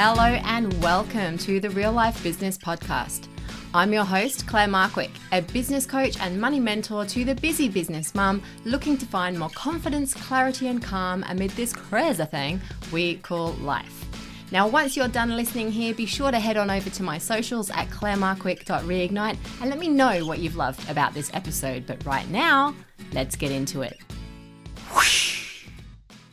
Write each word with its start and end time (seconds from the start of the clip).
Hello 0.00 0.22
and 0.22 0.80
welcome 0.80 1.36
to 1.38 1.58
the 1.58 1.70
Real 1.70 1.90
Life 1.90 2.22
Business 2.22 2.56
Podcast. 2.56 3.26
I'm 3.74 3.92
your 3.92 4.04
host, 4.04 4.46
Claire 4.46 4.68
Markwick, 4.68 5.10
a 5.32 5.42
business 5.42 5.86
coach 5.86 6.16
and 6.20 6.40
money 6.40 6.60
mentor 6.60 7.04
to 7.06 7.24
the 7.24 7.34
busy 7.34 7.68
business 7.68 8.14
mum 8.14 8.40
looking 8.64 8.96
to 8.96 9.06
find 9.06 9.36
more 9.36 9.50
confidence, 9.56 10.14
clarity, 10.14 10.68
and 10.68 10.80
calm 10.80 11.24
amid 11.28 11.50
this 11.50 11.72
crazy 11.72 12.24
thing 12.26 12.60
we 12.92 13.16
call 13.16 13.54
life. 13.54 14.04
Now, 14.52 14.68
once 14.68 14.96
you're 14.96 15.08
done 15.08 15.34
listening 15.34 15.72
here, 15.72 15.92
be 15.92 16.06
sure 16.06 16.30
to 16.30 16.38
head 16.38 16.56
on 16.56 16.70
over 16.70 16.90
to 16.90 17.02
my 17.02 17.18
socials 17.18 17.68
at 17.70 17.88
clairemarkwick.reignite 17.88 19.36
and 19.60 19.68
let 19.68 19.80
me 19.80 19.88
know 19.88 20.24
what 20.24 20.38
you've 20.38 20.54
loved 20.54 20.88
about 20.88 21.12
this 21.12 21.28
episode. 21.34 21.88
But 21.88 22.06
right 22.06 22.30
now, 22.30 22.72
let's 23.12 23.34
get 23.34 23.50
into 23.50 23.82
it. 23.82 23.98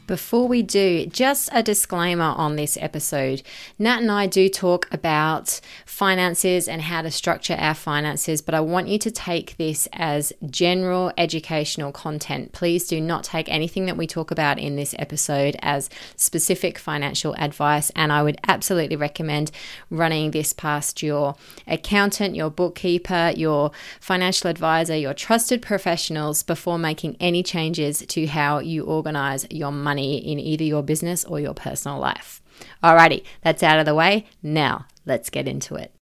Before 0.07 0.47
we 0.47 0.61
do, 0.61 1.07
just 1.07 1.49
a 1.51 1.63
disclaimer 1.63 2.35
on 2.37 2.57
this 2.57 2.77
episode. 2.79 3.41
Nat 3.79 4.01
and 4.01 4.11
I 4.11 4.27
do 4.27 4.49
talk 4.49 4.87
about 4.91 5.59
finances 5.83 6.67
and 6.67 6.83
how 6.83 7.01
to 7.01 7.09
structure 7.09 7.55
our 7.55 7.73
finances, 7.73 8.43
but 8.43 8.53
I 8.53 8.59
want 8.59 8.87
you 8.87 8.99
to 8.99 9.09
take 9.09 9.57
this 9.57 9.87
as 9.93 10.31
general 10.47 11.11
educational 11.17 11.91
content. 11.91 12.51
Please 12.51 12.87
do 12.87 13.01
not 13.01 13.23
take 13.23 13.49
anything 13.49 13.87
that 13.87 13.97
we 13.97 14.05
talk 14.05 14.29
about 14.29 14.59
in 14.59 14.75
this 14.75 14.93
episode 14.99 15.55
as 15.63 15.89
specific 16.15 16.77
financial 16.77 17.33
advice, 17.39 17.89
and 17.95 18.13
I 18.13 18.21
would 18.21 18.37
absolutely 18.47 18.97
recommend 18.97 19.49
running 19.89 20.29
this 20.29 20.53
past 20.53 21.01
your 21.01 21.35
accountant, 21.65 22.35
your 22.35 22.51
bookkeeper, 22.51 23.33
your 23.35 23.71
financial 23.99 24.51
advisor, 24.51 24.95
your 24.95 25.15
trusted 25.15 25.63
professionals 25.63 26.43
before 26.43 26.77
making 26.77 27.17
any 27.19 27.41
changes 27.41 28.05
to 28.09 28.27
how 28.27 28.59
you 28.59 28.83
organize 28.83 29.47
your 29.49 29.71
money 29.71 29.95
money 29.96 30.18
in 30.18 30.40
either 30.40 30.65
your 30.65 30.84
business 30.84 31.24
or 31.24 31.40
your 31.40 31.54
personal 31.54 31.99
life. 31.99 32.41
Alrighty, 32.84 33.24
that's 33.41 33.63
out 33.63 33.79
of 33.79 33.85
the 33.85 33.96
way. 33.96 34.26
Now, 34.43 34.87
let's 35.05 35.29
get 35.29 35.48
into 35.48 35.76
it. 35.76 35.93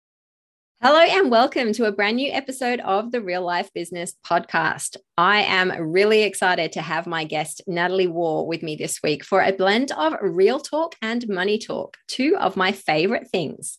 Hello, 0.82 1.00
and 1.00 1.30
welcome 1.30 1.74
to 1.74 1.86
a 1.86 1.92
brand 1.92 2.16
new 2.16 2.32
episode 2.32 2.80
of 2.80 3.12
the 3.12 3.22
Real 3.22 3.44
Life 3.44 3.72
Business 3.72 4.16
Podcast. 4.26 4.98
I 5.16 5.44
am 5.44 5.72
really 5.80 6.24
excited 6.24 6.72
to 6.72 6.82
have 6.82 7.06
my 7.06 7.24
guest, 7.24 7.62
Natalie 7.68 8.08
Waugh, 8.08 8.42
with 8.42 8.64
me 8.64 8.76
this 8.76 9.00
week 9.04 9.24
for 9.24 9.44
a 9.44 9.54
blend 9.54 9.92
of 9.92 10.16
real 10.22 10.60
talk 10.60 10.96
and 11.04 11.30
money 11.30 11.60
talk, 11.60 11.98
two 12.08 12.36
of 12.40 12.58
my 12.58 12.72
favorite 12.72 13.30
things. 13.30 13.78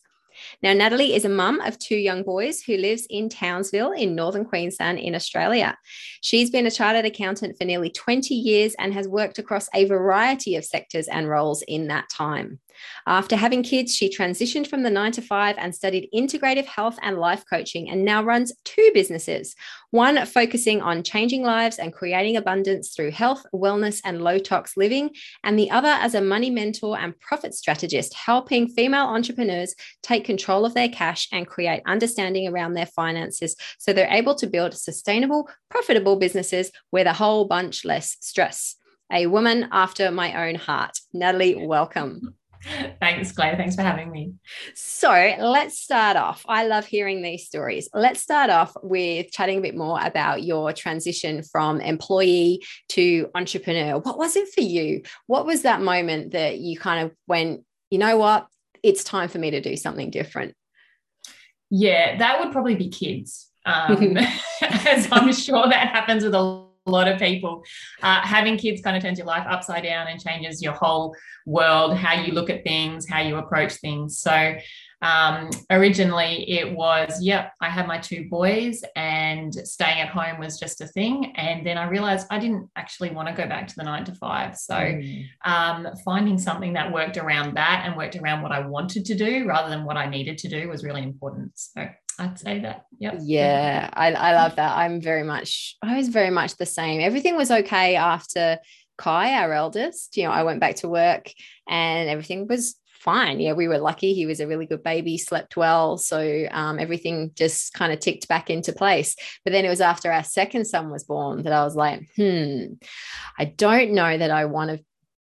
Now, 0.61 0.73
Natalie 0.73 1.13
is 1.13 1.25
a 1.25 1.29
mum 1.29 1.59
of 1.61 1.77
two 1.79 1.95
young 1.95 2.23
boys 2.23 2.61
who 2.61 2.77
lives 2.77 3.05
in 3.09 3.29
Townsville 3.29 3.91
in 3.91 4.15
northern 4.15 4.45
Queensland 4.45 4.99
in 4.99 5.15
Australia. 5.15 5.77
She's 6.21 6.49
been 6.49 6.65
a 6.65 6.71
chartered 6.71 7.05
accountant 7.05 7.57
for 7.57 7.65
nearly 7.65 7.89
20 7.89 8.33
years 8.33 8.75
and 8.79 8.93
has 8.93 9.07
worked 9.07 9.39
across 9.39 9.67
a 9.73 9.85
variety 9.85 10.55
of 10.55 10.65
sectors 10.65 11.07
and 11.07 11.29
roles 11.29 11.61
in 11.63 11.87
that 11.87 12.09
time. 12.09 12.59
After 13.07 13.35
having 13.35 13.63
kids, 13.63 13.95
she 13.95 14.09
transitioned 14.09 14.67
from 14.67 14.83
the 14.83 14.89
nine 14.89 15.11
to 15.13 15.21
five 15.21 15.55
and 15.57 15.73
studied 15.73 16.09
integrative 16.13 16.65
health 16.65 16.97
and 17.01 17.17
life 17.17 17.43
coaching 17.49 17.89
and 17.89 18.03
now 18.03 18.23
runs 18.23 18.53
two 18.63 18.91
businesses 18.93 19.55
one 19.95 20.25
focusing 20.25 20.81
on 20.81 21.03
changing 21.03 21.41
lives 21.41 21.79
and 21.79 21.93
creating 21.93 22.35
abundance 22.35 22.93
through 22.93 23.11
health, 23.11 23.45
wellness, 23.53 24.01
and 24.03 24.21
low 24.21 24.37
tox 24.37 24.75
living, 24.75 25.09
and 25.43 25.57
the 25.57 25.71
other 25.71 25.87
as 25.87 26.13
a 26.13 26.21
money 26.21 26.49
mentor 26.49 26.99
and 26.99 27.17
profit 27.21 27.53
strategist, 27.53 28.13
helping 28.13 28.67
female 28.67 29.05
entrepreneurs 29.05 29.73
take 30.03 30.25
control 30.25 30.65
of 30.65 30.73
their 30.73 30.89
cash 30.89 31.29
and 31.31 31.47
create 31.47 31.81
understanding 31.87 32.45
around 32.45 32.73
their 32.73 32.85
finances 32.87 33.55
so 33.79 33.93
they're 33.93 34.11
able 34.11 34.35
to 34.35 34.47
build 34.47 34.73
sustainable, 34.73 35.49
profitable 35.69 36.17
businesses 36.17 36.71
with 36.91 37.07
a 37.07 37.13
whole 37.13 37.45
bunch 37.45 37.85
less 37.85 38.17
stress. 38.19 38.75
A 39.13 39.27
woman 39.27 39.69
after 39.71 40.11
my 40.11 40.47
own 40.47 40.55
heart. 40.55 40.97
Natalie, 41.13 41.55
welcome. 41.55 42.35
Thanks, 42.99 43.31
Claire. 43.31 43.55
Thanks 43.55 43.75
for 43.75 43.81
having 43.81 44.11
me. 44.11 44.33
So 44.73 45.09
let's 45.39 45.79
start 45.79 46.17
off. 46.17 46.43
I 46.47 46.65
love 46.65 46.85
hearing 46.85 47.21
these 47.21 47.45
stories. 47.45 47.89
Let's 47.93 48.21
start 48.21 48.49
off 48.49 48.75
with 48.81 49.31
chatting 49.31 49.59
a 49.59 49.61
bit 49.61 49.75
more 49.75 49.99
about 50.01 50.43
your 50.43 50.73
transition 50.73 51.43
from 51.43 51.81
employee 51.81 52.63
to 52.89 53.29
entrepreneur. 53.35 53.99
What 53.99 54.17
was 54.17 54.35
it 54.35 54.53
for 54.53 54.61
you? 54.61 55.03
What 55.27 55.45
was 55.45 55.63
that 55.63 55.81
moment 55.81 56.31
that 56.31 56.59
you 56.59 56.77
kind 56.79 57.05
of 57.05 57.15
went, 57.27 57.63
you 57.89 57.97
know 57.97 58.17
what? 58.17 58.47
It's 58.83 59.03
time 59.03 59.29
for 59.29 59.39
me 59.39 59.51
to 59.51 59.61
do 59.61 59.75
something 59.75 60.09
different. 60.09 60.55
Yeah, 61.69 62.17
that 62.17 62.39
would 62.39 62.51
probably 62.51 62.75
be 62.75 62.89
kids. 62.89 63.49
Um, 63.65 64.17
as 64.61 65.07
I'm 65.11 65.33
sure 65.33 65.67
that 65.67 65.89
happens 65.89 66.23
with 66.23 66.35
a 66.35 66.65
lot 66.91 67.07
of 67.07 67.19
people. 67.19 67.63
Uh, 68.01 68.21
having 68.21 68.57
kids 68.57 68.81
kind 68.81 68.95
of 68.95 69.03
turns 69.03 69.17
your 69.17 69.27
life 69.27 69.45
upside 69.49 69.83
down 69.83 70.07
and 70.07 70.21
changes 70.21 70.61
your 70.61 70.73
whole 70.73 71.15
world, 71.45 71.95
how 71.97 72.13
you 72.13 72.33
look 72.33 72.49
at 72.49 72.63
things, 72.63 73.07
how 73.07 73.21
you 73.21 73.37
approach 73.37 73.73
things. 73.73 74.19
So, 74.19 74.55
um, 75.01 75.49
originally 75.69 76.49
it 76.49 76.71
was, 76.71 77.21
yep, 77.21 77.53
I 77.61 77.69
had 77.69 77.85
my 77.85 77.99
two 77.99 78.27
boys 78.29 78.83
and 78.95 79.53
staying 79.53 79.99
at 79.99 80.09
home 80.09 80.39
was 80.39 80.57
just 80.59 80.81
a 80.81 80.87
thing. 80.87 81.33
And 81.35 81.65
then 81.65 81.77
I 81.77 81.87
realized 81.87 82.27
I 82.31 82.39
didn't 82.39 82.69
actually 82.75 83.11
want 83.11 83.27
to 83.27 83.33
go 83.35 83.47
back 83.47 83.67
to 83.67 83.75
the 83.75 83.83
nine 83.83 84.05
to 84.05 84.15
five. 84.15 84.57
So, 84.57 84.75
mm. 84.75 85.25
um, 85.43 85.87
finding 86.03 86.39
something 86.39 86.73
that 86.73 86.91
worked 86.91 87.17
around 87.17 87.55
that 87.55 87.83
and 87.85 87.95
worked 87.95 88.15
around 88.15 88.41
what 88.41 88.51
I 88.51 88.65
wanted 88.65 89.05
to 89.05 89.15
do 89.15 89.45
rather 89.45 89.69
than 89.69 89.85
what 89.85 89.97
I 89.97 90.09
needed 90.09 90.37
to 90.39 90.47
do 90.47 90.69
was 90.69 90.83
really 90.83 91.03
important. 91.03 91.51
So, 91.55 91.87
I'd 92.17 92.39
say 92.39 92.59
that. 92.59 92.85
Yep. 92.99 93.15
Yeah, 93.21 93.89
I, 93.93 94.13
I 94.13 94.33
love 94.33 94.55
that. 94.55 94.77
I'm 94.77 95.01
very 95.01 95.23
much, 95.23 95.75
I 95.81 95.97
was 95.97 96.09
very 96.09 96.29
much 96.29 96.57
the 96.57 96.65
same. 96.65 97.01
Everything 97.01 97.35
was 97.35 97.51
okay 97.51 97.95
after 97.95 98.59
Kai, 98.97 99.33
our 99.33 99.53
eldest. 99.53 100.15
You 100.17 100.23
know, 100.23 100.31
I 100.31 100.43
went 100.43 100.59
back 100.59 100.77
to 100.77 100.87
work 100.87 101.31
and 101.67 102.09
everything 102.09 102.47
was 102.47 102.75
fine. 103.05 103.39
Yeah, 103.39 103.53
we 103.53 103.67
were 103.67 103.77
lucky. 103.77 104.13
He 104.13 104.25
was 104.25 104.39
a 104.39 104.47
really 104.47 104.65
good 104.65 104.83
baby, 104.83 105.17
slept 105.17 105.55
well. 105.55 105.97
So 105.97 106.47
um, 106.51 106.79
everything 106.79 107.31
just 107.35 107.73
kind 107.73 107.93
of 107.93 107.99
ticked 107.99 108.27
back 108.27 108.49
into 108.49 108.73
place. 108.73 109.15
But 109.43 109.51
then 109.51 109.65
it 109.65 109.69
was 109.69 109.81
after 109.81 110.11
our 110.11 110.23
second 110.23 110.65
son 110.65 110.89
was 110.89 111.03
born 111.03 111.43
that 111.43 111.53
I 111.53 111.63
was 111.63 111.75
like, 111.75 112.07
hmm, 112.15 112.73
I 113.37 113.45
don't 113.45 113.91
know 113.91 114.17
that 114.17 114.31
I 114.31 114.45
want 114.45 114.71
to 114.71 114.83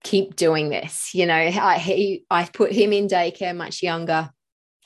keep 0.04 0.36
doing 0.36 0.68
this. 0.68 1.14
You 1.14 1.26
know, 1.26 1.34
I, 1.34 1.78
he, 1.78 2.24
I 2.30 2.44
put 2.44 2.72
him 2.72 2.92
in 2.92 3.08
daycare 3.08 3.56
much 3.56 3.82
younger 3.82 4.30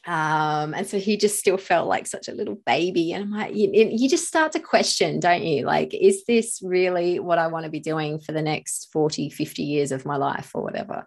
um, 0.08 0.72
and 0.72 0.86
so 0.86 0.98
he 0.98 1.18
just 1.18 1.38
still 1.38 1.58
felt 1.58 1.86
like 1.86 2.06
such 2.06 2.28
a 2.28 2.32
little 2.32 2.54
baby. 2.64 3.12
And 3.12 3.24
I'm 3.24 3.30
like, 3.30 3.54
you, 3.54 3.70
you 3.74 4.08
just 4.08 4.26
start 4.26 4.52
to 4.52 4.58
question, 4.58 5.20
don't 5.20 5.42
you? 5.42 5.66
Like, 5.66 5.92
is 5.92 6.24
this 6.24 6.60
really 6.62 7.18
what 7.18 7.36
I 7.36 7.48
want 7.48 7.64
to 7.64 7.70
be 7.70 7.78
doing 7.78 8.18
for 8.18 8.32
the 8.32 8.40
next 8.40 8.88
40, 8.90 9.28
50 9.28 9.62
years 9.62 9.92
of 9.92 10.06
my 10.06 10.16
life 10.16 10.52
or 10.54 10.62
whatever? 10.62 11.06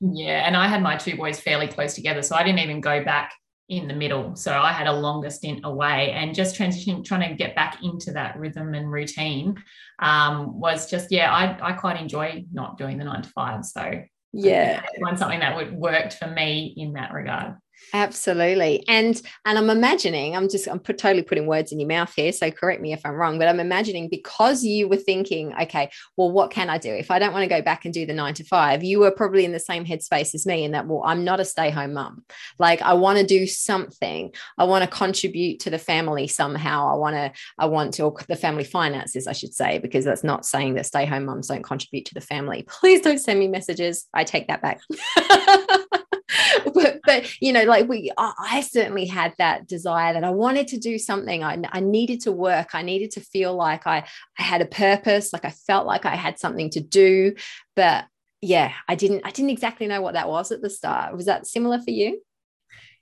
Yeah. 0.00 0.46
And 0.46 0.56
I 0.56 0.68
had 0.68 0.82
my 0.82 0.96
two 0.96 1.16
boys 1.16 1.40
fairly 1.40 1.66
close 1.66 1.94
together. 1.94 2.22
So 2.22 2.36
I 2.36 2.44
didn't 2.44 2.60
even 2.60 2.80
go 2.80 3.02
back 3.02 3.34
in 3.68 3.88
the 3.88 3.94
middle. 3.94 4.36
So 4.36 4.52
I 4.52 4.72
had 4.72 4.86
a 4.86 4.92
longer 4.92 5.30
stint 5.30 5.62
away 5.64 6.12
and 6.12 6.32
just 6.32 6.56
transitioning, 6.56 7.04
trying 7.04 7.28
to 7.28 7.34
get 7.34 7.56
back 7.56 7.82
into 7.82 8.12
that 8.12 8.38
rhythm 8.38 8.72
and 8.72 8.88
routine 8.88 9.60
um, 9.98 10.60
was 10.60 10.88
just, 10.88 11.10
yeah, 11.10 11.34
I, 11.34 11.70
I 11.70 11.72
quite 11.72 12.00
enjoy 12.00 12.44
not 12.52 12.78
doing 12.78 12.98
the 12.98 13.04
nine 13.04 13.22
to 13.22 13.28
five. 13.30 13.64
So 13.64 14.00
yeah, 14.32 14.84
find 15.02 15.18
something 15.18 15.40
that 15.40 15.56
would 15.56 15.72
worked 15.72 16.14
for 16.14 16.28
me 16.28 16.72
in 16.76 16.92
that 16.92 17.12
regard. 17.12 17.56
Absolutely. 17.94 18.84
And 18.88 19.20
and 19.44 19.58
I'm 19.58 19.70
imagining, 19.70 20.36
I'm 20.36 20.48
just 20.48 20.68
I'm 20.68 20.78
put, 20.78 20.98
totally 20.98 21.22
putting 21.22 21.46
words 21.46 21.72
in 21.72 21.80
your 21.80 21.88
mouth 21.88 22.12
here, 22.14 22.32
so 22.32 22.50
correct 22.50 22.82
me 22.82 22.92
if 22.92 23.00
I'm 23.04 23.14
wrong, 23.14 23.38
but 23.38 23.48
I'm 23.48 23.60
imagining 23.60 24.08
because 24.08 24.62
you 24.62 24.88
were 24.88 24.96
thinking, 24.96 25.54
okay, 25.62 25.90
well, 26.16 26.30
what 26.30 26.50
can 26.50 26.68
I 26.68 26.78
do? 26.78 26.92
If 26.92 27.10
I 27.10 27.18
don't 27.18 27.32
want 27.32 27.44
to 27.44 27.48
go 27.48 27.62
back 27.62 27.84
and 27.84 27.94
do 27.94 28.04
the 28.04 28.12
9 28.12 28.34
to 28.34 28.44
5, 28.44 28.84
you 28.84 29.00
were 29.00 29.10
probably 29.10 29.44
in 29.44 29.52
the 29.52 29.60
same 29.60 29.84
headspace 29.84 30.34
as 30.34 30.46
me 30.46 30.64
in 30.64 30.72
that 30.72 30.86
well, 30.86 31.02
I'm 31.04 31.24
not 31.24 31.40
a 31.40 31.44
stay-home 31.44 31.94
mum. 31.94 32.24
Like 32.58 32.82
I 32.82 32.94
want 32.94 33.18
to 33.18 33.26
do 33.26 33.46
something. 33.46 34.32
I 34.58 34.64
want 34.64 34.84
to 34.84 34.90
contribute 34.90 35.60
to 35.60 35.70
the 35.70 35.78
family 35.78 36.26
somehow. 36.26 36.92
I 36.92 36.96
want 36.96 37.16
to 37.16 37.32
I 37.58 37.66
want 37.66 37.94
to 37.94 38.14
the 38.28 38.36
family 38.36 38.64
finances, 38.64 39.26
I 39.26 39.32
should 39.32 39.54
say, 39.54 39.78
because 39.78 40.04
that's 40.04 40.24
not 40.24 40.44
saying 40.44 40.74
that 40.74 40.86
stay-home 40.86 41.24
mums 41.24 41.48
don't 41.48 41.62
contribute 41.62 42.04
to 42.06 42.14
the 42.14 42.20
family. 42.20 42.64
Please 42.68 43.00
don't 43.00 43.18
send 43.18 43.38
me 43.38 43.48
messages. 43.48 44.06
I 44.12 44.24
take 44.24 44.48
that 44.48 44.62
back. 44.62 44.80
but, 46.74 47.00
but 47.04 47.40
you 47.40 47.52
know 47.52 47.64
like 47.64 47.88
we 47.88 48.12
i 48.18 48.60
certainly 48.60 49.06
had 49.06 49.34
that 49.38 49.66
desire 49.66 50.12
that 50.12 50.24
i 50.24 50.30
wanted 50.30 50.68
to 50.68 50.78
do 50.78 50.98
something. 50.98 51.42
I, 51.42 51.58
I 51.72 51.80
needed 51.80 52.20
to 52.22 52.32
work. 52.32 52.74
I 52.74 52.82
needed 52.82 53.12
to 53.12 53.20
feel 53.20 53.54
like 53.54 53.86
i 53.86 54.04
i 54.38 54.42
had 54.42 54.60
a 54.60 54.66
purpose 54.66 55.32
like 55.32 55.44
i 55.44 55.50
felt 55.50 55.86
like 55.86 56.04
i 56.04 56.14
had 56.14 56.38
something 56.38 56.70
to 56.70 56.80
do. 56.80 57.34
But 57.76 58.04
yeah 58.40 58.72
i 58.86 58.94
didn't 58.94 59.22
i 59.24 59.32
didn't 59.32 59.50
exactly 59.50 59.88
know 59.88 60.00
what 60.00 60.14
that 60.14 60.28
was 60.28 60.52
at 60.52 60.62
the 60.62 60.70
start. 60.70 61.16
Was 61.16 61.26
that 61.26 61.46
similar 61.46 61.80
for 61.80 61.90
you? 61.90 62.20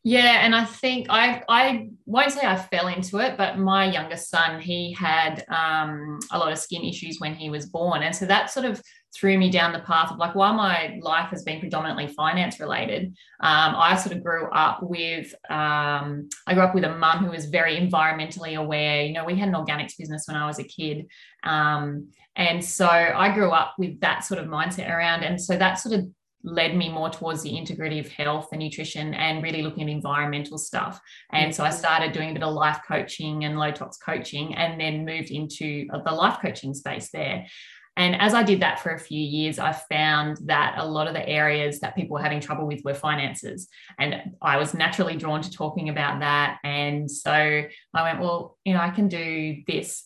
Yeah, 0.08 0.44
and 0.44 0.55
I 0.55 0.64
think 0.64 1.08
I 1.11 1.43
I 1.49 1.88
won't 2.05 2.31
say 2.31 2.46
I 2.46 2.55
fell 2.55 2.87
into 2.87 3.19
it, 3.19 3.37
but 3.37 3.58
my 3.58 3.90
youngest 3.90 4.31
son 4.31 4.61
he 4.61 4.93
had 4.93 5.44
um, 5.49 6.20
a 6.31 6.38
lot 6.38 6.52
of 6.52 6.58
skin 6.58 6.84
issues 6.84 7.19
when 7.19 7.34
he 7.34 7.50
was 7.50 7.67
born, 7.67 8.05
and 8.05 8.14
so 8.14 8.25
that 8.26 8.49
sort 8.52 8.67
of 8.67 8.81
threw 9.19 9.39
me 9.39 9.51
down 9.51 9.73
the 9.73 9.81
path 9.81 10.11
of 10.11 10.19
like 10.19 10.35
while 10.35 10.55
my 10.55 10.99
life 11.01 11.29
has 11.31 11.43
been 11.43 11.61
predominantly 11.61 12.07
finance 12.07 12.61
related 12.61 13.07
um, 13.41 13.75
i 13.77 13.97
sort 13.97 14.15
of 14.15 14.23
grew 14.23 14.47
up 14.51 14.83
with 14.83 15.35
um, 15.49 16.29
i 16.47 16.55
grew 16.55 16.63
up 16.63 16.75
with 16.75 16.85
a 16.85 16.97
mum 16.97 17.25
who 17.25 17.31
was 17.31 17.47
very 17.47 17.77
environmentally 17.77 18.57
aware 18.57 19.03
you 19.03 19.13
know 19.13 19.25
we 19.25 19.37
had 19.37 19.49
an 19.49 19.55
organics 19.55 19.97
business 19.99 20.25
when 20.27 20.37
i 20.37 20.47
was 20.47 20.59
a 20.59 20.65
kid 20.65 21.07
um, 21.45 22.09
and 22.37 22.65
so 22.65 22.87
i 22.87 23.33
grew 23.33 23.51
up 23.51 23.75
with 23.79 23.99
that 24.01 24.25
sort 24.25 24.41
of 24.41 24.47
mindset 24.47 24.91
around 24.91 25.23
and 25.23 25.41
so 25.41 25.57
that 25.57 25.75
sort 25.75 25.99
of 25.99 26.07
led 26.47 26.77
me 26.77 26.89
more 26.89 27.11
towards 27.11 27.43
the 27.43 27.51
integrative 27.51 28.09
health 28.09 28.49
and 28.53 28.63
nutrition 28.63 29.13
and 29.15 29.43
really 29.43 29.63
looking 29.63 29.83
at 29.83 29.89
environmental 29.89 30.57
stuff. 30.57 31.01
And 31.33 31.53
so 31.53 31.65
I 31.65 31.69
mm-hmm. 31.69 31.79
started 31.79 32.13
doing 32.13 32.31
a 32.31 32.35
bit 32.35 32.45
of 32.45 32.55
life 32.55 32.79
coaching 32.87 33.45
and 33.45 33.59
low 33.59 33.73
tox 33.73 33.99
coaching 33.99 34.55
and 34.55 34.81
then 34.81 35.05
moved 35.05 35.31
into 35.31 35.87
the 36.05 36.13
life 36.13 36.39
coaching 36.41 36.73
space 36.73 37.11
there. 37.11 37.47
And 37.96 38.20
as 38.20 38.34
I 38.34 38.43
did 38.43 38.60
that 38.60 38.81
for 38.81 38.90
a 38.90 38.98
few 38.98 39.20
years, 39.20 39.58
I 39.58 39.72
found 39.72 40.38
that 40.44 40.75
a 40.76 40.87
lot 40.87 41.08
of 41.08 41.14
the 41.14 41.26
areas 41.26 41.81
that 41.81 41.96
people 41.96 42.14
were 42.14 42.22
having 42.22 42.40
trouble 42.40 42.66
with 42.66 42.82
were 42.84 42.94
finances. 42.94 43.69
And 43.98 44.32
I 44.43 44.58
was 44.58 44.75
naturally 44.75 45.16
drawn 45.16 45.40
to 45.43 45.50
talking 45.50 45.88
about 45.88 46.20
that. 46.20 46.58
And 46.62 47.10
so 47.10 47.32
I 47.32 48.02
went, 48.02 48.20
well, 48.20 48.58
you 48.64 48.75
know, 48.75 48.81
I 48.81 48.90
can 48.90 49.08
do 49.08 49.62
this 49.66 50.04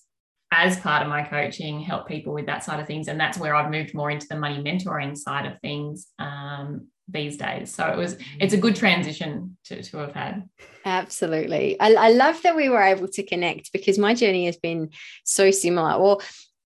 as 0.52 0.78
part 0.78 1.02
of 1.02 1.08
my 1.08 1.22
coaching, 1.22 1.80
help 1.80 2.08
people 2.08 2.32
with 2.32 2.46
that 2.46 2.64
side 2.64 2.80
of 2.80 2.86
things. 2.86 3.08
And 3.08 3.18
that's 3.18 3.38
where 3.38 3.54
I've 3.54 3.70
moved 3.70 3.94
more 3.94 4.10
into 4.10 4.26
the 4.28 4.36
money 4.36 4.62
mentoring 4.62 5.16
side 5.16 5.46
of 5.46 5.60
things 5.60 6.08
um, 6.18 6.88
these 7.08 7.36
days. 7.36 7.72
So 7.72 7.86
it 7.86 7.96
was, 7.96 8.16
it's 8.40 8.54
a 8.54 8.56
good 8.56 8.74
transition 8.74 9.56
to, 9.66 9.82
to 9.82 9.96
have 9.98 10.12
had. 10.12 10.48
Absolutely. 10.84 11.78
I, 11.78 11.94
I 11.94 12.10
love 12.10 12.42
that 12.42 12.56
we 12.56 12.68
were 12.68 12.82
able 12.82 13.08
to 13.08 13.22
connect 13.22 13.72
because 13.72 13.98
my 13.98 14.14
journey 14.14 14.46
has 14.46 14.56
been 14.56 14.90
so 15.24 15.50
similar. 15.50 16.00
Well, 16.00 16.20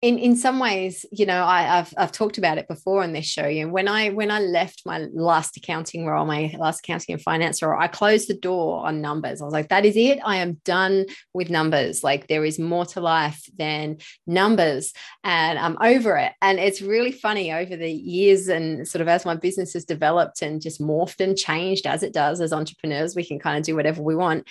in 0.05 0.19
in 0.19 0.37
some 0.37 0.59
ways, 0.59 1.07
you 1.11 1.25
know, 1.25 1.43
I, 1.43 1.63
have 1.63 1.95
I've 1.97 2.13
talked 2.13 2.37
about 2.37 2.59
it 2.59 2.69
before 2.69 3.03
on 3.03 3.15
this 3.15 3.25
show. 3.25 3.45
And 3.45 3.73
when 3.73 3.89
I 3.89 4.11
when 4.11 4.31
I 4.31 4.39
left 4.39 4.83
my 4.85 4.99
last 5.15 5.57
accounting 5.57 6.05
role, 6.05 6.27
my 6.27 6.55
last 6.59 6.81
accounting 6.81 7.15
and 7.15 7.23
finance 7.23 7.63
role, 7.63 7.81
I 7.81 7.89
closed 7.89 8.29
the 8.29 8.37
door 8.37 8.87
on 8.87 9.01
numbers. 9.01 9.41
I 9.41 9.47
was 9.47 9.55
like, 9.55 9.71
that 9.71 9.87
is 9.87 9.97
it. 9.97 10.19
I 10.23 10.37
am 10.37 10.61
done 10.67 11.07
with 11.33 11.49
numbers. 11.49 12.05
Like 12.05 12.27
there 12.27 12.45
is 12.45 12.59
more 12.59 12.85
to 12.85 13.01
life 13.01 13.49
than 13.57 13.97
numbers, 14.27 14.93
and 15.25 15.59
I'm 15.59 15.79
over 15.81 16.19
it. 16.19 16.33
And 16.43 16.59
it's 16.59 16.83
really 16.83 17.13
funny 17.13 17.51
over 17.51 17.75
the 17.75 17.91
years 17.91 18.49
and 18.49 18.87
sort 18.87 19.01
of 19.01 19.09
as 19.09 19.25
my 19.25 19.37
business 19.37 19.73
has 19.73 19.87
developed 19.87 20.43
and 20.43 20.61
just 20.61 20.83
morphed 20.83 21.21
and 21.21 21.35
changed 21.35 21.87
as 21.87 22.03
it 22.03 22.13
does 22.13 22.43
as 22.43 22.53
entrepreneurs, 22.53 23.17
we 23.17 23.25
can 23.25 23.39
kind 23.39 23.57
of 23.57 23.65
do 23.65 23.75
whatever 23.75 24.03
we 24.03 24.15
want. 24.15 24.47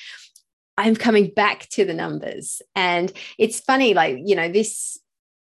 I'm 0.80 0.96
coming 0.96 1.30
back 1.36 1.70
to 1.74 1.86
the 1.86 1.94
numbers. 1.94 2.60
And 2.76 3.12
it's 3.38 3.60
funny, 3.60 3.94
like, 3.94 4.18
you 4.26 4.36
know, 4.36 4.50
this 4.50 4.98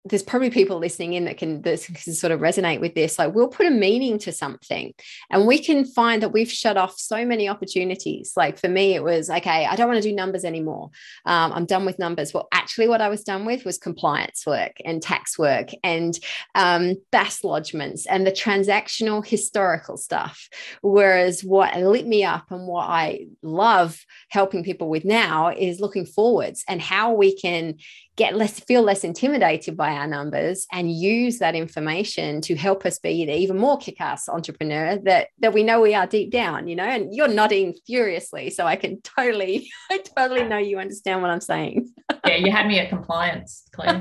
there's 0.05 0.23
probably 0.23 0.49
people 0.49 0.79
listening 0.79 1.13
in 1.13 1.25
that 1.25 1.37
can 1.37 1.61
that 1.61 1.83
can 1.85 2.13
sort 2.13 2.31
of 2.31 2.39
resonate 2.39 2.81
with 2.81 2.95
this 2.95 3.19
like 3.19 3.35
we'll 3.35 3.47
put 3.47 3.67
a 3.67 3.71
meaning 3.71 4.17
to 4.17 4.31
something 4.31 4.93
and 5.29 5.45
we 5.45 5.59
can 5.59 5.85
find 5.85 6.23
that 6.23 6.31
we've 6.31 6.51
shut 6.51 6.75
off 6.75 6.97
so 6.97 7.23
many 7.23 7.47
opportunities. 7.47 8.33
Like 8.35 8.57
for 8.57 8.67
me 8.67 8.95
it 8.95 9.03
was 9.03 9.29
okay 9.29 9.65
i 9.65 9.75
don't 9.75 9.87
want 9.87 10.01
to 10.01 10.09
do 10.09 10.15
numbers 10.15 10.43
anymore. 10.43 10.89
Um, 11.25 11.53
i'm 11.53 11.65
done 11.65 11.85
with 11.85 11.99
numbers. 11.99 12.33
Well 12.33 12.47
actually 12.51 12.87
what 12.87 13.01
i 13.01 13.09
was 13.09 13.23
done 13.23 13.45
with 13.45 13.63
was 13.63 13.77
compliance 13.77 14.45
work 14.45 14.77
and 14.83 15.01
tax 15.01 15.37
work 15.37 15.69
and 15.83 16.17
um, 16.55 16.95
BAS 17.11 17.41
lodgements 17.41 18.05
and 18.09 18.25
the 18.25 18.31
transactional 18.31 19.25
historical 19.25 19.97
stuff 19.97 20.49
whereas 20.81 21.43
what 21.43 21.75
lit 21.77 22.07
me 22.07 22.23
up 22.23 22.49
and 22.51 22.67
what 22.67 22.87
i 22.87 23.27
love 23.41 24.03
helping 24.29 24.63
people 24.63 24.89
with 24.89 25.05
now 25.05 25.49
is 25.49 25.79
looking 25.79 26.05
forwards 26.05 26.63
and 26.67 26.81
how 26.81 27.13
we 27.13 27.35
can 27.35 27.75
get 28.15 28.35
less 28.35 28.59
feel 28.59 28.81
less 28.81 29.03
intimidated 29.03 29.77
by 29.77 29.91
our 29.91 30.07
numbers 30.07 30.67
and 30.71 30.91
use 30.91 31.39
that 31.39 31.55
information 31.55 32.41
to 32.41 32.55
help 32.55 32.85
us 32.85 32.99
be 32.99 33.25
the 33.25 33.33
even 33.33 33.57
more 33.57 33.77
kick-ass 33.77 34.27
entrepreneur 34.27 34.97
that 34.97 35.29
that 35.39 35.53
we 35.53 35.63
know 35.63 35.79
we 35.81 35.95
are 35.95 36.07
deep 36.07 36.31
down 36.31 36.67
you 36.67 36.75
know 36.75 36.83
and 36.83 37.15
you're 37.15 37.27
nodding 37.27 37.73
furiously 37.87 38.49
so 38.49 38.65
i 38.65 38.75
can 38.75 39.01
totally 39.01 39.71
i 39.91 39.97
totally 39.97 40.43
know 40.43 40.57
you 40.57 40.77
understand 40.77 41.21
what 41.21 41.31
i'm 41.31 41.41
saying 41.41 41.89
yeah 42.25 42.35
you 42.35 42.51
had 42.51 42.67
me 42.67 42.79
at 42.79 42.89
compliance 42.89 43.63
Claire. 43.71 43.99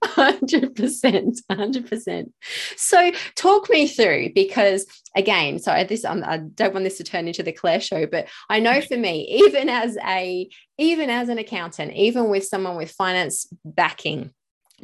100% 0.03 1.38
100% 1.51 2.31
so 2.75 3.12
talk 3.35 3.69
me 3.69 3.88
through 3.88 4.29
because 4.33 4.85
again 5.15 5.59
so 5.59 5.83
this 5.83 6.06
I'm, 6.06 6.23
i 6.23 6.38
don't 6.38 6.73
want 6.73 6.83
this 6.83 6.97
to 6.97 7.03
turn 7.03 7.27
into 7.27 7.44
the 7.44 7.51
claire 7.51 7.81
show 7.81 8.06
but 8.06 8.27
i 8.50 8.59
know 8.59 8.81
for 8.81 8.97
me 8.97 9.21
even 9.45 9.69
as 9.69 9.97
a 10.06 10.47
even 10.77 11.09
as 11.09 11.29
an 11.29 11.38
accountant 11.38 11.94
even 11.94 12.29
with 12.29 12.45
someone 12.45 12.77
with 12.77 12.91
finance 12.91 13.47
backing 13.63 14.31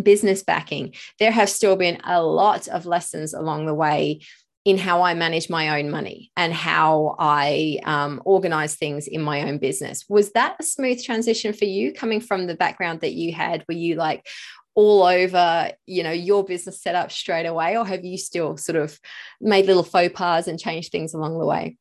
business 0.01 0.44
backing 0.44 0.94
there 1.19 1.31
have 1.31 1.50
still 1.50 1.75
been 1.75 2.00
a 2.04 2.22
lot 2.24 2.68
of 2.68 2.86
lessons 2.86 3.34
along 3.34 3.66
the 3.66 3.74
way 3.74 4.22
in 4.63 4.77
how 4.77 5.01
I 5.01 5.16
manage 5.16 5.50
my 5.50 5.80
own 5.80 5.89
money 5.89 6.31
and 6.38 6.54
how 6.54 7.16
I 7.18 7.80
um, 7.84 8.22
organize 8.25 8.75
things 8.75 9.07
in 9.07 9.22
my 9.22 9.42
own 9.42 9.57
business. 9.57 10.06
Was 10.07 10.34
that 10.34 10.57
a 10.60 10.63
smooth 10.63 11.04
transition 11.04 11.54
for 11.54 11.66
you 11.66 11.94
coming 11.94 12.22
from 12.22 12.45
the 12.45 12.54
background 12.54 13.01
that 13.01 13.13
you 13.13 13.34
had? 13.34 13.66
Were 13.68 13.74
you 13.74 13.95
like, 13.95 14.27
all 14.74 15.04
over 15.04 15.72
you 15.86 16.04
know 16.04 16.12
your 16.12 16.44
business 16.44 16.82
set 16.82 16.96
up 16.96 17.12
straight 17.12 17.46
away 17.46 17.78
or 17.78 17.86
have 17.86 18.06
you 18.06 18.18
still 18.18 18.56
sort 18.56 18.78
of 18.78 18.98
made 19.42 19.66
little 19.66 19.84
faux 19.84 20.14
pas 20.16 20.48
and 20.48 20.60
changed 20.60 20.92
things 20.92 21.14
along 21.14 21.38
the 21.38 21.46
way 21.46 21.78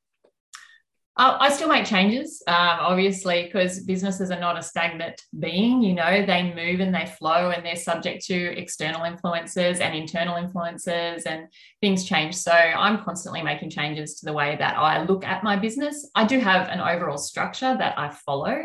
I 1.23 1.51
still 1.51 1.69
make 1.69 1.85
changes, 1.85 2.43
um, 2.47 2.79
obviously, 2.81 3.45
because 3.45 3.81
businesses 3.81 4.31
are 4.31 4.41
not 4.41 4.59
a 4.59 4.63
stagnant 4.63 5.21
being. 5.39 5.83
You 5.83 5.93
know, 5.93 6.25
they 6.25 6.55
move 6.55 6.81
and 6.81 6.95
they 6.95 7.05
flow, 7.05 7.51
and 7.51 7.65
they're 7.65 7.77
subject 7.77 8.25
to 8.27 8.59
external 8.59 9.05
influences 9.05 9.81
and 9.81 9.95
internal 9.95 10.37
influences, 10.37 11.25
and 11.25 11.49
things 11.83 12.07
change. 12.07 12.37
So 12.37 12.53
I'm 12.53 13.05
constantly 13.05 13.43
making 13.43 13.69
changes 13.69 14.21
to 14.21 14.27
the 14.27 14.33
way 14.33 14.57
that 14.61 14.79
I 14.79 15.03
look 15.03 15.25
at 15.25 15.45
my 15.45 15.57
business. 15.57 16.09
I 16.15 16.25
do 16.25 16.39
have 16.39 16.69
an 16.69 16.81
overall 16.81 17.19
structure 17.19 17.77
that 17.77 17.99
I 17.99 18.09
follow, 18.09 18.57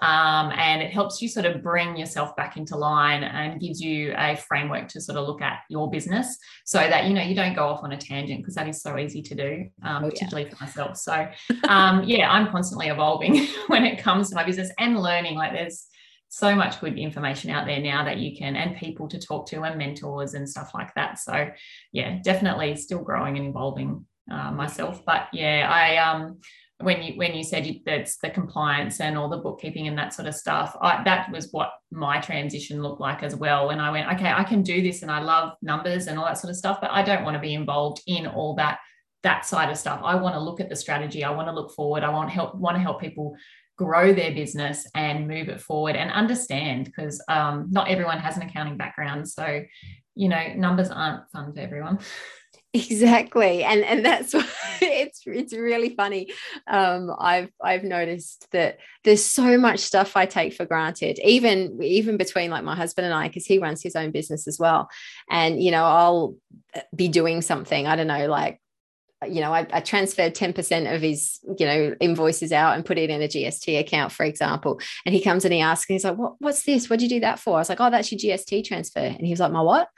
um, 0.00 0.52
and 0.56 0.82
it 0.82 0.92
helps 0.92 1.20
you 1.20 1.28
sort 1.28 1.46
of 1.46 1.62
bring 1.62 1.96
yourself 1.96 2.34
back 2.36 2.56
into 2.56 2.76
line 2.76 3.24
and 3.24 3.60
gives 3.60 3.80
you 3.80 4.14
a 4.16 4.36
framework 4.36 4.88
to 4.88 5.00
sort 5.00 5.18
of 5.18 5.26
look 5.26 5.42
at 5.42 5.60
your 5.68 5.90
business 5.90 6.36
so 6.64 6.78
that 6.78 7.06
you 7.06 7.14
know 7.14 7.22
you 7.22 7.34
don't 7.34 7.54
go 7.54 7.66
off 7.66 7.82
on 7.82 7.92
a 7.92 7.96
tangent 7.96 8.40
because 8.40 8.54
that 8.54 8.68
is 8.68 8.80
so 8.80 8.98
easy 8.98 9.22
to 9.22 9.34
do 9.34 9.66
um, 9.82 10.04
oh, 10.04 10.10
particularly 10.10 10.48
yeah. 10.48 10.54
for 10.54 10.64
myself. 10.64 10.96
So 10.96 11.28
um, 11.68 12.04
yeah 12.04 12.30
i'm 12.30 12.50
constantly 12.50 12.88
evolving 12.88 13.46
when 13.66 13.84
it 13.84 13.98
comes 13.98 14.28
to 14.30 14.34
my 14.34 14.44
business 14.44 14.70
and 14.78 15.00
learning. 15.00 15.36
Like 15.36 15.52
there's 15.52 15.86
so 16.28 16.54
much 16.54 16.80
good 16.80 16.98
information 16.98 17.50
out 17.50 17.66
there 17.66 17.80
now 17.80 18.04
that 18.04 18.18
you 18.18 18.36
can 18.36 18.54
and 18.54 18.76
people 18.76 19.08
to 19.08 19.18
talk 19.18 19.46
to 19.46 19.62
and 19.62 19.78
mentors 19.78 20.34
and 20.34 20.48
stuff 20.48 20.72
like 20.74 20.94
that. 20.94 21.18
So 21.18 21.48
yeah 21.92 22.18
definitely 22.22 22.76
still 22.76 23.02
growing 23.02 23.36
and 23.38 23.48
evolving 23.48 24.06
uh, 24.30 24.52
myself. 24.52 25.04
But 25.04 25.28
yeah 25.32 25.68
i 25.70 25.96
um 25.96 26.38
when 26.80 27.02
you 27.02 27.18
when 27.18 27.34
you 27.34 27.42
said 27.42 27.66
you, 27.66 27.80
that's 27.84 28.18
the 28.18 28.30
compliance 28.30 29.00
and 29.00 29.18
all 29.18 29.28
the 29.28 29.38
bookkeeping 29.38 29.88
and 29.88 29.98
that 29.98 30.14
sort 30.14 30.28
of 30.28 30.34
stuff 30.34 30.76
I, 30.80 31.02
that 31.04 31.30
was 31.32 31.48
what 31.50 31.72
my 31.90 32.20
transition 32.20 32.82
looked 32.82 33.00
like 33.00 33.22
as 33.22 33.34
well. 33.34 33.70
And 33.70 33.80
i 33.80 33.90
went 33.90 34.12
okay 34.12 34.30
i 34.30 34.44
can 34.44 34.62
do 34.62 34.80
this 34.80 35.02
and 35.02 35.10
i 35.10 35.20
love 35.20 35.54
numbers 35.60 36.06
and 36.06 36.18
all 36.18 36.24
that 36.26 36.38
sort 36.38 36.50
of 36.50 36.56
stuff 36.56 36.78
but 36.80 36.90
i 36.92 37.02
don't 37.02 37.24
want 37.24 37.34
to 37.34 37.40
be 37.40 37.54
involved 37.54 38.00
in 38.06 38.26
all 38.26 38.54
that 38.56 38.78
that 39.22 39.44
side 39.44 39.70
of 39.70 39.76
stuff. 39.76 40.00
I 40.04 40.14
want 40.14 40.34
to 40.34 40.40
look 40.40 40.60
at 40.60 40.68
the 40.68 40.76
strategy. 40.76 41.24
I 41.24 41.30
want 41.30 41.48
to 41.48 41.54
look 41.54 41.72
forward. 41.72 42.02
I 42.02 42.10
want 42.10 42.30
help 42.30 42.54
want 42.54 42.76
to 42.76 42.80
help 42.80 43.00
people 43.00 43.36
grow 43.76 44.12
their 44.12 44.32
business 44.32 44.86
and 44.94 45.28
move 45.28 45.48
it 45.48 45.60
forward 45.60 45.96
and 45.96 46.10
understand 46.10 46.84
because 46.84 47.22
um, 47.28 47.68
not 47.70 47.88
everyone 47.88 48.18
has 48.18 48.36
an 48.36 48.42
accounting 48.42 48.76
background. 48.76 49.28
So 49.28 49.62
you 50.14 50.28
know 50.28 50.52
numbers 50.56 50.90
aren't 50.90 51.28
fun 51.30 51.52
for 51.52 51.60
everyone 51.60 52.00
exactly 52.74 53.64
and 53.64 53.82
and 53.82 54.04
that's 54.04 54.34
it's 54.82 55.22
it's 55.24 55.54
really 55.54 55.94
funny 55.94 56.30
um 56.66 57.10
i've 57.18 57.50
i've 57.62 57.82
noticed 57.82 58.46
that 58.52 58.78
there's 59.04 59.24
so 59.24 59.56
much 59.56 59.78
stuff 59.80 60.16
i 60.16 60.26
take 60.26 60.52
for 60.52 60.66
granted 60.66 61.18
even 61.24 61.82
even 61.82 62.18
between 62.18 62.50
like 62.50 62.64
my 62.64 62.76
husband 62.76 63.06
and 63.06 63.14
i 63.14 63.26
because 63.26 63.46
he 63.46 63.58
runs 63.58 63.82
his 63.82 63.96
own 63.96 64.10
business 64.10 64.46
as 64.46 64.58
well 64.58 64.90
and 65.30 65.62
you 65.62 65.70
know 65.70 65.82
i'll 65.82 66.34
be 66.94 67.08
doing 67.08 67.40
something 67.40 67.86
i 67.86 67.96
don't 67.96 68.06
know 68.06 68.26
like 68.26 68.60
you 69.26 69.40
know, 69.40 69.52
I, 69.52 69.66
I, 69.72 69.80
transferred 69.80 70.34
10% 70.34 70.94
of 70.94 71.02
his, 71.02 71.40
you 71.58 71.66
know, 71.66 71.96
invoices 72.00 72.52
out 72.52 72.76
and 72.76 72.84
put 72.84 72.98
it 72.98 73.10
in 73.10 73.20
a 73.20 73.26
GST 73.26 73.78
account, 73.80 74.12
for 74.12 74.24
example. 74.24 74.80
And 75.04 75.14
he 75.14 75.20
comes 75.20 75.44
and 75.44 75.52
he 75.52 75.60
asks, 75.60 75.90
and 75.90 75.94
he's 75.94 76.04
like, 76.04 76.16
what, 76.16 76.34
what's 76.38 76.62
this? 76.62 76.88
What'd 76.88 77.02
you 77.02 77.08
do 77.08 77.20
that 77.20 77.40
for? 77.40 77.56
I 77.56 77.58
was 77.58 77.68
like, 77.68 77.80
oh, 77.80 77.90
that's 77.90 78.12
your 78.12 78.36
GST 78.36 78.64
transfer. 78.64 79.00
And 79.00 79.26
he 79.26 79.30
was 79.30 79.40
like, 79.40 79.50
my 79.50 79.60
what? 79.60 79.88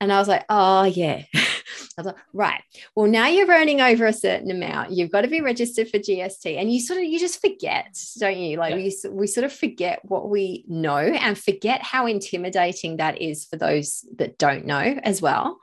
And 0.00 0.12
I 0.12 0.18
was 0.18 0.28
like, 0.28 0.44
oh, 0.48 0.84
yeah. 0.84 1.24
I 1.34 2.02
was 2.02 2.06
like, 2.06 2.16
right. 2.32 2.62
Well, 2.94 3.06
now 3.06 3.26
you're 3.26 3.48
earning 3.48 3.80
over 3.80 4.06
a 4.06 4.12
certain 4.12 4.50
amount. 4.50 4.92
You've 4.92 5.10
got 5.10 5.22
to 5.22 5.28
be 5.28 5.42
registered 5.42 5.88
for 5.90 5.98
GST. 5.98 6.58
And 6.58 6.72
you 6.72 6.80
sort 6.80 6.98
of, 6.98 7.04
you 7.04 7.18
just 7.18 7.40
forget, 7.40 7.98
don't 8.18 8.38
you? 8.38 8.56
Like 8.56 8.70
yeah. 8.70 8.76
we, 8.76 9.10
we 9.10 9.26
sort 9.26 9.44
of 9.44 9.52
forget 9.52 10.00
what 10.04 10.30
we 10.30 10.64
know 10.66 10.96
and 10.96 11.36
forget 11.36 11.82
how 11.82 12.06
intimidating 12.06 12.96
that 12.96 13.20
is 13.20 13.44
for 13.44 13.56
those 13.56 14.04
that 14.16 14.38
don't 14.38 14.64
know 14.64 14.98
as 15.02 15.20
well. 15.20 15.60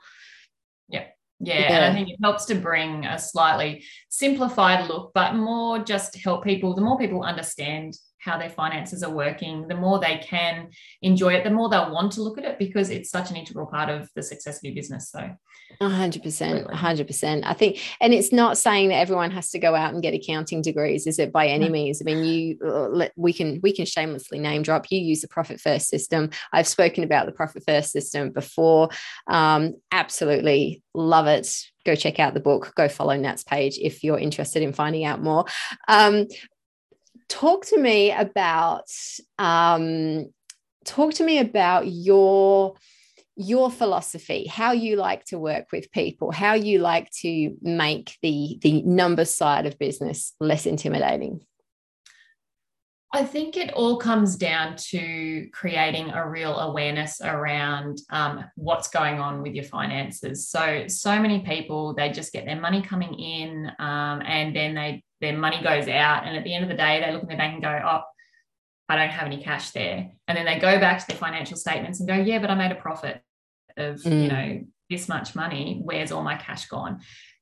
Yeah. 0.88 1.06
Yeah, 1.40 1.60
yeah, 1.60 1.76
and 1.76 1.84
I 1.84 1.96
think 1.96 2.08
it 2.08 2.18
helps 2.20 2.46
to 2.46 2.56
bring 2.56 3.06
a 3.06 3.16
slightly 3.16 3.84
simplified 4.08 4.88
look, 4.88 5.12
but 5.14 5.36
more 5.36 5.78
just 5.78 6.16
help 6.16 6.42
people. 6.42 6.74
The 6.74 6.82
more 6.82 6.98
people 6.98 7.22
understand 7.22 7.96
how 8.20 8.38
their 8.38 8.50
finances 8.50 9.02
are 9.02 9.10
working, 9.10 9.68
the 9.68 9.74
more 9.74 9.98
they 9.98 10.18
can 10.18 10.68
enjoy 11.02 11.34
it, 11.34 11.44
the 11.44 11.50
more 11.50 11.68
they'll 11.68 11.92
want 11.92 12.12
to 12.12 12.22
look 12.22 12.38
at 12.38 12.44
it 12.44 12.58
because 12.58 12.90
it's 12.90 13.10
such 13.10 13.30
an 13.30 13.36
integral 13.36 13.66
part 13.66 13.88
of 13.88 14.08
the 14.14 14.22
success 14.22 14.58
of 14.58 14.64
your 14.64 14.74
business. 14.74 15.10
So, 15.10 15.30
hundred 15.80 16.22
percent, 16.22 16.70
hundred 16.72 17.06
percent. 17.06 17.44
I 17.46 17.52
think, 17.52 17.80
and 18.00 18.12
it's 18.12 18.32
not 18.32 18.58
saying 18.58 18.88
that 18.88 18.96
everyone 18.96 19.30
has 19.30 19.50
to 19.50 19.58
go 19.58 19.74
out 19.74 19.94
and 19.94 20.02
get 20.02 20.14
accounting 20.14 20.62
degrees, 20.62 21.06
is 21.06 21.18
it 21.18 21.32
by 21.32 21.46
any 21.46 21.68
means? 21.68 22.02
I 22.02 22.04
mean, 22.04 22.24
you 22.24 22.58
uh, 22.66 23.08
we 23.16 23.32
can 23.32 23.60
we 23.62 23.72
can 23.72 23.86
shamelessly 23.86 24.38
name 24.38 24.62
drop. 24.62 24.90
You 24.90 25.00
use 25.00 25.20
the 25.20 25.28
profit 25.28 25.60
first 25.60 25.88
system. 25.88 26.30
I've 26.52 26.68
spoken 26.68 27.04
about 27.04 27.26
the 27.26 27.32
profit 27.32 27.62
first 27.66 27.92
system 27.92 28.30
before. 28.30 28.88
Um, 29.26 29.74
absolutely 29.92 30.82
love 30.94 31.26
it 31.26 31.48
go 31.86 31.94
check 31.94 32.18
out 32.18 32.34
the 32.34 32.40
book 32.40 32.72
go 32.76 32.88
follow 32.88 33.16
nat's 33.16 33.44
page 33.44 33.78
if 33.80 34.02
you're 34.02 34.18
interested 34.18 34.62
in 34.62 34.72
finding 34.72 35.04
out 35.04 35.22
more 35.22 35.44
um, 35.86 36.26
talk 37.28 37.66
to 37.66 37.78
me 37.78 38.12
about 38.12 38.90
um, 39.38 40.26
talk 40.84 41.14
to 41.14 41.24
me 41.24 41.38
about 41.38 41.86
your 41.86 42.74
your 43.40 43.70
philosophy 43.70 44.46
how 44.46 44.72
you 44.72 44.96
like 44.96 45.24
to 45.24 45.38
work 45.38 45.66
with 45.70 45.92
people 45.92 46.32
how 46.32 46.54
you 46.54 46.80
like 46.80 47.08
to 47.12 47.54
make 47.62 48.16
the 48.20 48.58
the 48.62 48.82
number 48.82 49.24
side 49.24 49.64
of 49.64 49.78
business 49.78 50.34
less 50.40 50.66
intimidating 50.66 51.40
I 53.10 53.24
think 53.24 53.56
it 53.56 53.72
all 53.72 53.96
comes 53.96 54.36
down 54.36 54.76
to 54.90 55.48
creating 55.52 56.10
a 56.10 56.28
real 56.28 56.58
awareness 56.58 57.22
around 57.22 58.02
um, 58.10 58.44
what's 58.54 58.88
going 58.88 59.18
on 59.18 59.42
with 59.42 59.54
your 59.54 59.64
finances. 59.64 60.48
So, 60.48 60.84
so 60.88 61.18
many 61.18 61.40
people 61.40 61.94
they 61.94 62.10
just 62.10 62.32
get 62.32 62.44
their 62.44 62.60
money 62.60 62.82
coming 62.82 63.14
in, 63.14 63.72
um, 63.78 64.20
and 64.26 64.54
then 64.54 64.74
they 64.74 65.02
their 65.22 65.36
money 65.36 65.62
goes 65.62 65.88
out, 65.88 66.26
and 66.26 66.36
at 66.36 66.44
the 66.44 66.54
end 66.54 66.64
of 66.64 66.68
the 66.68 66.76
day, 66.76 67.00
they 67.00 67.10
look 67.12 67.22
in 67.22 67.28
their 67.28 67.38
bank 67.38 67.54
and 67.54 67.62
go, 67.62 67.80
"Oh, 67.82 68.02
I 68.90 68.96
don't 68.96 69.10
have 69.10 69.26
any 69.26 69.42
cash 69.42 69.70
there," 69.70 70.10
and 70.26 70.36
then 70.36 70.44
they 70.44 70.58
go 70.58 70.78
back 70.78 70.98
to 71.00 71.06
their 71.06 71.16
financial 71.16 71.56
statements 71.56 72.00
and 72.00 72.08
go, 72.08 72.14
"Yeah, 72.14 72.40
but 72.40 72.50
I 72.50 72.54
made 72.56 72.72
a 72.72 72.80
profit 72.80 73.22
of 73.78 74.02
mm. 74.02 74.22
you 74.22 74.28
know 74.28 74.60
this 74.90 75.08
much 75.08 75.34
money. 75.34 75.80
Where's 75.82 76.12
all 76.12 76.22
my 76.22 76.36
cash 76.36 76.66
gone?" 76.66 77.00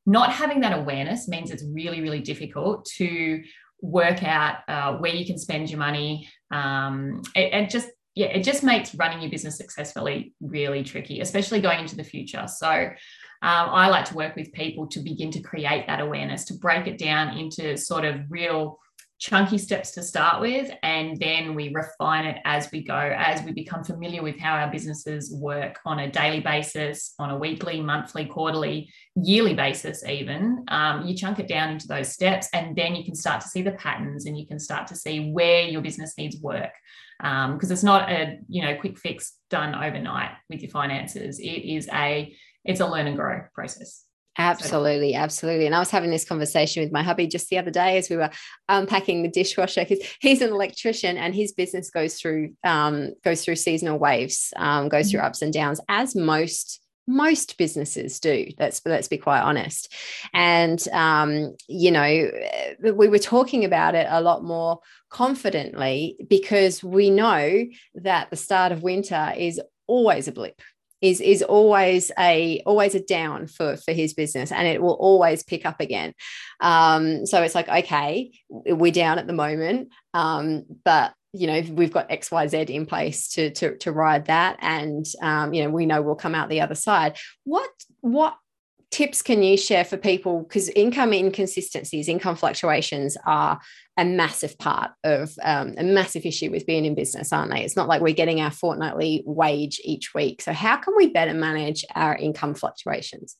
Not 0.08 0.30
having 0.32 0.61
that 0.61 0.78
awareness 0.78 1.26
means 1.26 1.50
it's 1.50 1.64
really, 1.64 2.00
really 2.00 2.20
difficult 2.20 2.85
to 2.96 3.42
work 3.80 4.23
out 4.23 4.59
uh, 4.68 4.97
where 4.99 5.14
you 5.14 5.26
can 5.26 5.38
spend 5.38 5.71
your 5.71 5.78
money. 5.78 6.28
Um, 6.50 7.23
just 7.68 7.88
yeah, 8.14 8.28
it 8.28 8.45
just 8.45 8.62
makes 8.62 8.95
running 8.95 9.21
your 9.21 9.30
business 9.30 9.59
successfully 9.59 10.33
really 10.40 10.83
tricky, 10.83 11.21
especially 11.21 11.61
going 11.61 11.80
into 11.80 11.97
the 11.97 12.04
future. 12.04 12.47
So 12.47 12.71
um, 12.71 12.95
I 13.42 13.88
like 13.88 14.06
to 14.06 14.14
work 14.14 14.35
with 14.37 14.52
people 14.52 14.87
to 14.88 15.00
begin 15.00 15.30
to 15.33 15.40
create 15.40 15.87
that 15.87 16.00
awareness, 16.00 16.47
to 16.47 16.54
break 16.54 16.87
it 16.87 16.99
down 16.99 17.37
into 17.37 17.76
sort 17.76 18.06
of 18.06 18.21
real 18.30 18.78
chunky 19.18 19.56
steps 19.56 19.92
to 19.92 20.02
start 20.02 20.40
with, 20.40 20.70
and 20.82 21.16
then 21.18 21.54
we 21.54 21.73
refine 21.73 22.26
it 22.26 22.38
as 22.44 22.70
we 22.70 22.82
go, 22.82 22.94
as 22.94 23.42
we 23.42 23.52
become 23.52 23.82
familiar 23.82 24.23
with 24.23 24.38
how 24.38 24.54
our 24.54 24.70
businesses 24.70 25.32
work 25.32 25.78
on 25.87 26.00
a 26.00 26.11
daily 26.11 26.40
basis, 26.40 27.14
on 27.18 27.30
a 27.30 27.38
weekly, 27.38 27.80
monthly, 27.80 28.26
quarterly, 28.26 28.92
yearly 29.14 29.54
basis, 29.54 30.04
even. 30.04 30.64
Um, 30.68 31.06
you 31.06 31.16
chunk 31.16 31.38
it 31.38 31.49
down 31.49 31.70
into 31.70 31.88
those 31.88 32.12
steps, 32.12 32.49
and 32.52 32.76
then 32.76 32.94
you 32.94 33.04
can 33.04 33.14
start 33.14 33.40
to 33.40 33.49
see 33.49 33.62
the 33.62 33.73
patterns 33.73 34.26
and 34.26 34.38
you 34.38 34.46
can 34.46 34.58
start 34.58 34.87
to 34.88 34.96
see 34.96 35.30
where 35.30 35.62
your 35.62 35.80
business 35.80 36.14
needs 36.18 36.40
work. 36.40 36.73
Because 37.18 37.70
um, 37.70 37.73
it's 37.73 37.82
not 37.82 38.11
a 38.11 38.38
you 38.49 38.62
know 38.62 38.76
quick 38.78 38.99
fix 38.99 39.38
done 39.49 39.75
overnight 39.75 40.32
with 40.50 40.61
your 40.61 40.70
finances. 40.70 41.38
It 41.38 41.44
is 41.44 41.88
a 41.92 42.35
it's 42.64 42.80
a 42.80 42.87
learn 42.87 43.06
and 43.06 43.16
grow 43.16 43.42
process. 43.54 44.05
Absolutely, 44.38 45.14
absolutely. 45.14 45.66
And 45.66 45.74
I 45.74 45.78
was 45.78 45.90
having 45.90 46.10
this 46.10 46.24
conversation 46.24 46.82
with 46.82 46.92
my 46.92 47.02
hubby 47.02 47.26
just 47.26 47.48
the 47.48 47.58
other 47.58 47.70
day 47.70 47.96
as 47.96 48.10
we 48.10 48.16
were 48.16 48.30
unpacking 48.68 49.22
the 49.22 49.28
dishwasher 49.28 49.84
because 49.84 50.06
he's 50.20 50.42
an 50.42 50.50
electrician 50.50 51.16
and 51.16 51.34
his 51.34 51.52
business 51.52 51.90
goes 51.90 52.20
through 52.20 52.54
um, 52.62 53.12
goes 53.24 53.44
through 53.44 53.56
seasonal 53.56 53.98
waves, 53.98 54.52
um, 54.56 54.88
goes 54.88 55.10
through 55.10 55.20
mm-hmm. 55.20 55.26
ups 55.26 55.42
and 55.42 55.52
downs, 55.52 55.80
as 55.88 56.14
most 56.14 56.80
most 57.06 57.56
businesses 57.56 58.20
do. 58.20 58.48
Let's 58.58 58.82
let's 58.84 59.08
be 59.08 59.18
quite 59.18 59.40
honest. 59.40 59.94
And 60.34 60.86
um, 60.92 61.56
you 61.68 61.90
know, 61.90 62.30
we 62.82 63.08
were 63.08 63.18
talking 63.18 63.64
about 63.64 63.94
it 63.94 64.06
a 64.10 64.20
lot 64.20 64.44
more 64.44 64.80
confidently 65.08 66.16
because 66.28 66.82
we 66.82 67.10
know 67.10 67.64
that 67.94 68.30
the 68.30 68.36
start 68.36 68.72
of 68.72 68.82
winter 68.82 69.32
is 69.36 69.60
always 69.86 70.28
a 70.28 70.32
blip 70.32 70.60
is 71.00 71.20
is 71.20 71.42
always 71.42 72.10
a 72.18 72.62
always 72.66 72.94
a 72.94 73.00
down 73.00 73.46
for 73.46 73.76
for 73.76 73.92
his 73.92 74.14
business 74.14 74.52
and 74.52 74.66
it 74.66 74.80
will 74.80 74.94
always 74.94 75.42
pick 75.42 75.66
up 75.66 75.80
again. 75.80 76.14
Um 76.60 77.26
so 77.26 77.42
it's 77.42 77.54
like 77.54 77.68
okay 77.68 78.32
we're 78.48 78.92
down 78.92 79.18
at 79.18 79.26
the 79.26 79.32
moment 79.32 79.92
um 80.14 80.64
but 80.84 81.12
you 81.32 81.46
know 81.46 81.60
we've 81.72 81.92
got 81.92 82.08
xyz 82.08 82.70
in 82.70 82.86
place 82.86 83.28
to 83.28 83.50
to, 83.50 83.76
to 83.78 83.92
ride 83.92 84.26
that 84.26 84.56
and 84.60 85.04
um 85.20 85.52
you 85.52 85.62
know 85.62 85.70
we 85.70 85.84
know 85.84 86.00
we'll 86.00 86.14
come 86.14 86.34
out 86.34 86.48
the 86.48 86.62
other 86.62 86.74
side. 86.74 87.16
What 87.44 87.70
what 88.00 88.36
tips 88.96 89.20
can 89.20 89.42
you 89.42 89.58
share 89.58 89.84
for 89.84 89.98
people? 89.98 90.40
Because 90.40 90.70
income 90.70 91.12
inconsistencies 91.12 92.08
income 92.08 92.34
fluctuations 92.34 93.14
are 93.26 93.60
a 93.98 94.06
massive 94.06 94.56
part 94.58 94.90
of 95.04 95.34
um, 95.42 95.74
a 95.76 95.84
massive 95.84 96.24
issue 96.24 96.50
with 96.50 96.64
being 96.64 96.86
in 96.86 96.94
business 96.94 97.30
aren't 97.30 97.52
they? 97.52 97.62
It's 97.62 97.76
not 97.76 97.88
like 97.88 98.00
we're 98.00 98.14
getting 98.14 98.40
our 98.40 98.50
fortnightly 98.50 99.22
wage 99.26 99.82
each 99.84 100.14
week. 100.14 100.40
So 100.40 100.54
how 100.54 100.78
can 100.78 100.94
we 100.96 101.08
better 101.08 101.34
manage 101.34 101.84
our 101.94 102.16
income 102.16 102.54
fluctuations? 102.54 103.36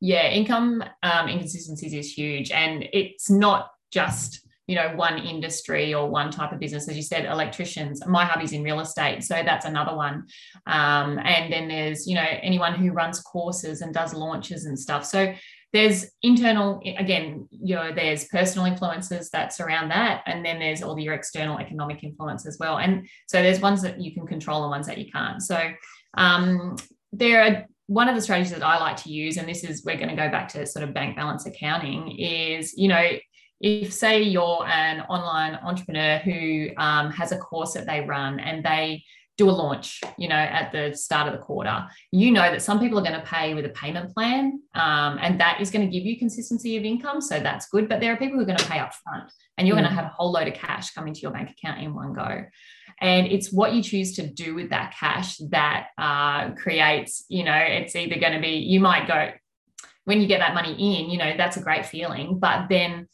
Yeah 0.00 0.28
income 0.30 0.82
um, 1.04 1.28
inconsistencies 1.28 1.94
is 1.94 2.12
huge 2.12 2.50
and 2.50 2.84
it's 2.92 3.30
not 3.30 3.68
just 3.92 4.44
you 4.72 4.78
know 4.78 4.96
one 4.96 5.18
industry 5.18 5.92
or 5.92 6.08
one 6.08 6.30
type 6.30 6.50
of 6.50 6.58
business. 6.58 6.88
As 6.88 6.96
you 6.96 7.02
said 7.02 7.26
electricians. 7.26 8.00
My 8.06 8.24
hubby's 8.24 8.54
in 8.54 8.62
real 8.62 8.80
estate 8.80 9.22
so 9.22 9.42
that's 9.44 9.66
another 9.66 9.94
one. 9.94 10.24
Um, 10.66 11.18
and 11.18 11.52
then 11.52 11.68
there's 11.68 12.06
you 12.06 12.14
know 12.14 12.24
anyone 12.40 12.74
who 12.74 12.92
runs 12.92 13.20
courses 13.20 13.82
and 13.82 13.92
does 13.92 14.14
launches 14.14 14.64
and 14.64 14.78
stuff. 14.78 15.04
So 15.04 15.34
there's 15.74 16.10
internal 16.22 16.80
again 16.98 17.46
you 17.50 17.74
know 17.74 17.92
there's 17.94 18.24
personal 18.28 18.64
influences 18.64 19.28
that 19.30 19.52
surround 19.52 19.90
that 19.90 20.22
and 20.24 20.42
then 20.42 20.58
there's 20.58 20.82
all 20.82 20.98
your 20.98 21.12
external 21.12 21.58
economic 21.58 22.02
influence 22.02 22.46
as 22.46 22.56
well. 22.58 22.78
And 22.78 23.06
so 23.26 23.42
there's 23.42 23.60
ones 23.60 23.82
that 23.82 24.00
you 24.00 24.14
can 24.14 24.26
control 24.26 24.62
and 24.62 24.70
ones 24.70 24.86
that 24.86 24.96
you 24.96 25.12
can't. 25.12 25.42
So 25.42 25.58
um, 26.16 26.76
there 27.12 27.42
are 27.42 27.66
one 27.88 28.08
of 28.08 28.14
the 28.14 28.22
strategies 28.22 28.52
that 28.52 28.62
I 28.62 28.78
like 28.78 28.96
to 29.04 29.10
use, 29.10 29.36
and 29.36 29.46
this 29.46 29.64
is 29.64 29.84
we're 29.84 29.98
going 29.98 30.08
to 30.08 30.16
go 30.16 30.30
back 30.30 30.48
to 30.48 30.64
sort 30.64 30.82
of 30.82 30.94
bank 30.94 31.14
balance 31.14 31.44
accounting, 31.44 32.16
is 32.18 32.72
you 32.74 32.88
know 32.88 33.06
if 33.62 33.92
say 33.92 34.20
you're 34.22 34.66
an 34.66 35.00
online 35.02 35.54
entrepreneur 35.54 36.18
who 36.18 36.68
um, 36.76 37.10
has 37.12 37.32
a 37.32 37.38
course 37.38 37.74
that 37.74 37.86
they 37.86 38.00
run 38.00 38.40
and 38.40 38.64
they 38.64 39.02
do 39.38 39.48
a 39.48 39.50
launch 39.50 40.00
you 40.18 40.28
know 40.28 40.34
at 40.34 40.72
the 40.72 40.94
start 40.94 41.26
of 41.26 41.32
the 41.32 41.38
quarter 41.38 41.86
you 42.10 42.30
know 42.30 42.50
that 42.50 42.60
some 42.60 42.78
people 42.78 42.98
are 42.98 43.02
going 43.02 43.18
to 43.18 43.26
pay 43.26 43.54
with 43.54 43.64
a 43.64 43.70
payment 43.70 44.12
plan 44.12 44.60
um, 44.74 45.18
and 45.22 45.40
that 45.40 45.58
is 45.60 45.70
going 45.70 45.84
to 45.84 45.90
give 45.90 46.04
you 46.04 46.18
consistency 46.18 46.76
of 46.76 46.84
income 46.84 47.20
so 47.20 47.40
that's 47.40 47.66
good 47.68 47.88
but 47.88 48.00
there 48.00 48.12
are 48.12 48.16
people 48.16 48.36
who 48.36 48.42
are 48.42 48.46
going 48.46 48.58
to 48.58 48.68
pay 48.68 48.78
up 48.78 48.92
front 48.92 49.30
and 49.56 49.66
you're 49.66 49.76
mm. 49.76 49.80
going 49.80 49.88
to 49.88 49.94
have 49.94 50.04
a 50.04 50.14
whole 50.14 50.32
load 50.32 50.48
of 50.48 50.54
cash 50.54 50.90
coming 50.90 51.14
to 51.14 51.20
your 51.20 51.30
bank 51.30 51.50
account 51.50 51.80
in 51.80 51.94
one 51.94 52.12
go 52.12 52.44
and 53.00 53.26
it's 53.26 53.50
what 53.50 53.72
you 53.72 53.82
choose 53.82 54.14
to 54.14 54.26
do 54.26 54.54
with 54.54 54.68
that 54.68 54.94
cash 54.98 55.38
that 55.48 55.86
uh, 55.96 56.50
creates 56.50 57.24
you 57.28 57.42
know 57.42 57.56
it's 57.56 57.96
either 57.96 58.18
going 58.18 58.34
to 58.34 58.40
be 58.40 58.56
you 58.58 58.80
might 58.80 59.08
go 59.08 59.30
when 60.04 60.20
you 60.20 60.26
get 60.26 60.40
that 60.40 60.52
money 60.52 60.72
in 60.72 61.08
you 61.08 61.16
know 61.16 61.34
that's 61.38 61.56
a 61.56 61.62
great 61.62 61.86
feeling 61.86 62.38
but 62.38 62.68
then 62.68 63.08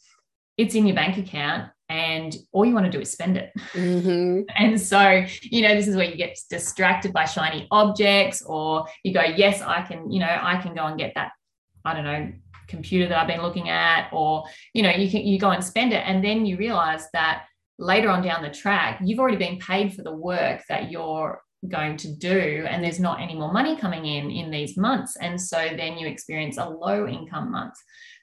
it's 0.59 0.75
in 0.75 0.85
your 0.85 0.95
bank 0.95 1.17
account 1.17 1.71
and 1.87 2.35
all 2.51 2.65
you 2.65 2.73
want 2.73 2.85
to 2.85 2.91
do 2.91 2.99
is 2.99 3.09
spend 3.09 3.37
it. 3.37 3.51
Mm-hmm. 3.73 4.41
and 4.57 4.79
so, 4.79 5.25
you 5.41 5.61
know, 5.61 5.73
this 5.73 5.87
is 5.87 5.95
where 5.95 6.05
you 6.05 6.17
get 6.17 6.37
distracted 6.49 7.13
by 7.13 7.23
shiny 7.23 7.65
objects, 7.71 8.43
or 8.43 8.85
you 9.03 9.13
go, 9.13 9.23
yes, 9.23 9.61
I 9.61 9.81
can, 9.81 10.11
you 10.11 10.19
know, 10.19 10.37
I 10.41 10.61
can 10.61 10.75
go 10.75 10.85
and 10.85 10.99
get 10.99 11.13
that, 11.15 11.31
I 11.85 11.93
don't 11.93 12.03
know, 12.03 12.31
computer 12.67 13.07
that 13.07 13.17
I've 13.17 13.27
been 13.27 13.41
looking 13.41 13.69
at, 13.69 14.09
or, 14.11 14.43
you 14.73 14.83
know, 14.83 14.91
you 14.91 15.09
can, 15.09 15.25
you 15.25 15.39
go 15.39 15.51
and 15.51 15.63
spend 15.63 15.93
it. 15.93 16.03
And 16.05 16.23
then 16.23 16.45
you 16.45 16.57
realize 16.57 17.07
that 17.13 17.45
later 17.79 18.09
on 18.09 18.21
down 18.21 18.43
the 18.43 18.49
track, 18.49 18.99
you've 19.01 19.19
already 19.19 19.37
been 19.37 19.59
paid 19.59 19.93
for 19.93 20.03
the 20.03 20.13
work 20.13 20.61
that 20.67 20.91
you're 20.91 21.41
going 21.67 21.97
to 21.97 22.15
do 22.15 22.65
and 22.69 22.81
there's 22.81 22.99
not 22.99 23.19
any 23.19 23.35
more 23.35 23.51
money 23.51 23.75
coming 23.75 24.05
in 24.05 24.31
in 24.31 24.49
these 24.49 24.77
months 24.77 25.17
and 25.17 25.39
so 25.39 25.57
then 25.75 25.97
you 25.97 26.07
experience 26.07 26.57
a 26.57 26.65
low 26.65 27.05
income 27.05 27.51
month 27.51 27.75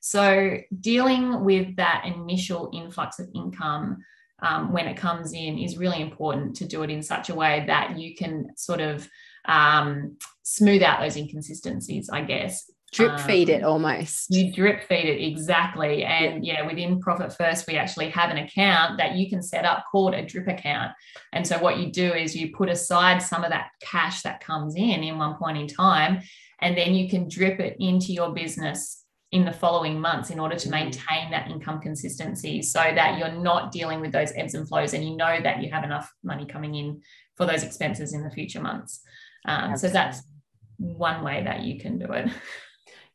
so, 0.06 0.58
dealing 0.80 1.44
with 1.44 1.74
that 1.78 2.04
initial 2.06 2.70
influx 2.72 3.18
of 3.18 3.28
income 3.34 4.04
um, 4.40 4.72
when 4.72 4.86
it 4.86 4.96
comes 4.96 5.32
in 5.32 5.58
is 5.58 5.78
really 5.78 6.00
important 6.00 6.54
to 6.56 6.64
do 6.64 6.84
it 6.84 6.90
in 6.90 7.02
such 7.02 7.28
a 7.28 7.34
way 7.34 7.64
that 7.66 7.98
you 7.98 8.14
can 8.14 8.50
sort 8.56 8.80
of 8.80 9.08
um, 9.46 10.16
smooth 10.44 10.84
out 10.84 11.00
those 11.00 11.16
inconsistencies, 11.16 12.08
I 12.08 12.20
guess. 12.20 12.70
Drip 12.92 13.18
feed 13.20 13.50
um, 13.50 13.56
it 13.56 13.64
almost. 13.64 14.30
You 14.30 14.52
drip 14.52 14.84
feed 14.84 15.06
it 15.06 15.22
exactly. 15.22 16.04
And 16.04 16.44
yeah. 16.44 16.60
yeah, 16.60 16.66
within 16.66 17.00
Profit 17.00 17.32
First, 17.32 17.66
we 17.66 17.74
actually 17.74 18.10
have 18.10 18.30
an 18.30 18.38
account 18.38 18.98
that 18.98 19.16
you 19.16 19.28
can 19.28 19.42
set 19.42 19.64
up 19.64 19.84
called 19.90 20.14
a 20.14 20.24
drip 20.24 20.48
account. 20.48 20.92
And 21.32 21.46
so, 21.46 21.58
what 21.58 21.78
you 21.78 21.90
do 21.90 22.12
is 22.12 22.36
you 22.36 22.54
put 22.56 22.68
aside 22.68 23.20
some 23.20 23.44
of 23.44 23.50
that 23.50 23.68
cash 23.82 24.22
that 24.22 24.40
comes 24.40 24.76
in 24.76 25.02
in 25.02 25.18
one 25.18 25.34
point 25.34 25.58
in 25.58 25.66
time, 25.66 26.22
and 26.60 26.76
then 26.76 26.94
you 26.94 27.08
can 27.08 27.28
drip 27.28 27.60
it 27.60 27.76
into 27.80 28.12
your 28.12 28.32
business 28.32 29.04
in 29.32 29.44
the 29.44 29.52
following 29.52 30.00
months 30.00 30.30
in 30.30 30.38
order 30.38 30.56
to 30.56 30.68
mm. 30.68 30.72
maintain 30.72 31.30
that 31.30 31.50
income 31.50 31.80
consistency 31.80 32.62
so 32.62 32.78
that 32.78 33.18
you're 33.18 33.32
not 33.32 33.72
dealing 33.72 34.00
with 34.00 34.12
those 34.12 34.32
ebbs 34.36 34.54
and 34.54 34.68
flows 34.68 34.94
and 34.94 35.04
you 35.04 35.16
know 35.16 35.40
that 35.42 35.62
you 35.62 35.70
have 35.70 35.84
enough 35.84 36.10
money 36.22 36.46
coming 36.46 36.74
in 36.74 37.00
for 37.36 37.44
those 37.44 37.62
expenses 37.62 38.14
in 38.14 38.22
the 38.22 38.30
future 38.30 38.60
months. 38.60 39.02
Um, 39.46 39.76
so 39.76 39.88
that's 39.88 40.22
one 40.78 41.24
way 41.24 41.42
that 41.44 41.62
you 41.62 41.80
can 41.80 41.98
do 41.98 42.06
it. 42.12 42.30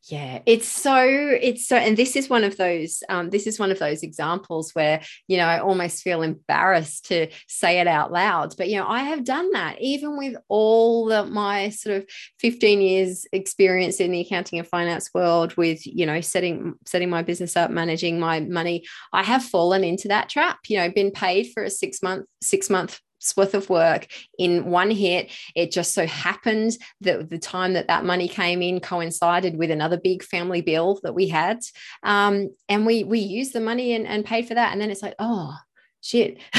yeah 0.10 0.40
it's 0.46 0.68
so 0.68 0.98
it's 0.98 1.68
so 1.68 1.76
and 1.76 1.96
this 1.96 2.16
is 2.16 2.30
one 2.30 2.44
of 2.44 2.58
those 2.58 3.04
um, 3.10 3.30
this 3.30 3.46
is 3.46 3.60
one 3.60 3.72
of 3.72 3.80
those 3.80 4.02
examples 4.02 4.72
where 4.72 5.02
you 5.28 5.38
know 5.38 5.46
i 5.46 5.60
almost 5.60 6.02
feel 6.02 6.22
embarrassed 6.22 7.06
to 7.06 7.28
say 7.48 7.80
it 7.80 7.88
out 7.88 8.12
loud 8.12 8.56
but 8.58 8.68
you 8.68 8.78
know 8.78 8.88
i 8.88 9.04
have 9.04 9.24
done 9.24 9.52
that 9.52 9.80
even 9.80 10.18
with 10.18 10.36
all 10.48 11.06
the, 11.06 11.26
my 11.26 11.70
sort 11.70 11.98
of 11.98 12.06
15 12.40 12.82
years 12.82 13.26
experience 13.32 14.00
in 14.00 14.12
the 14.12 14.22
accounting 14.22 14.60
and 14.60 14.68
finance 14.68 15.10
world 15.14 15.56
with 15.56 15.86
you 15.86 16.06
know 16.06 16.22
setting 16.22 16.74
setting 16.86 17.10
my 17.10 17.22
business 17.22 17.56
up 17.56 17.72
managing 17.72 18.20
my 18.20 18.40
money. 18.40 18.86
I 19.14 19.24
have 19.24 19.44
fallen 19.44 19.84
into 19.84 20.08
that 20.08 20.30
trap 20.30 20.60
you 20.68 20.78
know 20.78 20.90
been 20.90 21.12
paid 21.12 21.52
for 21.54 21.64
a 21.64 21.70
six 21.70 22.02
month 22.02 22.26
six 22.42 22.70
month 22.70 23.00
worth 23.36 23.54
of 23.54 23.70
work 23.70 24.08
in 24.38 24.66
one 24.66 24.92
hit. 24.92 25.32
It 25.56 25.72
just 25.72 25.94
so 25.94 26.06
happened 26.06 26.78
that 27.02 27.30
the 27.30 27.40
time 27.40 27.74
that 27.74 27.88
that 27.88 28.06
money 28.06 28.28
came 28.28 28.62
in 28.62 28.80
coincided 28.80 29.58
with 29.58 29.72
another 29.72 30.00
big 30.00 30.24
family 30.24 30.62
bill 30.62 31.00
that 31.04 31.16
we 31.16 31.28
had, 31.28 31.60
um, 32.04 32.50
and 32.70 32.86
we 32.86 33.04
we 33.04 33.20
used 33.20 33.54
the 33.54 33.60
money 33.60 33.94
and, 33.94 34.08
and 34.08 34.26
paid 34.26 34.48
for 34.48 34.56
that. 34.56 34.72
And 34.72 34.82
then 34.82 34.92
it's 34.92 35.04
like, 35.04 35.16
oh 35.20 35.56
shit. 36.02 36.40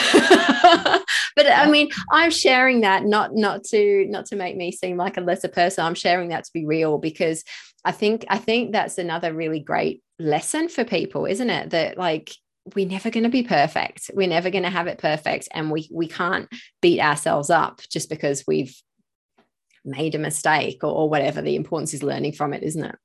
but 1.37 1.47
I 1.47 1.69
mean, 1.69 1.88
I'm 2.12 2.31
sharing 2.31 2.81
that 2.83 3.04
not 3.04 3.35
not 3.35 3.64
to 3.64 4.07
not 4.09 4.26
to 4.26 4.37
make 4.37 4.57
me 4.57 4.73
seem 4.73 4.97
like 4.97 5.16
a 5.16 5.21
lesser 5.21 5.49
person. 5.49 5.85
I'm 5.85 5.95
sharing 5.95 6.31
that 6.31 6.45
to 6.45 6.50
be 6.52 6.64
real 6.64 6.99
because 6.99 7.45
I 7.85 7.92
think 7.92 8.25
I 8.28 8.38
think 8.38 8.73
that's 8.73 8.99
another 8.99 9.35
really 9.35 9.61
great 9.61 10.02
lesson 10.19 10.69
for 10.69 10.85
people, 10.85 11.26
isn't 11.26 11.50
it? 11.50 11.71
That 11.71 11.99
like 11.99 12.33
we're 12.75 12.87
never 12.87 13.11
going 13.11 13.25
to 13.25 13.31
be 13.31 13.42
perfect. 13.42 14.11
We're 14.14 14.28
never 14.28 14.50
going 14.50 14.64
to 14.64 14.71
have 14.71 14.87
it 14.87 14.99
perfect. 14.99 15.49
And 15.52 15.71
we, 15.71 15.88
we 15.92 16.07
can't 16.07 16.49
beat 16.81 17.00
ourselves 17.00 17.50
up 17.50 17.81
just 17.90 18.09
because 18.09 18.45
we've 18.47 18.75
made 19.85 20.14
a 20.14 20.19
mistake 20.19 20.85
or, 20.85 20.92
or 20.92 21.09
whatever. 21.09 21.42
The 21.42 21.57
importance 21.57 21.92
is 21.92 22.02
learning 22.02 22.33
from 22.33 22.52
it, 22.52 22.62
isn't 22.62 22.85
it? 22.85 22.97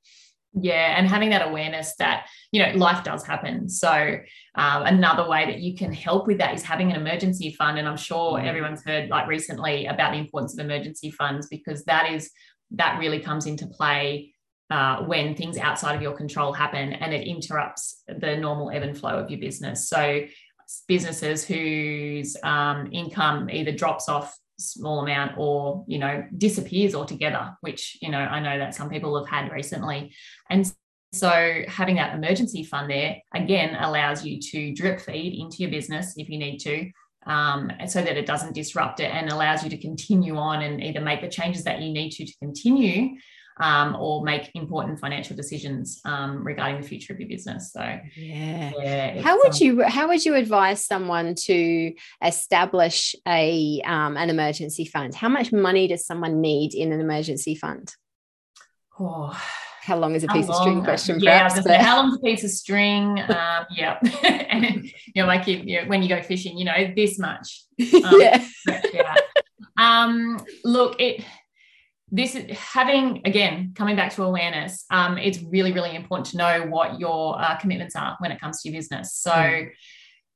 Yeah, 0.54 0.94
and 0.96 1.06
having 1.06 1.30
that 1.30 1.46
awareness 1.46 1.94
that 1.98 2.26
you 2.52 2.64
know 2.64 2.72
life 2.72 3.04
does 3.04 3.24
happen. 3.24 3.68
So 3.68 4.18
um, 4.54 4.82
another 4.82 5.28
way 5.28 5.44
that 5.44 5.60
you 5.60 5.74
can 5.76 5.92
help 5.92 6.26
with 6.26 6.38
that 6.38 6.54
is 6.54 6.62
having 6.62 6.90
an 6.90 7.00
emergency 7.00 7.54
fund. 7.54 7.78
And 7.78 7.86
I'm 7.86 7.98
sure 7.98 8.38
mm. 8.38 8.44
everyone's 8.44 8.82
heard 8.82 9.10
like 9.10 9.28
recently 9.28 9.86
about 9.86 10.12
the 10.12 10.18
importance 10.18 10.58
of 10.58 10.64
emergency 10.64 11.10
funds 11.10 11.48
because 11.48 11.84
that 11.84 12.10
is 12.10 12.30
that 12.72 12.98
really 12.98 13.20
comes 13.20 13.46
into 13.46 13.66
play 13.66 14.34
uh, 14.70 15.02
when 15.02 15.34
things 15.34 15.56
outside 15.56 15.94
of 15.94 16.02
your 16.02 16.12
control 16.12 16.52
happen 16.52 16.92
and 16.92 17.14
it 17.14 17.26
interrupts 17.26 18.02
the 18.06 18.36
normal 18.36 18.70
ebb 18.70 18.82
and 18.82 18.98
flow 18.98 19.18
of 19.18 19.30
your 19.30 19.40
business. 19.40 19.88
So, 19.88 20.24
businesses 20.86 21.46
whose 21.46 22.36
um, 22.42 22.90
income 22.92 23.48
either 23.50 23.72
drops 23.72 24.08
off 24.08 24.36
small 24.58 25.00
amount 25.00 25.32
or 25.38 25.84
you 25.86 25.98
know 25.98 26.24
disappears 26.36 26.92
altogether 26.92 27.56
which 27.60 27.96
you 28.02 28.10
know 28.10 28.18
i 28.18 28.40
know 28.40 28.58
that 28.58 28.74
some 28.74 28.90
people 28.90 29.16
have 29.16 29.28
had 29.28 29.52
recently 29.52 30.12
and 30.50 30.72
so 31.12 31.62
having 31.68 31.94
that 31.94 32.14
emergency 32.14 32.64
fund 32.64 32.90
there 32.90 33.16
again 33.34 33.76
allows 33.80 34.24
you 34.24 34.40
to 34.40 34.74
drip 34.74 35.00
feed 35.00 35.40
into 35.40 35.58
your 35.58 35.70
business 35.70 36.14
if 36.16 36.28
you 36.28 36.38
need 36.38 36.58
to 36.58 36.90
um, 37.26 37.70
so 37.86 38.02
that 38.02 38.16
it 38.16 38.26
doesn't 38.26 38.54
disrupt 38.54 39.00
it 39.00 39.12
and 39.12 39.30
allows 39.30 39.62
you 39.62 39.70
to 39.70 39.78
continue 39.78 40.36
on 40.36 40.62
and 40.62 40.82
either 40.82 41.00
make 41.00 41.20
the 41.20 41.28
changes 41.28 41.62
that 41.64 41.80
you 41.80 41.92
need 41.92 42.10
to 42.10 42.26
to 42.26 42.36
continue 42.38 43.16
um, 43.60 43.96
or 43.96 44.22
make 44.24 44.50
important 44.54 45.00
financial 45.00 45.36
decisions 45.36 46.00
um, 46.04 46.44
regarding 46.44 46.80
the 46.80 46.86
future 46.86 47.12
of 47.12 47.20
your 47.20 47.28
business. 47.28 47.72
So 47.72 47.80
yeah, 48.16 48.72
yeah 48.82 49.20
how 49.22 49.36
would 49.38 49.54
um, 49.54 49.58
you 49.60 49.82
how 49.82 50.08
would 50.08 50.24
you 50.24 50.34
advise 50.34 50.84
someone 50.84 51.34
to 51.34 51.94
establish 52.24 53.14
a 53.26 53.80
um, 53.84 54.16
an 54.16 54.30
emergency 54.30 54.84
fund? 54.84 55.14
How 55.14 55.28
much 55.28 55.52
money 55.52 55.88
does 55.88 56.06
someone 56.06 56.40
need 56.40 56.74
in 56.74 56.92
an 56.92 57.00
emergency 57.00 57.54
fund? 57.54 57.94
Oh 58.98 59.38
how 59.88 59.96
long 59.96 60.14
is 60.14 60.22
a 60.22 60.28
piece 60.28 60.48
of 60.48 60.54
string 60.54 60.84
question 60.84 61.18
yeah 61.18 61.48
perhaps, 61.48 61.66
how 61.66 61.96
long's 61.96 62.16
a 62.16 62.20
piece 62.20 62.44
of 62.44 62.50
string 62.50 63.18
um, 63.28 63.64
yeah 63.70 63.98
and 64.22 64.84
you 64.84 65.22
know 65.22 65.26
like 65.26 65.46
you, 65.46 65.56
you 65.64 65.80
know, 65.80 65.88
when 65.88 66.02
you 66.02 66.08
go 66.08 66.20
fishing 66.22 66.58
you 66.58 66.64
know 66.64 66.92
this 66.94 67.18
much 67.18 67.64
um, 68.04 68.20
yeah. 68.20 68.44
yeah 68.92 69.14
um 69.78 70.38
look 70.62 71.00
it 71.00 71.24
this 72.10 72.34
is 72.34 72.56
having 72.56 73.20
again 73.24 73.72
coming 73.74 73.96
back 73.96 74.12
to 74.14 74.22
awareness 74.22 74.84
um, 74.90 75.18
it's 75.18 75.42
really 75.42 75.72
really 75.72 75.94
important 75.94 76.26
to 76.26 76.36
know 76.36 76.66
what 76.66 76.98
your 76.98 77.40
uh, 77.40 77.56
commitments 77.58 77.94
are 77.96 78.16
when 78.20 78.30
it 78.30 78.40
comes 78.40 78.62
to 78.62 78.68
your 78.68 78.78
business 78.78 79.14
so 79.14 79.30
mm. 79.30 79.68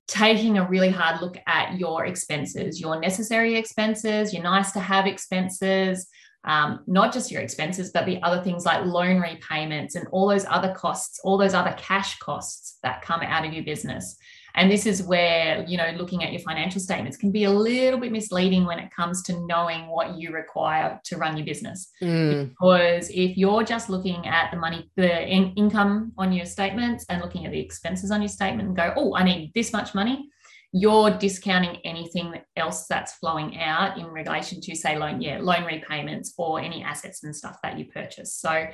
taking 0.06 0.58
a 0.58 0.68
really 0.68 0.90
hard 0.90 1.20
look 1.20 1.36
at 1.46 1.78
your 1.78 2.04
expenses 2.04 2.80
your 2.80 3.00
necessary 3.00 3.56
expenses 3.56 4.32
your 4.32 4.42
nice 4.42 4.72
to 4.72 4.80
have 4.80 5.06
expenses 5.06 6.06
um, 6.44 6.80
not 6.86 7.12
just 7.12 7.30
your 7.30 7.40
expenses 7.40 7.90
but 7.92 8.04
the 8.04 8.20
other 8.22 8.42
things 8.42 8.64
like 8.64 8.84
loan 8.84 9.20
repayments 9.20 9.94
and 9.94 10.06
all 10.10 10.28
those 10.28 10.44
other 10.48 10.74
costs 10.74 11.20
all 11.24 11.38
those 11.38 11.54
other 11.54 11.74
cash 11.78 12.18
costs 12.18 12.78
that 12.82 13.02
come 13.02 13.20
out 13.22 13.46
of 13.46 13.52
your 13.52 13.64
business 13.64 14.16
and 14.54 14.70
this 14.70 14.86
is 14.86 15.02
where, 15.02 15.64
you 15.66 15.76
know, 15.76 15.92
looking 15.96 16.22
at 16.22 16.32
your 16.32 16.40
financial 16.40 16.80
statements 16.80 17.16
can 17.16 17.32
be 17.32 17.44
a 17.44 17.50
little 17.50 17.98
bit 17.98 18.12
misleading 18.12 18.64
when 18.66 18.78
it 18.78 18.90
comes 18.94 19.22
to 19.24 19.46
knowing 19.46 19.88
what 19.88 20.16
you 20.16 20.30
require 20.30 21.00
to 21.04 21.16
run 21.16 21.36
your 21.36 21.46
business. 21.46 21.90
Mm. 22.02 22.50
Because 22.50 23.08
if 23.10 23.36
you're 23.36 23.64
just 23.64 23.88
looking 23.88 24.26
at 24.26 24.50
the 24.50 24.58
money, 24.58 24.90
the 24.96 25.26
in- 25.26 25.54
income 25.54 26.12
on 26.18 26.32
your 26.32 26.46
statements 26.46 27.06
and 27.08 27.22
looking 27.22 27.46
at 27.46 27.52
the 27.52 27.60
expenses 27.60 28.10
on 28.10 28.20
your 28.20 28.28
statement 28.28 28.68
and 28.68 28.76
go, 28.76 28.92
oh, 28.96 29.14
I 29.14 29.22
need 29.22 29.52
this 29.54 29.72
much 29.72 29.94
money, 29.94 30.28
you're 30.72 31.10
discounting 31.10 31.76
anything 31.84 32.34
else 32.56 32.86
that's 32.86 33.14
flowing 33.14 33.58
out 33.60 33.98
in 33.98 34.06
relation 34.06 34.58
to 34.58 34.74
say 34.74 34.96
loan 34.96 35.20
yeah 35.20 35.38
loan 35.38 35.64
repayments 35.64 36.32
or 36.38 36.60
any 36.60 36.82
assets 36.82 37.24
and 37.24 37.36
stuff 37.36 37.58
that 37.62 37.78
you 37.78 37.84
purchase 37.84 38.34
so 38.34 38.66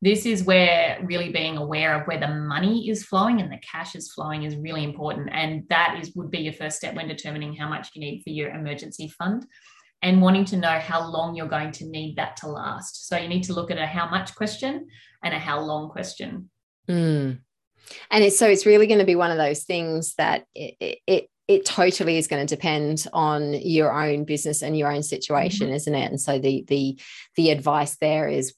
this 0.00 0.26
is 0.26 0.44
where 0.44 0.98
really 1.02 1.30
being 1.30 1.56
aware 1.56 2.00
of 2.00 2.06
where 2.06 2.20
the 2.20 2.28
money 2.28 2.88
is 2.88 3.04
flowing 3.04 3.40
and 3.40 3.50
the 3.50 3.58
cash 3.58 3.96
is 3.96 4.12
flowing 4.12 4.44
is 4.44 4.56
really 4.56 4.84
important 4.84 5.28
and 5.32 5.64
that 5.68 5.98
is 6.00 6.14
would 6.14 6.30
be 6.30 6.38
your 6.38 6.52
first 6.52 6.76
step 6.76 6.94
when 6.94 7.08
determining 7.08 7.54
how 7.54 7.68
much 7.68 7.90
you 7.94 8.00
need 8.00 8.22
for 8.22 8.30
your 8.30 8.50
emergency 8.50 9.08
fund 9.18 9.46
and 10.02 10.22
wanting 10.22 10.44
to 10.44 10.56
know 10.56 10.78
how 10.78 11.04
long 11.08 11.34
you're 11.34 11.48
going 11.48 11.72
to 11.72 11.86
need 11.86 12.16
that 12.16 12.36
to 12.36 12.48
last 12.48 13.08
so 13.08 13.16
you 13.16 13.28
need 13.28 13.42
to 13.42 13.52
look 13.52 13.70
at 13.70 13.78
a 13.78 13.86
how 13.86 14.08
much 14.08 14.34
question 14.34 14.86
and 15.24 15.34
a 15.34 15.38
how 15.38 15.60
long 15.60 15.88
question 15.88 16.48
mm. 16.88 17.38
and 18.10 18.24
it's 18.24 18.38
so 18.38 18.48
it's 18.48 18.66
really 18.66 18.86
going 18.86 19.00
to 19.00 19.04
be 19.04 19.16
one 19.16 19.32
of 19.32 19.38
those 19.38 19.64
things 19.64 20.14
that 20.14 20.44
it, 20.54 20.98
it 21.06 21.28
it 21.48 21.64
totally 21.64 22.18
is 22.18 22.26
going 22.26 22.46
to 22.46 22.56
depend 22.56 23.06
on 23.14 23.54
your 23.54 23.90
own 23.90 24.24
business 24.24 24.62
and 24.62 24.76
your 24.76 24.92
own 24.92 25.02
situation 25.02 25.66
mm-hmm. 25.68 25.76
isn't 25.76 25.94
it 25.94 26.10
and 26.10 26.20
so 26.20 26.38
the 26.38 26.64
the 26.68 27.00
the 27.34 27.50
advice 27.50 27.96
there 28.00 28.28
is 28.28 28.54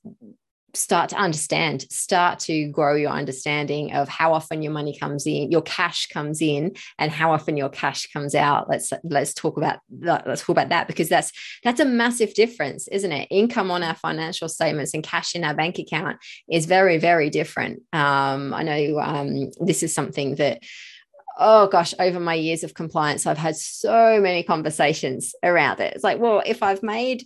start 0.74 1.10
to 1.10 1.16
understand 1.16 1.82
start 1.90 2.38
to 2.38 2.68
grow 2.68 2.94
your 2.94 3.10
understanding 3.10 3.92
of 3.92 4.08
how 4.08 4.32
often 4.32 4.62
your 4.62 4.72
money 4.72 4.96
comes 4.96 5.26
in 5.26 5.50
your 5.50 5.62
cash 5.62 6.06
comes 6.08 6.40
in 6.40 6.74
and 6.98 7.10
how 7.10 7.32
often 7.32 7.56
your 7.56 7.68
cash 7.68 8.06
comes 8.12 8.34
out. 8.34 8.68
Let's 8.68 8.92
let's 9.04 9.34
talk 9.34 9.56
about 9.56 9.80
let's 9.90 10.42
talk 10.42 10.50
about 10.50 10.70
that 10.70 10.86
because 10.86 11.08
that's 11.08 11.32
that's 11.64 11.80
a 11.80 11.84
massive 11.84 12.34
difference 12.34 12.88
isn't 12.88 13.12
it? 13.12 13.28
Income 13.30 13.70
on 13.70 13.82
our 13.82 13.94
financial 13.94 14.48
statements 14.48 14.94
and 14.94 15.02
cash 15.02 15.34
in 15.34 15.44
our 15.44 15.54
bank 15.54 15.78
account 15.78 16.18
is 16.48 16.66
very 16.66 16.98
very 16.98 17.30
different. 17.30 17.82
Um, 17.92 18.54
i 18.54 18.62
know 18.62 18.98
um, 19.00 19.50
this 19.60 19.82
is 19.82 19.94
something 19.94 20.36
that 20.36 20.62
oh 21.40 21.66
gosh, 21.68 21.94
over 21.98 22.20
my 22.20 22.34
years 22.34 22.62
of 22.62 22.74
compliance, 22.74 23.26
I've 23.26 23.38
had 23.38 23.56
so 23.56 24.20
many 24.20 24.42
conversations 24.42 25.34
around 25.42 25.80
it. 25.80 25.94
It's 25.94 26.04
like, 26.04 26.20
well, 26.20 26.42
if 26.44 26.62
I've 26.62 26.82
made 26.82 27.24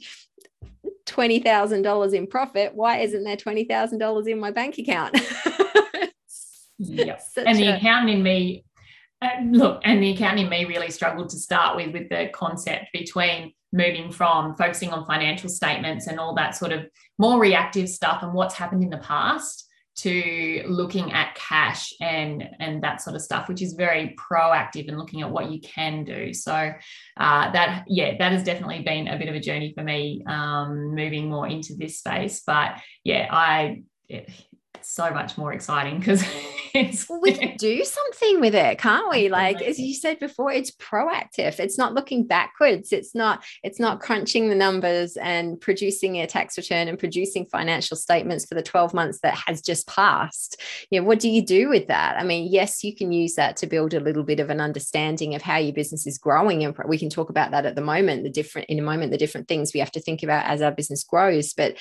$20,000 1.06 2.14
in 2.14 2.26
profit, 2.26 2.74
why 2.74 2.98
isn't 2.98 3.24
there 3.24 3.36
$20,000 3.36 4.28
in 4.28 4.40
my 4.40 4.50
bank 4.50 4.78
account? 4.78 5.20
yep. 6.78 7.22
And 7.36 7.58
the 7.58 7.68
a- 7.68 7.76
accountant 7.76 8.10
in 8.10 8.22
me, 8.22 8.64
uh, 9.22 9.28
look, 9.50 9.80
and 9.84 10.02
the 10.02 10.12
accountant 10.12 10.42
in 10.42 10.48
me 10.48 10.64
really 10.64 10.90
struggled 10.90 11.30
to 11.30 11.36
start 11.36 11.76
with, 11.76 11.92
with 11.92 12.08
the 12.08 12.28
concept 12.32 12.86
between 12.92 13.52
moving 13.72 14.10
from 14.10 14.54
focusing 14.54 14.90
on 14.90 15.04
financial 15.04 15.48
statements 15.48 16.06
and 16.06 16.20
all 16.20 16.34
that 16.34 16.56
sort 16.56 16.72
of 16.72 16.86
more 17.18 17.40
reactive 17.40 17.88
stuff 17.88 18.22
and 18.22 18.32
what's 18.32 18.54
happened 18.54 18.84
in 18.84 18.90
the 18.90 18.98
past 18.98 19.63
to 19.96 20.64
looking 20.66 21.12
at 21.12 21.34
cash 21.34 21.92
and 22.00 22.48
and 22.58 22.82
that 22.82 23.00
sort 23.00 23.14
of 23.14 23.22
stuff 23.22 23.48
which 23.48 23.62
is 23.62 23.74
very 23.74 24.16
proactive 24.18 24.88
and 24.88 24.98
looking 24.98 25.22
at 25.22 25.30
what 25.30 25.50
you 25.50 25.60
can 25.60 26.04
do. 26.04 26.32
So 26.34 26.52
uh, 26.52 27.52
that 27.52 27.84
yeah 27.86 28.16
that 28.18 28.32
has 28.32 28.44
definitely 28.44 28.82
been 28.82 29.08
a 29.08 29.18
bit 29.18 29.28
of 29.28 29.34
a 29.34 29.40
journey 29.40 29.72
for 29.74 29.84
me 29.84 30.22
um, 30.26 30.94
moving 30.94 31.28
more 31.28 31.46
into 31.46 31.74
this 31.74 31.98
space. 31.98 32.42
But 32.46 32.80
yeah 33.04 33.28
i 33.30 33.82
so 34.84 35.10
much 35.10 35.38
more 35.38 35.52
exciting 35.52 35.98
because 35.98 36.24
it's 36.74 37.08
well, 37.08 37.20
we 37.20 37.32
can 37.32 37.56
do 37.56 37.84
something 37.84 38.40
with 38.40 38.54
it 38.54 38.78
can't 38.78 39.10
we? 39.10 39.28
Like 39.28 39.62
as 39.62 39.78
you 39.78 39.94
said 39.94 40.18
before 40.18 40.52
it's 40.52 40.70
proactive. 40.72 41.58
It's 41.58 41.78
not 41.78 41.94
looking 41.94 42.26
backwards. 42.26 42.92
It's 42.92 43.14
not 43.14 43.44
it's 43.62 43.80
not 43.80 44.00
crunching 44.00 44.48
the 44.48 44.54
numbers 44.54 45.16
and 45.16 45.60
producing 45.60 46.16
a 46.16 46.26
tax 46.26 46.56
return 46.56 46.88
and 46.88 46.98
producing 46.98 47.46
financial 47.46 47.96
statements 47.96 48.44
for 48.44 48.54
the 48.54 48.62
12 48.62 48.94
months 48.94 49.20
that 49.20 49.38
has 49.46 49.62
just 49.62 49.86
passed. 49.86 50.60
You 50.90 51.00
know 51.00 51.06
what 51.06 51.20
do 51.20 51.28
you 51.28 51.44
do 51.44 51.68
with 51.68 51.86
that? 51.88 52.16
I 52.18 52.24
mean 52.24 52.52
yes 52.52 52.84
you 52.84 52.94
can 52.94 53.12
use 53.12 53.34
that 53.34 53.56
to 53.58 53.66
build 53.66 53.94
a 53.94 54.00
little 54.00 54.24
bit 54.24 54.40
of 54.40 54.50
an 54.50 54.60
understanding 54.60 55.34
of 55.34 55.42
how 55.42 55.56
your 55.56 55.74
business 55.74 56.06
is 56.06 56.18
growing 56.18 56.64
and 56.64 56.76
we 56.86 56.98
can 56.98 57.10
talk 57.10 57.30
about 57.30 57.50
that 57.52 57.66
at 57.66 57.74
the 57.74 57.82
moment 57.82 58.24
the 58.24 58.30
different 58.30 58.68
in 58.68 58.78
a 58.78 58.82
moment 58.82 59.12
the 59.12 59.18
different 59.18 59.48
things 59.48 59.72
we 59.72 59.80
have 59.80 59.92
to 59.92 60.00
think 60.00 60.22
about 60.22 60.46
as 60.46 60.62
our 60.62 60.72
business 60.72 61.04
grows. 61.04 61.52
But 61.52 61.76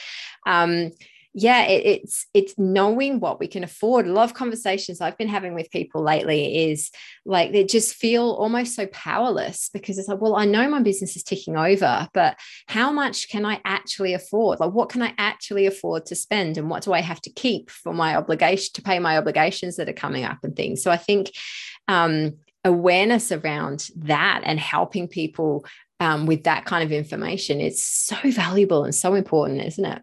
um 0.46 0.92
yeah 1.34 1.64
it, 1.64 1.86
it's 1.86 2.28
it's 2.34 2.58
knowing 2.58 3.20
what 3.20 3.40
we 3.40 3.48
can 3.48 3.64
afford. 3.64 4.06
A 4.06 4.12
lot 4.12 4.24
of 4.30 4.36
conversations 4.36 5.02
i've 5.02 5.18
been 5.18 5.28
having 5.28 5.54
with 5.54 5.72
people 5.72 6.04
lately 6.04 6.70
is 6.70 6.92
like 7.26 7.52
they 7.52 7.64
just 7.64 7.96
feel 7.96 8.32
almost 8.32 8.76
so 8.76 8.86
powerless 8.88 9.70
because 9.74 9.98
it's 9.98 10.08
like 10.08 10.22
well 10.22 10.36
i 10.36 10.46
know 10.46 10.70
my 10.70 10.82
business 10.82 11.16
is 11.16 11.24
ticking 11.24 11.58
over 11.58 12.08
but 12.14 12.38
how 12.68 12.92
much 12.92 13.30
can 13.30 13.46
i 13.46 13.60
actually 13.66 14.14
afford? 14.14 14.60
Like 14.60 14.72
what 14.72 14.90
can 14.90 15.02
i 15.02 15.14
actually 15.18 15.66
afford 15.66 16.06
to 16.08 16.16
spend 16.16 16.58
and 16.58 16.70
what 16.70 16.84
do 16.84 16.94
i 16.94 17.02
have 17.02 17.22
to 17.22 17.32
keep 17.32 17.70
for 17.70 17.94
my 17.94 18.16
obligation 18.16 18.72
to 18.76 18.82
pay 18.82 19.00
my 19.00 19.18
obligations 19.18 19.78
that 19.78 19.90
are 19.90 19.94
coming 19.94 20.24
up 20.24 20.40
and 20.44 20.56
things? 20.56 20.84
So 20.84 20.92
i 20.92 20.98
think 20.98 21.32
um 21.88 22.34
awareness 22.64 23.32
around 23.32 23.90
that 23.98 24.42
and 24.46 24.60
helping 24.60 25.08
people 25.08 25.66
um, 26.00 26.26
with 26.26 26.46
that 26.46 26.66
kind 26.66 26.84
of 26.84 26.92
information 26.92 27.60
is 27.60 27.86
so 27.86 28.16
valuable 28.24 28.84
and 28.84 28.96
so 28.96 29.16
important 29.16 29.62
isn't 29.66 29.86
it 29.86 30.02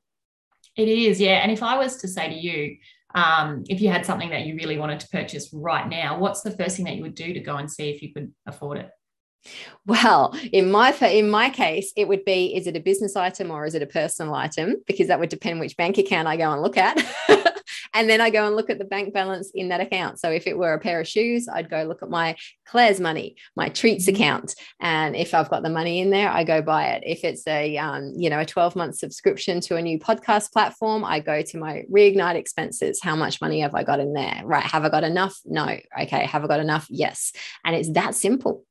it 0.81 0.89
is, 0.89 1.21
yeah. 1.21 1.43
And 1.43 1.53
if 1.53 1.63
I 1.63 1.77
was 1.77 1.97
to 1.99 2.09
say 2.09 2.29
to 2.29 2.35
you, 2.35 2.77
um, 3.15 3.65
if 3.69 3.81
you 3.81 3.89
had 3.89 4.07
something 4.07 4.31
that 4.31 4.47
you 4.47 4.55
really 4.55 4.79
wanted 4.79 5.01
to 5.01 5.09
purchase 5.09 5.51
right 5.53 5.89
now, 5.89 6.19
what's 6.19 6.43
the 6.43 6.53
first 6.53 6.77
thing 6.77 6.85
that 6.85 6.97
you 6.97 7.03
would 7.03 7.15
do 7.15 7.33
to 7.33 7.41
go 7.41 7.57
and 7.57 7.71
see 7.71 7.91
if 7.91 8.03
you 8.03 8.13
could 8.13 8.33
afford 8.47 8.79
it? 8.79 8.91
Well, 9.87 10.37
in 10.53 10.71
my 10.71 10.93
in 10.93 11.31
my 11.31 11.49
case, 11.51 11.93
it 11.97 12.07
would 12.09 12.25
be: 12.25 12.55
is 12.55 12.67
it 12.67 12.77
a 12.77 12.81
business 12.81 13.17
item 13.17 13.51
or 13.51 13.65
is 13.65 13.75
it 13.75 13.83
a 13.83 13.87
personal 13.87 14.35
item? 14.35 14.77
Because 14.87 15.09
that 15.09 15.19
would 15.19 15.31
depend 15.31 15.61
which 15.61 15.77
bank 15.77 15.97
account 15.97 16.29
I 16.29 16.37
go 16.37 16.53
and 16.53 16.61
look 16.63 16.77
at. 16.77 16.99
and 17.95 18.09
then 18.09 18.21
I 18.21 18.31
go 18.31 18.47
and 18.47 18.57
look 18.57 18.71
at 18.71 18.79
the 18.79 18.85
bank 18.85 19.13
balance 19.13 19.51
in 19.55 19.69
that 19.69 19.81
account. 19.81 20.21
So 20.21 20.31
if 20.31 20.47
it 20.47 20.57
were 20.57 20.73
a 20.73 20.79
pair 20.79 21.01
of 21.01 21.09
shoes, 21.09 21.49
I'd 21.49 21.71
go 21.71 21.83
look 21.83 22.03
at 22.03 22.11
my 22.11 22.37
Claire's 22.67 23.01
money, 23.01 23.37
my 23.57 23.69
treats 23.69 24.07
mm-hmm. 24.07 24.17
account, 24.17 24.55
and 24.81 25.17
if 25.17 25.35
I've 25.35 25.51
got 25.51 25.63
the 25.63 25.71
money 25.71 26.01
in 26.01 26.11
there, 26.11 26.31
I 26.31 26.45
go 26.45 26.63
buy 26.63 26.89
it. 26.91 27.03
If 27.05 27.25
it's 27.25 27.47
a 27.47 27.77
um, 27.77 28.13
you 28.17 28.31
know 28.31 28.41
a 28.41 28.47
12 28.47 28.77
month 28.77 28.97
subscription 28.97 29.61
to 29.63 29.77
a 29.77 29.83
new 29.83 29.99
podcast 29.99 30.53
platform, 30.53 31.05
I 31.05 31.21
go 31.21 31.43
to 31.43 31.59
my 31.59 31.85
reignite 31.91 32.37
expenses. 32.37 33.01
How 33.03 33.17
much 33.17 33.41
money 33.41 33.61
have 33.61 33.75
I 33.75 33.83
got 33.83 34.01
in 34.01 34.13
there? 34.13 34.43
Right? 34.45 34.65
Have 34.65 34.85
I 34.85 34.89
got 34.89 35.05
enough? 35.05 35.39
No. 35.45 35.65
Okay. 36.03 36.25
Have 36.27 36.45
I 36.45 36.47
got 36.47 36.61
enough? 36.61 36.87
Yes. 36.91 37.33
And 37.65 37.75
it's 37.75 37.91
that 37.93 38.15
simple 38.15 38.65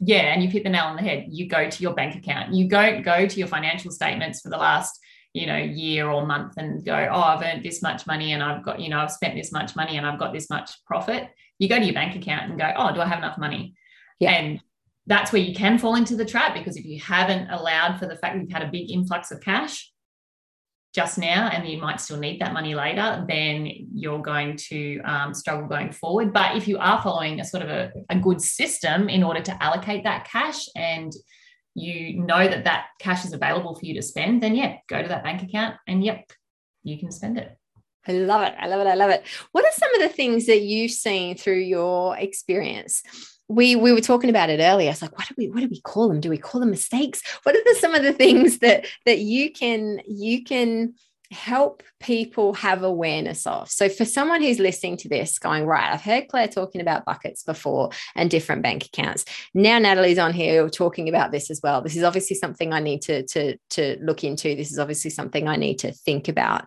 yeah 0.00 0.32
and 0.34 0.42
you've 0.42 0.52
hit 0.52 0.62
the 0.62 0.68
nail 0.68 0.84
on 0.84 0.96
the 0.96 1.02
head 1.02 1.24
you 1.28 1.48
go 1.48 1.70
to 1.70 1.82
your 1.82 1.94
bank 1.94 2.14
account 2.14 2.52
you 2.52 2.68
don't 2.68 3.02
go 3.02 3.26
to 3.26 3.38
your 3.38 3.48
financial 3.48 3.90
statements 3.90 4.40
for 4.40 4.50
the 4.50 4.56
last 4.56 5.00
you 5.36 5.46
know 5.46 5.56
year 5.56 6.08
or 6.08 6.26
month 6.26 6.54
and 6.56 6.82
go 6.84 7.08
oh 7.12 7.20
i've 7.20 7.42
earned 7.42 7.62
this 7.62 7.82
much 7.82 8.06
money 8.06 8.32
and 8.32 8.42
i've 8.42 8.64
got 8.64 8.80
you 8.80 8.88
know 8.88 8.98
i've 8.98 9.12
spent 9.12 9.34
this 9.34 9.52
much 9.52 9.76
money 9.76 9.98
and 9.98 10.06
i've 10.06 10.18
got 10.18 10.32
this 10.32 10.48
much 10.48 10.70
profit 10.86 11.28
you 11.58 11.68
go 11.68 11.78
to 11.78 11.84
your 11.84 11.94
bank 11.94 12.16
account 12.16 12.50
and 12.50 12.58
go 12.58 12.72
oh 12.76 12.92
do 12.94 13.00
i 13.00 13.06
have 13.06 13.18
enough 13.18 13.36
money 13.36 13.74
yeah. 14.18 14.30
and 14.30 14.60
that's 15.06 15.32
where 15.32 15.42
you 15.42 15.54
can 15.54 15.78
fall 15.78 15.94
into 15.94 16.16
the 16.16 16.24
trap 16.24 16.54
because 16.54 16.76
if 16.76 16.86
you 16.86 16.98
haven't 16.98 17.50
allowed 17.50 17.98
for 17.98 18.06
the 18.06 18.16
fact 18.16 18.38
you've 18.40 18.50
had 18.50 18.62
a 18.62 18.70
big 18.70 18.90
influx 18.90 19.30
of 19.30 19.40
cash 19.42 19.92
just 20.94 21.18
now 21.18 21.50
and 21.52 21.68
you 21.68 21.76
might 21.76 22.00
still 22.00 22.16
need 22.16 22.40
that 22.40 22.54
money 22.54 22.74
later 22.74 23.22
then 23.28 23.70
you're 23.92 24.22
going 24.22 24.56
to 24.56 24.98
um, 25.00 25.34
struggle 25.34 25.68
going 25.68 25.92
forward 25.92 26.32
but 26.32 26.56
if 26.56 26.66
you 26.66 26.78
are 26.78 27.02
following 27.02 27.40
a 27.40 27.44
sort 27.44 27.62
of 27.62 27.68
a, 27.68 27.92
a 28.08 28.18
good 28.18 28.40
system 28.40 29.10
in 29.10 29.22
order 29.22 29.42
to 29.42 29.62
allocate 29.62 30.02
that 30.04 30.26
cash 30.26 30.66
and 30.74 31.12
you 31.76 32.18
know 32.18 32.48
that 32.48 32.64
that 32.64 32.86
cash 32.98 33.24
is 33.26 33.34
available 33.34 33.74
for 33.74 33.84
you 33.84 33.94
to 33.94 34.02
spend, 34.02 34.42
then 34.42 34.56
yeah, 34.56 34.78
go 34.88 35.02
to 35.02 35.08
that 35.08 35.22
bank 35.22 35.42
account 35.42 35.76
and 35.86 36.02
yep, 36.02 36.32
you 36.82 36.98
can 36.98 37.12
spend 37.12 37.36
it. 37.36 37.56
I 38.08 38.12
love 38.12 38.42
it. 38.42 38.54
I 38.58 38.66
love 38.66 38.80
it. 38.80 38.86
I 38.86 38.94
love 38.94 39.10
it. 39.10 39.24
What 39.52 39.64
are 39.64 39.72
some 39.72 39.94
of 39.94 40.00
the 40.00 40.08
things 40.08 40.46
that 40.46 40.62
you've 40.62 40.92
seen 40.92 41.36
through 41.36 41.58
your 41.58 42.16
experience? 42.16 43.02
We 43.48 43.76
we 43.76 43.92
were 43.92 44.00
talking 44.00 44.30
about 44.30 44.48
it 44.48 44.60
earlier. 44.60 44.90
It's 44.90 45.02
like, 45.02 45.18
what 45.18 45.28
do 45.28 45.34
we 45.36 45.48
what 45.48 45.60
do 45.60 45.68
we 45.68 45.80
call 45.80 46.08
them? 46.08 46.20
Do 46.20 46.30
we 46.30 46.38
call 46.38 46.60
them 46.60 46.70
mistakes? 46.70 47.20
What 47.42 47.54
are 47.54 47.64
the, 47.64 47.76
some 47.78 47.94
of 47.94 48.02
the 48.02 48.12
things 48.12 48.58
that 48.60 48.86
that 49.04 49.18
you 49.18 49.52
can 49.52 50.00
you 50.06 50.44
can 50.44 50.94
help 51.30 51.82
people 52.00 52.54
have 52.54 52.82
awareness 52.82 53.46
of. 53.46 53.70
So, 53.70 53.88
for 53.88 54.04
someone 54.04 54.42
who's 54.42 54.58
listening 54.58 54.96
to 54.98 55.08
this, 55.08 55.38
going, 55.38 55.66
right, 55.66 55.92
I've 55.92 56.02
heard 56.02 56.28
Claire 56.28 56.48
talking 56.48 56.80
about 56.80 57.04
buckets 57.04 57.42
before 57.42 57.90
and 58.14 58.30
different 58.30 58.62
bank 58.62 58.86
accounts. 58.86 59.24
Now, 59.54 59.78
Natalie's 59.78 60.18
on 60.18 60.32
here 60.32 60.68
talking 60.68 61.08
about 61.08 61.32
this 61.32 61.50
as 61.50 61.60
well. 61.62 61.82
This 61.82 61.96
is 61.96 62.02
obviously 62.02 62.36
something 62.36 62.72
I 62.72 62.80
need 62.80 63.02
to, 63.02 63.22
to, 63.24 63.56
to 63.70 63.98
look 64.00 64.24
into. 64.24 64.54
This 64.54 64.72
is 64.72 64.78
obviously 64.78 65.10
something 65.10 65.48
I 65.48 65.56
need 65.56 65.80
to 65.80 65.92
think 65.92 66.28
about. 66.28 66.66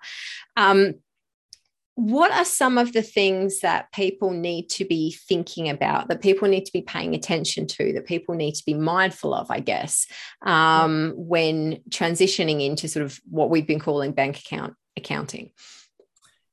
Um, 0.58 0.96
what 2.00 2.32
are 2.32 2.46
some 2.46 2.78
of 2.78 2.94
the 2.94 3.02
things 3.02 3.60
that 3.60 3.92
people 3.92 4.32
need 4.32 4.70
to 4.70 4.86
be 4.86 5.12
thinking 5.28 5.70
about 5.70 6.08
that 6.08 6.22
people 6.22 6.48
need 6.48 6.66
to 6.66 6.72
be 6.72 6.82
paying 6.82 7.14
attention 7.14 7.68
to 7.68 7.92
that 7.92 8.06
people 8.06 8.36
need 8.36 8.54
to 8.54 8.64
be 8.66 8.74
mindful 8.74 9.34
of 9.34 9.52
i 9.52 9.60
guess 9.60 10.08
um, 10.46 11.14
when 11.18 11.82
transitioning 11.90 12.66
into 12.66 12.88
sort 12.88 13.06
of 13.06 13.20
what 13.30 13.50
we've 13.50 13.68
been 13.68 13.80
calling 13.80 14.14
bank 14.14 14.40
account 14.40 14.76
accounting 14.96 15.52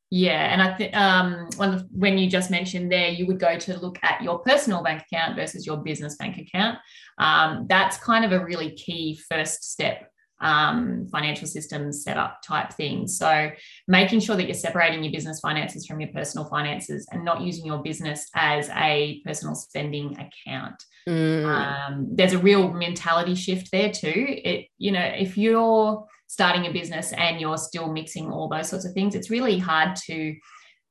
yeah, 0.08 0.52
and 0.52 0.62
I 0.62 0.72
think 0.76 0.96
um, 0.96 1.48
when, 1.90 2.16
you 2.16 2.30
just 2.30 2.48
mentioned 2.48 2.92
there, 2.92 3.08
you 3.08 3.26
would 3.26 3.40
go 3.40 3.58
to 3.58 3.78
look 3.80 3.98
at 4.04 4.22
your 4.22 4.38
personal 4.38 4.80
bank 4.80 5.02
account 5.02 5.34
versus 5.34 5.66
your 5.66 5.78
business 5.78 6.14
bank 6.14 6.38
account. 6.38 6.78
Um, 7.18 7.66
that's 7.68 7.96
kind 7.98 8.24
of 8.24 8.30
a 8.30 8.44
really 8.44 8.70
key 8.70 9.18
first 9.28 9.64
step 9.64 10.08
um, 10.40 11.06
financial 11.10 11.46
systems 11.46 12.02
setup 12.02 12.42
type 12.42 12.72
things. 12.72 13.18
So 13.18 13.50
making 13.88 14.20
sure 14.20 14.36
that 14.36 14.44
you're 14.44 14.54
separating 14.54 15.02
your 15.02 15.12
business 15.12 15.40
finances 15.40 15.86
from 15.86 16.00
your 16.00 16.10
personal 16.10 16.46
finances 16.46 17.06
and 17.10 17.24
not 17.24 17.40
using 17.40 17.66
your 17.66 17.82
business 17.82 18.28
as 18.34 18.68
a 18.70 19.20
personal 19.24 19.54
spending 19.54 20.16
account. 20.18 20.82
Mm. 21.08 21.44
Um, 21.46 22.08
there's 22.10 22.32
a 22.32 22.38
real 22.38 22.72
mentality 22.72 23.34
shift 23.34 23.70
there 23.70 23.90
too. 23.90 24.12
It, 24.28 24.66
you 24.78 24.92
know, 24.92 25.04
if 25.04 25.38
you're 25.38 26.06
starting 26.26 26.66
a 26.66 26.72
business 26.72 27.12
and 27.12 27.40
you're 27.40 27.58
still 27.58 27.92
mixing 27.92 28.30
all 28.30 28.48
those 28.48 28.68
sorts 28.68 28.84
of 28.84 28.92
things, 28.92 29.14
it's 29.14 29.30
really 29.30 29.58
hard 29.58 29.96
to. 30.06 30.36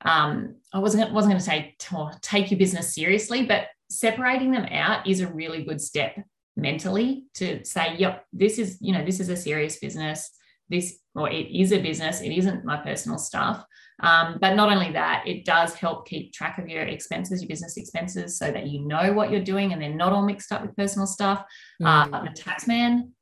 Um, 0.02 0.56
I 0.74 0.80
wasn't 0.80 1.14
wasn't 1.14 1.34
going 1.34 1.40
to 1.40 1.46
say 1.46 1.76
take 2.22 2.52
your 2.52 2.58
business 2.58 2.94
seriously, 2.94 3.46
but 3.46 3.68
separating 3.90 4.52
them 4.52 4.66
out 4.66 5.08
is 5.08 5.22
a 5.22 5.28
really 5.28 5.64
good 5.64 5.82
step 5.82 6.16
mentally 6.56 7.26
to 7.36 7.64
say, 7.66 7.96
yep, 7.98 8.26
this 8.32 8.60
is, 8.60 8.78
you 8.82 8.94
know, 8.94 9.04
this 9.04 9.20
is 9.20 9.30
a 9.30 9.38
serious 9.38 9.78
business. 9.78 10.32
This, 10.70 11.00
or 11.14 11.30
it 11.30 11.48
is 11.52 11.72
a 11.72 11.80
business. 11.80 12.22
It 12.22 12.32
isn't 12.32 12.66
my 12.66 12.78
personal 12.78 13.18
stuff. 13.18 13.64
Um, 14.02 14.38
but 14.42 14.56
not 14.56 14.72
only 14.72 14.92
that, 14.92 15.24
it 15.26 15.46
does 15.46 15.74
help 15.74 16.08
keep 16.08 16.34
track 16.34 16.58
of 16.58 16.68
your 16.68 16.84
expenses, 16.84 17.42
your 17.42 17.48
business 17.48 17.78
expenses, 17.78 18.38
so 18.38 18.52
that 18.52 18.68
you 18.68 18.82
know 18.82 19.14
what 19.14 19.32
you're 19.32 19.44
doing 19.44 19.72
and 19.72 19.82
they're 19.82 19.94
not 19.94 20.12
all 20.12 20.26
mixed 20.26 20.52
up 20.52 20.62
with 20.62 20.76
personal 20.76 21.08
stuff. 21.08 21.46
Mm. 21.82 22.14
Uh, 22.14 22.24
the 22.24 22.32
tax 22.32 22.68
man, 22.68 23.14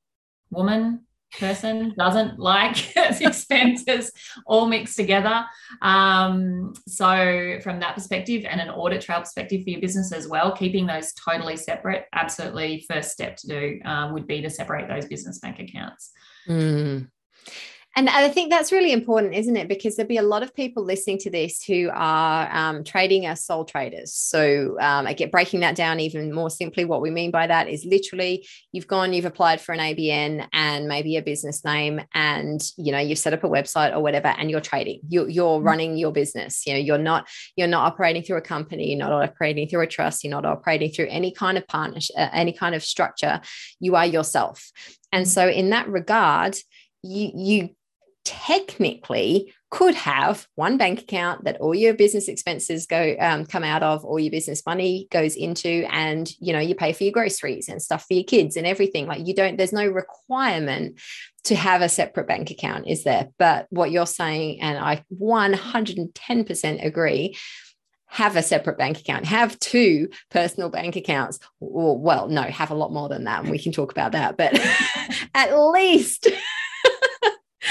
woman, 0.49 1.05
person 1.39 1.93
doesn't 1.97 2.39
like 2.39 2.95
expenses 3.21 4.11
all 4.45 4.67
mixed 4.67 4.95
together. 4.95 5.45
Um, 5.81 6.73
so, 6.87 7.59
from 7.63 7.79
that 7.79 7.95
perspective 7.95 8.45
and 8.45 8.61
an 8.61 8.69
audit 8.69 9.01
trail 9.01 9.19
perspective 9.19 9.63
for 9.63 9.69
your 9.69 9.81
business 9.81 10.11
as 10.11 10.27
well, 10.27 10.51
keeping 10.51 10.85
those 10.85 11.13
totally 11.13 11.57
separate, 11.57 12.05
absolutely 12.13 12.85
first 12.89 13.11
step 13.11 13.37
to 13.37 13.47
do 13.47 13.79
um, 13.85 14.13
would 14.13 14.27
be 14.27 14.41
to 14.41 14.49
separate 14.49 14.87
those 14.87 15.05
business 15.05 15.39
bank 15.39 15.59
accounts. 15.59 16.11
Mm. 16.47 17.07
And 17.95 18.09
I 18.09 18.27
think 18.29 18.49
that's 18.49 18.71
really 18.71 18.91
important, 18.91 19.35
isn't 19.35 19.55
it? 19.55 19.67
Because 19.67 19.95
there'll 19.95 20.07
be 20.07 20.17
a 20.17 20.23
lot 20.23 20.41
of 20.41 20.55
people 20.55 20.83
listening 20.83 21.19
to 21.19 21.29
this 21.29 21.63
who 21.63 21.91
are 21.93 22.49
um, 22.51 22.83
trading 22.83 23.27
as 23.27 23.45
sole 23.45 23.65
traders. 23.65 24.13
So, 24.13 24.77
um, 24.79 25.05
I 25.05 25.13
get 25.13 25.31
breaking 25.31 25.59
that 25.59 25.75
down 25.75 25.99
even 25.99 26.33
more 26.33 26.49
simply. 26.49 26.85
What 26.85 27.01
we 27.01 27.11
mean 27.11 27.29
by 27.29 27.45
that 27.45 27.69
is 27.69 27.85
literally 27.85 28.47
you've 28.71 28.87
gone, 28.87 29.13
you've 29.13 29.25
applied 29.25 29.61
for 29.61 29.73
an 29.73 29.79
ABN 29.79 30.47
and 30.53 30.87
maybe 30.87 31.17
a 31.17 31.21
business 31.21 31.63
name, 31.63 32.01
and 32.15 32.63
you 32.77 32.91
know 32.91 32.97
you've 32.97 33.19
set 33.19 33.33
up 33.33 33.43
a 33.43 33.49
website 33.49 33.95
or 33.95 34.01
whatever, 34.01 34.29
and 34.29 34.49
you're 34.49 34.59
trading. 34.59 34.99
You're, 35.07 35.29
you're 35.29 35.57
mm-hmm. 35.57 35.67
running 35.67 35.97
your 35.97 36.11
business. 36.11 36.65
You 36.65 36.73
know, 36.73 36.79
you're 36.79 36.97
not 36.97 37.27
you're 37.55 37.67
not 37.67 37.91
operating 37.91 38.23
through 38.23 38.37
a 38.37 38.41
company. 38.41 38.89
You're 38.89 39.07
not 39.07 39.11
operating 39.11 39.67
through 39.67 39.81
a 39.81 39.87
trust. 39.87 40.23
You're 40.23 40.31
not 40.31 40.45
operating 40.45 40.91
through 40.91 41.09
any 41.09 41.31
kind 41.31 41.59
of 41.59 41.67
partnership, 41.67 42.15
uh, 42.17 42.29
any 42.33 42.53
kind 42.53 42.73
of 42.73 42.81
structure. 42.81 43.39
You 43.79 43.95
are 43.95 44.05
yourself. 44.05 44.71
And 45.11 45.27
so, 45.27 45.47
in 45.47 45.69
that 45.69 45.87
regard, 45.87 46.57
you 47.03 47.31
you 47.35 47.69
technically 48.25 49.53
could 49.69 49.95
have 49.95 50.47
one 50.55 50.77
bank 50.77 51.01
account 51.01 51.45
that 51.45 51.57
all 51.59 51.73
your 51.73 51.93
business 51.93 52.27
expenses 52.27 52.85
go 52.85 53.15
um, 53.19 53.45
come 53.45 53.63
out 53.63 53.81
of 53.81 54.05
all 54.05 54.19
your 54.19 54.31
business 54.31 54.63
money 54.65 55.07
goes 55.11 55.35
into 55.35 55.85
and 55.91 56.31
you 56.39 56.53
know 56.53 56.59
you 56.59 56.75
pay 56.75 56.93
for 56.93 57.03
your 57.03 57.11
groceries 57.11 57.67
and 57.67 57.81
stuff 57.81 58.05
for 58.07 58.13
your 58.13 58.23
kids 58.23 58.55
and 58.55 58.67
everything 58.67 59.07
like 59.07 59.25
you 59.25 59.33
don't 59.33 59.57
there's 59.57 59.73
no 59.73 59.87
requirement 59.87 60.99
to 61.43 61.55
have 61.55 61.81
a 61.81 61.89
separate 61.89 62.27
bank 62.27 62.51
account 62.51 62.87
is 62.87 63.03
there 63.03 63.29
but 63.39 63.65
what 63.71 63.89
you're 63.89 64.05
saying 64.05 64.61
and 64.61 64.77
i 64.77 65.03
110% 65.19 66.85
agree 66.85 67.35
have 68.13 68.35
a 68.35 68.43
separate 68.43 68.77
bank 68.77 68.99
account, 68.99 69.25
have 69.25 69.59
two 69.59 70.07
personal 70.29 70.69
bank 70.69 70.95
accounts. 70.95 71.39
Well, 71.59 72.27
no, 72.27 72.43
have 72.43 72.69
a 72.69 72.75
lot 72.75 72.93
more 72.93 73.09
than 73.09 73.23
that. 73.23 73.41
And 73.41 73.49
we 73.49 73.57
can 73.57 73.71
talk 73.71 73.91
about 73.91 74.11
that, 74.11 74.37
but 74.37 74.53
at 75.33 75.57
least 75.57 76.27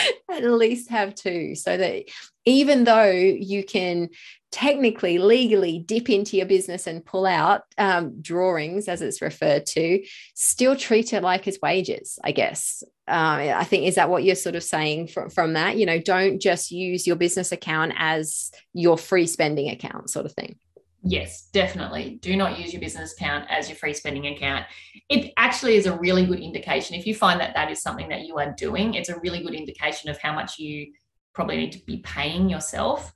at 0.31 0.45
least 0.45 0.91
have 0.91 1.15
two 1.15 1.55
so 1.55 1.77
that 1.77 2.05
even 2.45 2.85
though 2.85 3.11
you 3.11 3.65
can 3.65 4.09
technically 4.51 5.19
legally 5.19 5.79
dip 5.79 6.11
into 6.11 6.37
your 6.37 6.45
business 6.45 6.87
and 6.87 7.05
pull 7.05 7.25
out 7.25 7.63
um, 7.79 8.21
drawings 8.21 8.87
as 8.87 9.01
it's 9.01 9.23
referred 9.23 9.65
to 9.65 10.05
still 10.35 10.77
treat 10.77 11.13
it 11.13 11.23
like 11.23 11.47
it's 11.49 11.61
wages 11.63 12.19
i 12.23 12.33
guess. 12.33 12.83
Uh, 13.09 13.53
i 13.57 13.65
think 13.65 13.87
is 13.87 13.97
that 13.97 14.09
what 14.09 14.23
you're 14.23 14.37
sort 14.37 14.55
of 14.55 14.63
saying 14.63 15.09
from, 15.09 15.29
from 15.29 15.55
that? 15.55 15.77
You 15.77 15.87
know 15.87 15.99
don't 15.99 16.41
just 16.41 16.71
use 16.71 17.07
your 17.07 17.17
business 17.17 17.51
account 17.51 17.93
as 17.97 18.53
your 18.75 18.97
free 18.97 19.27
spending 19.27 19.71
account 19.71 20.09
sort 20.09 20.27
of 20.27 20.33
thing 20.33 20.57
Yes, 21.05 21.49
definitely. 21.53 22.19
Do 22.23 22.37
not 22.37 22.61
use 22.61 22.73
your 22.73 22.81
business 22.81 23.13
account 23.13 23.47
as 23.51 23.69
your 23.69 23.77
free 23.77 23.93
spending 23.93 24.29
account. 24.29 24.67
It 25.09 25.33
actually 25.37 25.75
is 25.75 25.87
a 25.87 25.97
really 25.97 26.25
good 26.25 26.39
indication. 26.39 26.95
If 26.95 27.07
you 27.07 27.15
find 27.15 27.41
that 27.41 27.55
that 27.55 27.71
is 27.71 27.83
something 27.83 28.09
that 28.09 28.23
you 28.23 28.39
are 28.39 28.53
doing, 28.53 28.95
it's 28.95 29.09
a 29.09 29.19
really 29.19 29.43
good 29.43 29.55
indication 29.55 30.11
of 30.11 30.19
how 30.19 30.33
much 30.33 30.61
you 30.61 30.93
probably 31.35 31.57
need 31.57 31.73
to 31.73 31.85
be 31.87 31.99
paying 31.99 32.49
yourself. 32.49 33.13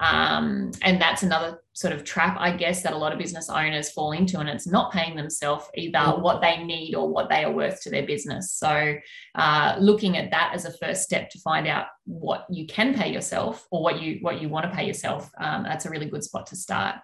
Um, 0.00 0.70
and 0.82 1.00
that's 1.00 1.22
another 1.22 1.60
sort 1.72 1.92
of 1.92 2.04
trap, 2.04 2.36
I 2.38 2.56
guess, 2.56 2.82
that 2.82 2.92
a 2.92 2.96
lot 2.96 3.12
of 3.12 3.18
business 3.18 3.48
owners 3.48 3.90
fall 3.90 4.12
into, 4.12 4.38
and 4.38 4.48
it's 4.48 4.66
not 4.66 4.92
paying 4.92 5.16
themselves 5.16 5.66
either 5.76 5.98
mm. 5.98 6.20
what 6.20 6.40
they 6.40 6.62
need 6.62 6.94
or 6.94 7.08
what 7.08 7.28
they 7.28 7.42
are 7.42 7.50
worth 7.50 7.82
to 7.82 7.90
their 7.90 8.06
business. 8.06 8.52
So, 8.52 8.94
uh, 9.34 9.76
looking 9.80 10.16
at 10.16 10.30
that 10.30 10.52
as 10.54 10.66
a 10.66 10.76
first 10.78 11.02
step 11.02 11.30
to 11.30 11.40
find 11.40 11.66
out 11.66 11.86
what 12.04 12.46
you 12.48 12.66
can 12.66 12.94
pay 12.94 13.12
yourself 13.12 13.66
or 13.72 13.82
what 13.82 14.00
you 14.00 14.18
what 14.20 14.40
you 14.40 14.48
want 14.48 14.70
to 14.70 14.76
pay 14.76 14.86
yourself, 14.86 15.30
um, 15.40 15.64
that's 15.64 15.84
a 15.84 15.90
really 15.90 16.06
good 16.06 16.22
spot 16.22 16.46
to 16.48 16.56
start 16.56 16.96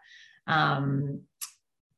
um, 0.46 1.20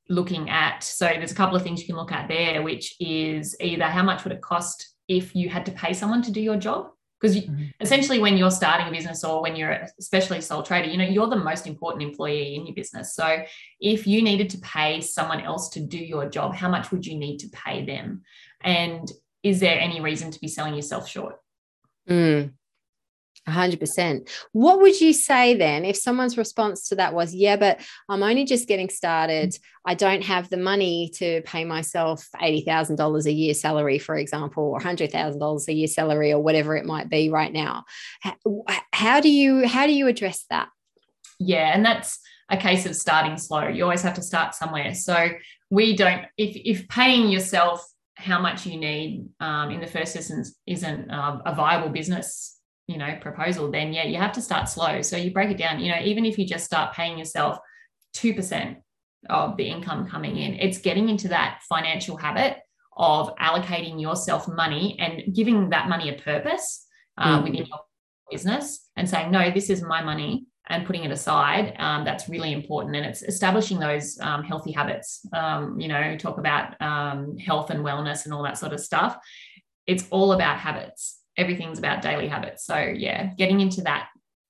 looking 0.09 0.51
at. 0.51 0.85
So 0.85 1.07
there's 1.07 1.33
a 1.33 1.37
couple 1.37 1.57
of 1.57 1.63
things 1.63 1.81
you 1.81 1.87
can 1.87 1.97
look 1.97 2.13
at 2.13 2.29
there, 2.29 2.63
which 2.63 2.95
is 3.01 3.57
either 3.61 3.85
how 3.85 4.03
much 4.03 4.25
would 4.25 4.33
it 4.33 4.43
cost 4.43 4.95
if 5.09 5.35
you 5.35 5.49
had 5.49 5.67
to 5.67 5.73
pay 5.73 5.93
someone 5.93 6.23
to 6.23 6.31
do 6.31 6.41
your 6.41 6.57
job? 6.57 6.91
Because 7.21 7.37
mm-hmm. 7.37 7.65
essentially, 7.81 8.19
when 8.19 8.37
you're 8.37 8.51
starting 8.51 8.89
a 8.89 8.91
business 8.91 9.25
or 9.25 9.41
when 9.41 9.57
you're 9.57 9.87
especially 9.99 10.39
a 10.39 10.43
sole 10.43 10.63
trader, 10.63 10.89
you 10.89 10.99
know 10.99 11.05
you're 11.05 11.29
the 11.29 11.37
most 11.37 11.67
important 11.67 12.03
employee 12.03 12.55
in 12.57 12.67
your 12.67 12.75
business. 12.75 13.15
So 13.15 13.43
if 13.81 14.07
you 14.07 14.23
needed 14.23 14.51
to 14.51 14.59
pay 14.59 15.01
someone 15.01 15.41
else 15.41 15.71
to 15.71 15.81
do 15.81 15.99
your 15.99 16.29
job, 16.29 16.55
how 16.55 16.69
much 16.69 16.93
would 16.93 17.07
you 17.07 17.17
need 17.17 17.39
to 17.39 17.49
pay 17.49 17.87
them? 17.87 18.23
And 18.63 19.11
is 19.43 19.61
there 19.61 19.81
any 19.81 20.01
reason 20.01 20.31
to 20.31 20.41
be 20.41 20.49
selling 20.49 20.75
yourself 20.75 21.09
short? 21.09 21.37
Mm, 22.09 22.53
100%. 23.49 24.29
What 24.53 24.81
would 24.81 25.01
you 25.01 25.13
say 25.13 25.55
then 25.55 25.85
if 25.85 25.97
someone's 25.97 26.37
response 26.37 26.89
to 26.89 26.97
that 26.97 27.15
was, 27.15 27.35
yeah, 27.35 27.57
but 27.57 27.81
I'm 28.09 28.23
only 28.23 28.45
just 28.45 28.67
getting 28.67 28.89
started. 28.89 29.57
I 29.85 29.95
don't 29.95 30.23
have 30.25 30.51
the 30.51 30.57
money 30.57 31.11
to 31.15 31.43
pay 31.43 31.65
myself 31.65 32.27
$80,000 32.41 33.27
a 33.27 33.33
year 33.33 33.55
salary, 33.55 33.99
for 33.99 34.17
example, 34.17 34.65
or 34.65 34.81
$100,000 34.81 35.69
a 35.69 35.73
year 35.73 35.87
salary 35.87 36.33
or 36.33 36.43
whatever 36.43 36.77
it 36.77 36.87
might 36.87 37.09
be 37.09 37.31
right 37.31 37.53
now. 37.53 37.85
How 38.93 39.21
do 39.21 39.31
you 39.31 39.67
how 39.67 39.87
do 39.87 39.93
you 39.93 40.09
address 40.09 40.45
that? 40.51 40.69
Yeah, 41.39 41.73
and 41.73 41.85
that's 41.85 42.19
a 42.51 42.57
case 42.57 42.87
of 42.87 42.97
starting 42.97 43.37
slow. 43.37 43.69
You 43.69 43.85
always 43.85 44.03
have 44.03 44.15
to 44.15 44.23
start 44.23 44.55
somewhere. 44.55 44.95
So 44.95 45.31
we 45.71 45.97
don't 45.97 46.25
if 46.37 46.57
if 46.57 46.89
paying 46.89 47.29
yourself 47.29 47.87
how 48.17 48.41
much 48.41 48.67
you 48.67 48.79
need 48.79 49.29
um, 49.41 49.71
in 49.71 49.81
the 49.81 49.87
first 49.87 50.17
instance 50.17 50.57
isn't 50.67 51.11
uh, 51.11 51.39
a 51.45 51.55
viable 51.55 51.91
business 51.91 52.56
you 52.87 52.99
know 52.99 53.17
proposal 53.21 53.71
then 53.71 53.93
yeah 53.93 54.05
you 54.05 54.17
have 54.17 54.33
to 54.33 54.43
start 54.43 54.69
slow. 54.69 55.03
So 55.03 55.17
you 55.17 55.33
break 55.33 55.51
it 55.51 55.59
down 55.59 55.81
you 55.81 55.93
know 55.93 56.01
even 56.03 56.25
if 56.25 56.39
you 56.39 56.47
just 56.47 56.65
start 56.65 56.95
paying 56.95 57.19
yourself 57.19 57.59
2% 58.17 58.77
of 59.29 59.57
the 59.57 59.65
income 59.65 60.07
coming 60.07 60.37
in 60.37 60.55
it's 60.55 60.79
getting 60.79 61.09
into 61.09 61.29
that 61.29 61.61
financial 61.69 62.17
habit 62.17 62.59
of 62.97 63.35
allocating 63.37 64.01
yourself 64.01 64.49
money 64.49 64.97
and 64.99 65.35
giving 65.35 65.71
that 65.71 65.89
money 65.89 66.09
a 66.09 66.15
purpose 66.15 66.87
uh, 67.19 67.39
mm. 67.39 67.45
within 67.45 67.67
your 67.67 67.81
business 68.31 68.89
and 68.97 69.09
saying 69.09 69.31
no 69.31 69.51
this 69.51 69.69
is 69.69 69.83
my 69.83 70.03
money 70.03 70.47
and 70.69 70.87
putting 70.87 71.05
it 71.05 71.11
aside 71.11 71.75
um, 71.79 72.05
that's 72.05 72.29
really 72.29 72.53
important. 72.53 72.97
And 72.97 73.07
it's 73.07 73.23
establishing 73.23 73.79
those 73.79 74.19
um, 74.21 74.43
healthy 74.43 74.73
habits 74.73 75.27
um, 75.33 75.79
you 75.79 75.89
know 75.89 76.17
talk 76.17 76.39
about 76.39 76.81
um, 76.81 77.37
health 77.39 77.71
and 77.71 77.85
wellness 77.85 78.25
and 78.25 78.35
all 78.35 78.43
that 78.43 78.59
sort 78.59 78.73
of 78.73 78.81
stuff. 78.81 79.17
It's 79.87 80.07
all 80.11 80.33
about 80.33 80.59
habits 80.59 81.16
everything's 81.37 81.79
about 81.79 82.03
daily 82.03 82.29
habits. 82.29 82.65
So 82.65 82.77
yeah, 82.77 83.35
getting 83.35 83.61
into 83.61 83.83
that 83.83 84.09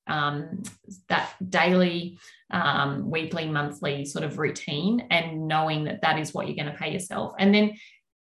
um, 0.08 0.62
that 1.08 1.34
daily, 1.48 2.18
um, 2.50 3.10
weekly, 3.10 3.48
monthly 3.48 4.04
sort 4.04 4.24
of 4.24 4.38
routine, 4.38 5.06
and 5.10 5.48
knowing 5.48 5.84
that 5.84 6.02
that 6.02 6.18
is 6.18 6.32
what 6.32 6.46
you're 6.46 6.56
going 6.56 6.72
to 6.72 6.78
pay 6.78 6.92
yourself. 6.92 7.34
And 7.38 7.52
then 7.54 7.76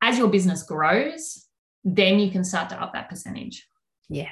as 0.02 0.18
your 0.18 0.30
business 0.30 0.64
grows, 0.64 1.46
then 1.84 2.20
you 2.20 2.32
can 2.32 2.44
start 2.44 2.70
to 2.70 2.82
up 2.82 2.94
that 2.94 3.10
percentage. 3.10 3.68
Yeah, 4.10 4.30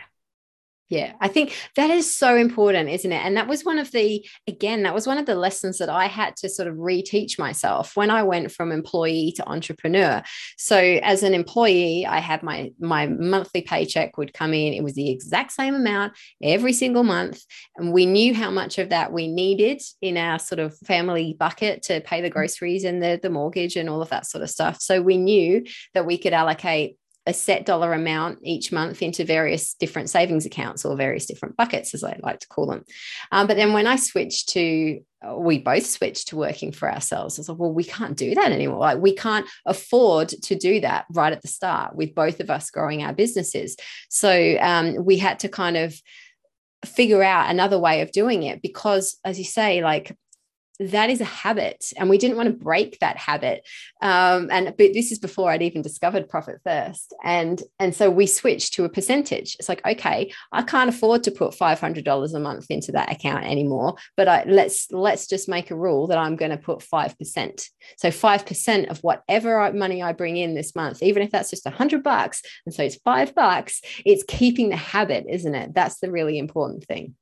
yeah, 0.90 1.14
I 1.20 1.28
think 1.28 1.56
that 1.76 1.90
is 1.90 2.14
so 2.14 2.36
important, 2.36 2.90
isn't 2.90 3.12
it? 3.12 3.26
And 3.26 3.36
that 3.38 3.48
was 3.48 3.64
one 3.64 3.80
of 3.80 3.90
the, 3.92 4.24
again, 4.48 4.84
that 4.84 4.94
was 4.94 5.08
one 5.08 5.18
of 5.18 5.26
the 5.26 5.34
lessons 5.34 5.80
that 5.80 5.90
I 5.90 6.06
had 6.06 6.36
to 6.38 6.50
sort 6.50 6.68
of 6.68 6.76
reteach 6.76 7.40
myself 7.40 7.96
when 7.96 8.12
I 8.12 8.22
went 8.24 8.52
from 8.52 8.72
employee 8.72 9.34
to 9.38 9.50
entrepreneur. 9.50 10.22
So 10.58 10.78
as 10.78 11.24
an 11.24 11.34
employee, 11.34 12.06
I 12.06 12.20
had 12.20 12.44
my 12.44 12.72
my 12.80 13.08
monthly 13.08 13.62
paycheck 13.62 14.18
would 14.18 14.34
come 14.34 14.54
in. 14.54 14.74
It 14.74 14.84
was 14.84 14.94
the 14.94 15.10
exact 15.10 15.54
same 15.54 15.74
amount 15.74 16.14
every 16.44 16.74
single 16.74 17.04
month. 17.04 17.42
And 17.78 17.94
we 17.94 18.06
knew 18.06 18.36
how 18.36 18.52
much 18.52 18.78
of 18.78 18.90
that 18.90 19.12
we 19.12 19.28
needed 19.28 19.82
in 20.02 20.18
our 20.18 20.38
sort 20.38 20.60
of 20.60 20.78
family 20.80 21.36
bucket 21.40 21.82
to 21.84 22.02
pay 22.02 22.22
the 22.22 22.28
mm-hmm. 22.28 22.34
groceries 22.34 22.84
and 22.84 23.02
the, 23.02 23.20
the 23.22 23.30
mortgage 23.30 23.78
and 23.78 23.90
all 23.90 24.02
of 24.02 24.10
that 24.10 24.28
sort 24.28 24.44
of 24.44 24.50
stuff. 24.50 24.82
So 24.82 25.02
we 25.02 25.18
knew 25.18 25.64
that 25.94 26.06
we 26.06 26.18
could 26.18 26.34
allocate 26.34 26.98
a 27.26 27.34
set 27.34 27.66
dollar 27.66 27.94
amount 27.94 28.40
each 28.44 28.72
month 28.72 29.02
into 29.02 29.24
various 29.24 29.74
different 29.76 30.10
savings 30.10 30.46
accounts 30.46 30.84
or 30.84 30.96
various 30.96 31.26
different 31.26 31.56
buckets, 31.56 31.94
as 31.94 32.04
I 32.04 32.20
like 32.22 32.40
to 32.40 32.48
call 32.48 32.68
them. 32.68 32.84
Um, 33.32 33.48
but 33.48 33.56
then 33.56 33.74
when 33.74 33.88
I 33.88 33.96
switched 33.96 34.50
to, 34.50 35.00
we 35.38 35.60
both 35.60 35.86
switched 35.86 36.30
to 36.30 36.36
working 36.36 36.74
for 36.74 36.92
ourselves. 36.92 37.38
I 37.38 37.42
was 37.42 37.50
like, 37.50 37.58
well, 37.58 37.72
we 37.72 37.86
can't 37.86 38.18
do 38.18 38.36
that 38.36 38.52
anymore. 38.52 38.80
Like, 38.80 39.00
we 39.00 39.16
can't 39.16 39.48
afford 39.66 40.30
to 40.30 40.56
do 40.56 40.82
that 40.82 41.06
right 41.12 41.32
at 41.32 41.42
the 41.42 41.48
start 41.48 41.96
with 41.96 42.14
both 42.14 42.42
of 42.42 42.50
us 42.50 42.70
growing 42.70 43.04
our 43.04 43.14
businesses. 43.14 43.78
So 44.10 44.58
um, 44.60 45.06
we 45.06 45.18
had 45.18 45.40
to 45.40 45.50
kind 45.50 45.78
of 45.78 45.96
figure 46.86 47.24
out 47.24 47.50
another 47.50 47.80
way 47.80 48.02
of 48.02 48.12
doing 48.12 48.44
it 48.44 48.62
because, 48.62 49.18
as 49.24 49.40
you 49.40 49.46
say, 49.46 49.82
like 49.82 50.14
that 50.80 51.10
is 51.10 51.22
a 51.22 51.26
habit 51.26 51.94
and 51.98 52.10
we 52.10 52.18
didn't 52.18 52.38
want 52.38 52.48
to 52.48 52.64
break 52.64 53.00
that 53.00 53.18
habit. 53.18 53.68
Um, 54.02 54.50
and 54.52 54.74
but 54.78 54.94
this 54.94 55.12
is 55.12 55.20
before 55.20 55.52
i'd 55.52 55.62
even 55.62 55.82
discovered 55.82 56.30
profit 56.30 56.60
first. 56.66 57.14
And 57.24 57.62
and 57.80 57.96
so 57.96 58.10
we 58.10 58.28
switched 58.28 58.74
to 58.74 58.86
a 58.86 58.90
percentage. 58.90 59.56
It's 59.60 59.70
like 59.70 59.86
okay 59.86 60.32
i 60.52 60.62
can't 60.62 60.90
afford 60.90 61.24
to 61.24 61.32
put 61.32 61.52
$500 61.54 62.34
a 62.34 62.40
month 62.40 62.66
into 62.70 62.92
that 62.94 63.12
account 63.12 63.46
anymore 63.46 63.96
but 64.18 64.28
I, 64.28 64.44
let's 64.46 64.88
let's 64.92 65.28
just 65.28 65.50
make 65.50 65.72
a 65.72 65.76
rule 65.76 66.08
that 66.08 66.18
i'm 66.18 66.36
going 66.36 66.52
to 66.52 66.58
put 66.58 66.80
5% 66.80 67.70
so 67.98 68.10
5% 68.10 68.90
of 68.90 69.00
whatever 69.00 69.72
money 69.74 70.02
i 70.02 70.12
bring 70.12 70.38
in 70.38 70.56
this 70.56 70.76
month 70.76 71.04
even 71.04 71.24
if 71.24 71.32
that's 71.32 71.50
just 71.50 71.66
100 71.66 72.04
bucks 72.04 72.42
and 72.66 72.74
so 72.74 72.84
it's 72.84 72.96
5 72.98 73.36
bucks 73.36 73.82
it's 74.06 74.24
keeping 74.28 74.70
the 74.70 74.76
habit 74.76 75.26
isn't 75.30 75.56
it? 75.56 75.74
That's 75.74 76.00
the 76.00 76.12
really 76.12 76.38
important 76.38 76.86
thing 76.86 77.16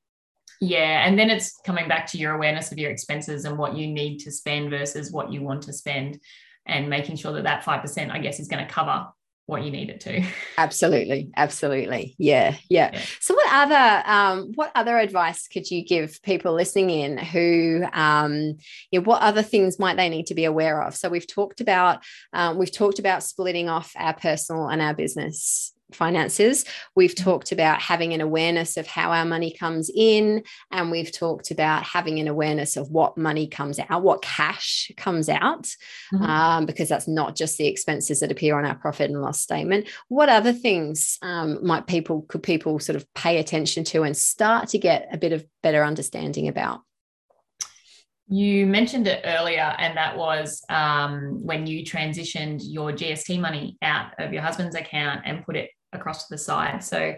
yeah. 0.61 1.07
And 1.07 1.17
then 1.17 1.31
it's 1.31 1.59
coming 1.65 1.87
back 1.87 2.05
to 2.07 2.19
your 2.19 2.35
awareness 2.35 2.71
of 2.71 2.77
your 2.77 2.91
expenses 2.91 3.45
and 3.45 3.57
what 3.57 3.75
you 3.75 3.87
need 3.87 4.19
to 4.19 4.31
spend 4.31 4.69
versus 4.69 5.11
what 5.11 5.33
you 5.33 5.41
want 5.41 5.63
to 5.63 5.73
spend 5.73 6.19
and 6.67 6.87
making 6.87 7.15
sure 7.15 7.33
that 7.33 7.43
that 7.43 7.65
5%, 7.65 8.11
I 8.11 8.19
guess, 8.19 8.39
is 8.39 8.47
going 8.47 8.65
to 8.65 8.71
cover 8.71 9.07
what 9.47 9.63
you 9.63 9.71
need 9.71 9.89
it 9.89 9.99
to. 10.01 10.23
Absolutely. 10.59 11.31
Absolutely. 11.35 12.15
Yeah, 12.19 12.55
yeah. 12.69 12.91
Yeah. 12.93 13.01
So 13.19 13.33
what 13.33 13.47
other 13.51 14.03
um 14.05 14.51
what 14.53 14.71
other 14.75 14.97
advice 14.99 15.47
could 15.47 15.69
you 15.69 15.83
give 15.83 16.21
people 16.21 16.53
listening 16.53 16.91
in 16.91 17.17
who 17.17 17.83
um 17.91 18.57
yeah, 18.91 18.99
what 18.99 19.21
other 19.23 19.41
things 19.41 19.79
might 19.79 19.97
they 19.97 20.09
need 20.09 20.27
to 20.27 20.35
be 20.35 20.45
aware 20.45 20.83
of? 20.83 20.95
So 20.95 21.09
we've 21.09 21.27
talked 21.27 21.59
about 21.59 22.03
um, 22.33 22.59
we've 22.59 22.71
talked 22.71 22.99
about 22.99 23.23
splitting 23.23 23.67
off 23.67 23.93
our 23.97 24.13
personal 24.13 24.69
and 24.69 24.81
our 24.81 24.93
business 24.93 25.73
finances. 25.95 26.65
We've 26.95 27.15
talked 27.15 27.51
about 27.51 27.81
having 27.81 28.13
an 28.13 28.21
awareness 28.21 28.77
of 28.77 28.87
how 28.87 29.11
our 29.11 29.25
money 29.25 29.51
comes 29.53 29.89
in, 29.93 30.43
and 30.71 30.91
we've 30.91 31.11
talked 31.11 31.51
about 31.51 31.83
having 31.83 32.19
an 32.19 32.27
awareness 32.27 32.77
of 32.77 32.89
what 32.89 33.17
money 33.17 33.47
comes 33.47 33.79
out, 33.79 34.03
what 34.03 34.21
cash 34.21 34.91
comes 34.97 35.29
out, 35.29 35.63
mm-hmm. 36.13 36.23
um, 36.23 36.65
because 36.65 36.89
that's 36.89 37.07
not 37.07 37.35
just 37.35 37.57
the 37.57 37.67
expenses 37.67 38.19
that 38.19 38.31
appear 38.31 38.57
on 38.57 38.65
our 38.65 38.75
profit 38.75 39.09
and 39.09 39.21
loss 39.21 39.41
statement. 39.41 39.87
What 40.07 40.29
other 40.29 40.53
things 40.53 41.17
um, 41.21 41.65
might 41.65 41.87
people 41.87 42.23
could 42.23 42.43
people 42.43 42.79
sort 42.79 42.95
of 42.95 43.11
pay 43.13 43.37
attention 43.37 43.83
to 43.85 44.03
and 44.03 44.15
start 44.15 44.69
to 44.69 44.77
get 44.77 45.07
a 45.11 45.17
bit 45.17 45.33
of 45.33 45.45
better 45.61 45.83
understanding 45.83 46.47
about? 46.47 46.81
You 48.33 48.65
mentioned 48.65 49.07
it 49.07 49.23
earlier, 49.25 49.75
and 49.77 49.97
that 49.97 50.17
was 50.17 50.63
um, 50.69 51.45
when 51.45 51.67
you 51.67 51.83
transitioned 51.83 52.61
your 52.63 52.93
GST 52.93 53.37
money 53.41 53.77
out 53.81 54.13
of 54.19 54.31
your 54.31 54.41
husband's 54.41 54.77
account 54.77 55.23
and 55.25 55.45
put 55.45 55.57
it 55.57 55.69
across 55.93 56.27
to 56.27 56.33
the 56.33 56.37
side. 56.37 56.83
So, 56.83 57.15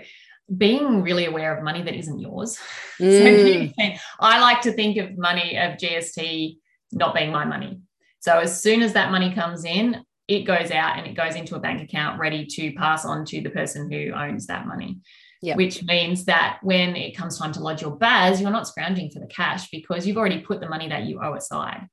being 0.58 1.02
really 1.02 1.26
aware 1.26 1.56
of 1.56 1.64
money 1.64 1.82
that 1.84 1.96
isn't 1.96 2.20
yours. 2.20 2.58
Mm. 3.02 3.74
so, 3.76 4.00
I 4.20 4.40
like 4.40 4.62
to 4.62 4.72
think 4.72 4.98
of 4.98 5.18
money 5.18 5.58
of 5.58 5.78
GST 5.78 6.58
not 6.92 7.16
being 7.16 7.32
my 7.32 7.44
money. 7.44 7.80
So, 8.20 8.40
as 8.40 8.62
soon 8.62 8.82
as 8.82 8.94
that 8.94 9.12
money 9.12 9.34
comes 9.34 9.66
in, 9.66 10.04
it 10.28 10.44
goes 10.44 10.72
out 10.72 10.98
and 10.98 11.08
it 11.08 11.16
goes 11.16 11.36
into 11.36 11.56
a 11.56 11.60
bank 11.60 11.82
account 11.82 12.20
ready 12.20 12.46
to 12.46 12.72
pass 12.74 13.04
on 13.04 13.26
to 13.26 13.42
the 13.42 13.50
person 13.50 13.92
who 13.92 14.14
owns 14.14 14.48
that 14.48 14.68
money 14.68 15.02
yep. 15.44 15.58
which 15.58 15.84
means 15.84 16.26
that 16.26 16.60
when 16.64 16.96
it 16.96 17.16
comes 17.16 17.38
time 17.38 17.52
to 17.52 17.60
lodge 17.60 17.82
your 17.82 17.96
BAS, 17.98 18.42
you're 18.42 18.50
not 18.50 18.68
scrounging 18.68 19.12
for 19.12 19.20
the 19.20 19.28
cash 19.28 19.70
because 19.70 20.08
you've 20.08 20.18
already 20.18 20.40
put 20.40 20.62
the 20.62 20.70
money 20.70 20.88
that 20.88 21.04
you 21.04 21.20
owe 21.22 21.36
aside. 21.36 21.88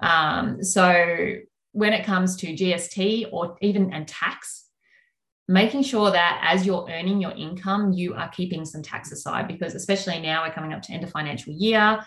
Um, 0.00 0.62
so 0.62 1.36
when 1.72 1.92
it 1.92 2.04
comes 2.04 2.36
to 2.38 2.48
GST 2.48 3.28
or 3.32 3.56
even 3.62 3.94
and 3.94 4.08
tax, 4.08 4.65
making 5.48 5.82
sure 5.82 6.10
that 6.10 6.40
as 6.42 6.66
you're 6.66 6.86
earning 6.90 7.20
your 7.20 7.32
income, 7.32 7.92
you 7.92 8.14
are 8.14 8.28
keeping 8.30 8.64
some 8.64 8.82
tax 8.82 9.12
aside 9.12 9.46
because 9.46 9.74
especially 9.74 10.20
now 10.20 10.44
we're 10.44 10.52
coming 10.52 10.72
up 10.72 10.82
to 10.82 10.92
end 10.92 11.04
of 11.04 11.10
financial 11.10 11.52
year. 11.52 12.00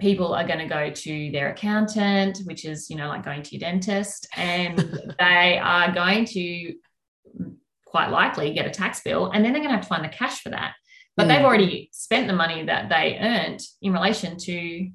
People 0.00 0.34
are 0.34 0.46
going 0.46 0.58
to 0.58 0.66
go 0.66 0.90
to 0.90 1.30
their 1.30 1.52
accountant, 1.52 2.38
which 2.44 2.64
is, 2.64 2.90
you 2.90 2.96
know, 2.96 3.08
like 3.08 3.24
going 3.24 3.42
to 3.42 3.50
your 3.52 3.60
dentist, 3.60 4.26
and 4.36 4.78
they 5.18 5.58
are 5.62 5.92
going 5.92 6.24
to 6.24 6.74
quite 7.92 8.10
likely 8.10 8.52
get 8.54 8.66
a 8.66 8.70
tax 8.70 9.02
bill 9.02 9.30
and 9.30 9.44
then 9.44 9.52
they're 9.52 9.60
going 9.60 9.70
to 9.70 9.76
have 9.76 9.84
to 9.84 9.88
find 9.88 10.02
the 10.02 10.08
cash 10.08 10.40
for 10.42 10.48
that 10.48 10.72
but 11.14 11.26
mm. 11.26 11.28
they've 11.28 11.44
already 11.44 11.90
spent 11.92 12.26
the 12.26 12.32
money 12.32 12.64
that 12.64 12.88
they 12.88 13.18
earned 13.20 13.60
in 13.82 13.92
relation 13.92 14.38
to 14.38 14.88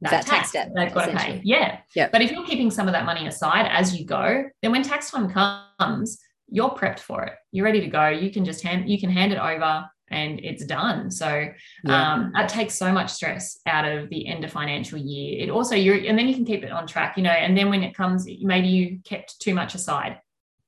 that, 0.00 0.10
that 0.10 0.26
tax, 0.26 0.52
debt 0.52 0.70
they've 0.74 0.94
got 0.94 1.06
to 1.06 1.16
pay 1.16 1.40
yeah 1.42 1.78
yep. 1.96 2.12
but 2.12 2.22
if 2.22 2.30
you're 2.30 2.46
keeping 2.46 2.70
some 2.70 2.86
of 2.86 2.92
that 2.92 3.04
money 3.04 3.26
aside 3.26 3.66
as 3.66 3.98
you 3.98 4.06
go 4.06 4.44
then 4.62 4.70
when 4.70 4.84
tax 4.84 5.10
time 5.10 5.28
comes 5.28 6.18
you're 6.48 6.70
prepped 6.70 7.00
for 7.00 7.24
it 7.24 7.32
you're 7.52 7.64
ready 7.64 7.80
to 7.80 7.88
go 7.88 8.08
you 8.08 8.30
can 8.30 8.44
just 8.44 8.62
hand 8.62 8.88
you 8.88 8.98
can 8.98 9.10
hand 9.10 9.32
it 9.32 9.38
over 9.38 9.84
and 10.08 10.40
it's 10.44 10.64
done. 10.64 11.10
So 11.10 11.48
yeah. 11.84 12.12
um, 12.12 12.32
that 12.34 12.48
takes 12.48 12.74
so 12.74 12.92
much 12.92 13.10
stress 13.10 13.58
out 13.66 13.84
of 13.84 14.08
the 14.08 14.26
end 14.28 14.44
of 14.44 14.52
financial 14.52 14.98
year. 14.98 15.42
It 15.42 15.50
also 15.50 15.74
you 15.74 15.94
and 15.94 16.18
then 16.18 16.28
you 16.28 16.34
can 16.34 16.44
keep 16.44 16.62
it 16.62 16.70
on 16.70 16.86
track, 16.86 17.16
you 17.16 17.22
know. 17.22 17.30
And 17.30 17.56
then 17.56 17.70
when 17.70 17.82
it 17.82 17.94
comes, 17.94 18.26
maybe 18.40 18.68
you 18.68 19.00
kept 19.04 19.40
too 19.40 19.54
much 19.54 19.74
aside. 19.74 20.20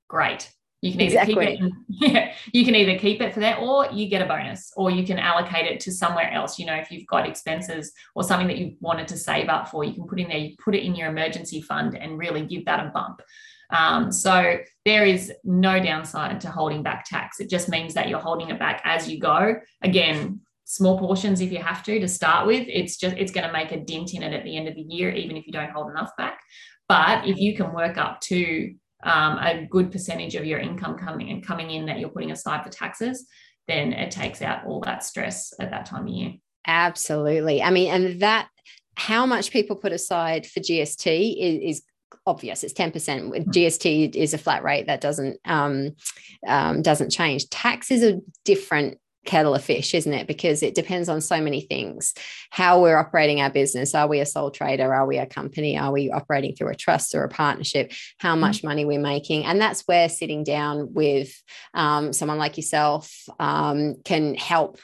Great, 0.09 0.51
you 0.81 0.93
can 0.93 1.01
either 1.01 1.21
exactly. 1.21 1.57
keep 1.57 1.67
it, 1.67 1.73
yeah, 1.89 2.35
you 2.53 2.65
can 2.65 2.75
either 2.75 2.99
keep 2.99 3.21
it 3.21 3.35
for 3.35 3.41
that, 3.41 3.59
or 3.59 3.91
you 3.93 4.09
get 4.09 4.23
a 4.23 4.27
bonus, 4.27 4.73
or 4.77 4.91
you 4.91 5.05
can 5.05 5.19
allocate 5.19 5.67
it 5.67 5.81
to 5.81 5.93
somewhere 5.93 6.31
else. 6.33 6.59
You 6.59 6.67
know, 6.67 6.75
if 6.75 6.91
you've 6.91 7.07
got 7.07 7.29
expenses 7.29 7.93
or 8.15 8.23
something 8.23 8.47
that 8.47 8.59
you 8.59 8.77
wanted 8.81 9.09
to 9.09 9.17
save 9.17 9.49
up 9.49 9.69
for, 9.69 9.85
you 9.85 9.95
can 9.95 10.07
put 10.07 10.21
in 10.21 10.29
there, 10.29 10.39
you 10.39 10.57
put 10.63 10.75
it 10.75 10.85
in 10.85 10.95
your 10.95 11.09
emergency 11.09 11.61
fund, 11.61 11.97
and 11.97 12.19
really 12.19 12.47
give 12.47 12.65
that 12.67 12.85
a 12.85 12.91
bump. 12.91 13.21
Um, 13.71 14.11
so 14.11 14.59
there 14.85 15.05
is 15.05 15.33
no 15.45 15.79
downside 15.81 16.41
to 16.43 16.51
holding 16.51 16.83
back 16.83 17.05
tax. 17.05 17.41
It 17.41 17.51
just 17.51 17.69
means 17.69 17.95
that 17.95 18.09
you're 18.09 18.19
holding 18.19 18.49
it 18.51 18.59
back 18.59 18.81
as 18.85 19.09
you 19.09 19.19
go. 19.19 19.57
Again, 19.83 20.41
small 20.65 20.99
portions 20.99 21.41
if 21.41 21.51
you 21.51 21.59
have 21.59 21.83
to 21.85 22.01
to 22.01 22.09
start 22.09 22.47
with. 22.47 22.67
It's 22.69 22.97
just 22.97 23.17
it's 23.17 23.33
going 23.33 23.47
to 23.47 23.53
make 23.53 23.73
a 23.73 23.81
dent 23.81 24.15
in 24.15 24.23
it 24.23 24.33
at 24.33 24.45
the 24.45 24.57
end 24.57 24.69
of 24.69 24.75
the 24.75 24.83
year, 24.83 25.11
even 25.11 25.37
if 25.37 25.47
you 25.47 25.53
don't 25.53 25.71
hold 25.71 25.91
enough 25.91 26.11
back. 26.17 26.41
But 26.89 27.27
if 27.27 27.39
you 27.39 27.57
can 27.57 27.73
work 27.75 27.99
up 27.99 28.21
to 28.23 28.75
um, 29.03 29.39
a 29.39 29.67
good 29.71 29.93
percentage 29.93 30.35
of 30.35 30.45
your 30.45 30.59
income 30.59 30.97
coming 30.97 31.31
and 31.31 31.45
coming 31.45 31.71
in 31.71 31.87
that 31.87 31.99
you're 31.99 32.09
putting 32.09 32.33
aside 32.33 32.65
for 32.65 32.71
taxes, 32.71 33.27
then 33.67 33.93
it 33.93 34.11
takes 34.11 34.43
out 34.43 34.65
all 34.67 34.81
that 34.81 35.05
stress 35.05 35.53
at 35.61 35.71
that 35.71 35.87
time 35.87 36.07
of 36.07 36.09
year. 36.09 36.35
Absolutely. 36.67 37.63
I 37.63 37.71
mean, 37.71 37.91
and 37.91 38.21
that 38.21 38.49
how 38.97 39.27
much 39.27 39.53
people 39.53 39.77
put 39.77 39.93
aside 39.93 40.47
for 40.47 40.61
GST 40.61 41.37
is, 41.39 41.77
is 41.77 41.83
obvious. 42.27 42.65
It's 42.65 42.73
ten 42.73 42.91
percent. 42.91 43.27
Hmm. 43.27 43.51
GST 43.51 44.15
is 44.15 44.35
a 44.35 44.39
flat 44.39 44.63
rate 44.63 44.87
that 44.87 45.01
doesn't 45.01 45.39
um, 45.45 45.95
um, 46.47 46.83
doesn't 46.83 47.11
change. 47.11 47.49
Tax 47.51 47.91
is 47.91 48.03
a 48.03 48.21
different 48.45 48.99
kettle 49.29 49.55
of 49.55 49.63
fish, 49.63 49.95
isn't 49.95 50.15
it? 50.15 50.27
Because 50.27 50.63
it 50.63 50.75
depends 50.75 51.09
on 51.09 51.21
so 51.21 51.39
many 51.41 51.61
things. 51.61 52.15
How 52.51 52.81
we're 52.81 52.97
operating 52.97 53.43
our 53.43 53.51
business. 53.51 53.95
Are 53.95 54.09
we 54.09 54.21
a 54.21 54.27
sole 54.27 54.51
trader? 54.51 54.93
Are 54.93 55.07
we 55.07 55.19
a 55.19 55.27
company? 55.27 55.77
Are 55.77 55.93
we 55.93 56.11
operating 56.11 56.55
through 56.55 56.71
a 56.71 56.75
trust 56.75 57.15
or 57.15 57.25
a 57.25 57.29
partnership? 57.29 57.93
How 58.19 58.35
mm. 58.35 58.41
much 58.41 58.65
money 58.65 58.87
we're 58.87 58.99
making? 58.99 59.45
And 59.45 59.61
that's 59.61 59.83
where 59.83 60.09
sitting 60.09 60.45
down 60.45 60.95
with 60.95 61.31
um, 61.75 62.15
someone 62.15 62.39
like 62.39 62.57
yourself 62.57 63.13
um, 63.39 63.97
can 64.03 64.35
help 64.35 64.79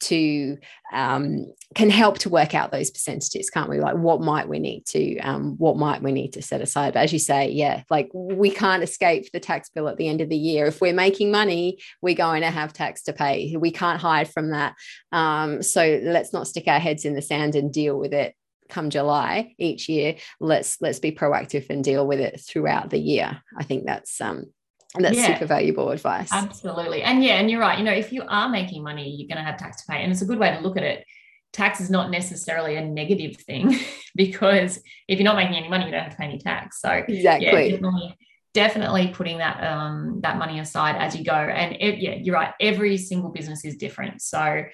to 0.00 0.56
um, 0.92 1.46
can 1.74 1.90
help 1.90 2.18
to 2.18 2.28
work 2.28 2.54
out 2.54 2.72
those 2.72 2.90
percentages 2.90 3.50
can't 3.50 3.70
we? 3.70 3.80
Like 3.80 3.96
what 3.96 4.20
might 4.20 4.48
we 4.48 4.58
need 4.58 4.86
to 4.86 5.18
um, 5.20 5.56
what 5.58 5.76
might 5.76 6.02
we 6.02 6.12
need 6.12 6.32
to 6.34 6.42
set 6.42 6.60
aside? 6.60 6.94
But 6.94 7.04
as 7.04 7.12
you 7.12 7.18
say 7.18 7.50
yeah 7.50 7.82
like 7.90 8.10
we 8.12 8.50
can't 8.50 8.82
escape 8.82 9.30
the 9.32 9.40
tax 9.40 9.70
bill 9.70 9.88
at 9.88 9.96
the 9.96 10.08
end 10.08 10.20
of 10.20 10.28
the 10.28 10.36
year. 10.36 10.66
If 10.66 10.80
we're 10.80 10.92
making 10.92 11.30
money 11.30 11.78
we're 12.02 12.14
going 12.14 12.42
to 12.42 12.50
have 12.50 12.72
tax 12.72 13.02
to 13.04 13.12
pay. 13.12 13.56
We 13.58 13.70
can't 13.70 14.00
hide 14.00 14.30
from 14.30 14.50
that. 14.50 14.74
Um, 15.12 15.62
so 15.62 16.00
let's 16.02 16.32
not 16.32 16.46
stick 16.46 16.68
our 16.68 16.78
heads 16.78 17.04
in 17.04 17.14
the 17.14 17.22
sand 17.22 17.54
and 17.54 17.72
deal 17.72 17.98
with 17.98 18.12
it 18.12 18.34
come 18.68 18.90
July 18.90 19.54
each 19.58 19.88
year. 19.88 20.16
Let's 20.40 20.80
let's 20.80 20.98
be 20.98 21.12
proactive 21.12 21.70
and 21.70 21.82
deal 21.82 22.06
with 22.06 22.20
it 22.20 22.40
throughout 22.40 22.90
the 22.90 22.98
year. 22.98 23.42
I 23.56 23.64
think 23.64 23.86
that's 23.86 24.20
um 24.20 24.44
and 24.94 25.04
that's 25.04 25.16
yeah, 25.16 25.34
super 25.34 25.46
valuable 25.46 25.90
advice. 25.90 26.30
Absolutely. 26.32 27.02
And 27.02 27.22
yeah, 27.22 27.34
and 27.34 27.50
you're 27.50 27.60
right. 27.60 27.78
You 27.78 27.84
know, 27.84 27.92
if 27.92 28.12
you 28.12 28.22
are 28.26 28.48
making 28.48 28.82
money, 28.82 29.10
you're 29.10 29.28
going 29.28 29.44
to 29.44 29.48
have 29.48 29.58
tax 29.58 29.82
to 29.82 29.92
pay. 29.92 30.02
And 30.02 30.10
it's 30.10 30.22
a 30.22 30.26
good 30.26 30.38
way 30.38 30.50
to 30.50 30.60
look 30.60 30.76
at 30.76 30.82
it. 30.82 31.04
Tax 31.52 31.80
is 31.80 31.90
not 31.90 32.10
necessarily 32.10 32.76
a 32.76 32.84
negative 32.84 33.36
thing 33.36 33.78
because 34.16 34.82
if 35.06 35.18
you're 35.18 35.24
not 35.24 35.36
making 35.36 35.56
any 35.56 35.68
money, 35.68 35.86
you 35.86 35.90
don't 35.90 36.02
have 36.02 36.12
to 36.12 36.16
pay 36.16 36.24
any 36.24 36.38
tax. 36.38 36.80
So 36.80 36.90
exactly. 36.90 37.46
Yeah, 37.46 37.70
definitely, 37.70 38.16
definitely 38.54 39.08
putting 39.08 39.38
that 39.38 39.62
um 39.62 40.20
that 40.22 40.38
money 40.38 40.58
aside 40.58 40.96
as 40.96 41.14
you 41.14 41.24
go. 41.24 41.32
And 41.32 41.76
it, 41.80 41.98
yeah, 41.98 42.14
you're 42.14 42.34
right. 42.34 42.54
Every 42.60 42.96
single 42.96 43.30
business 43.30 43.64
is 43.64 43.76
different. 43.76 44.22
So 44.22 44.64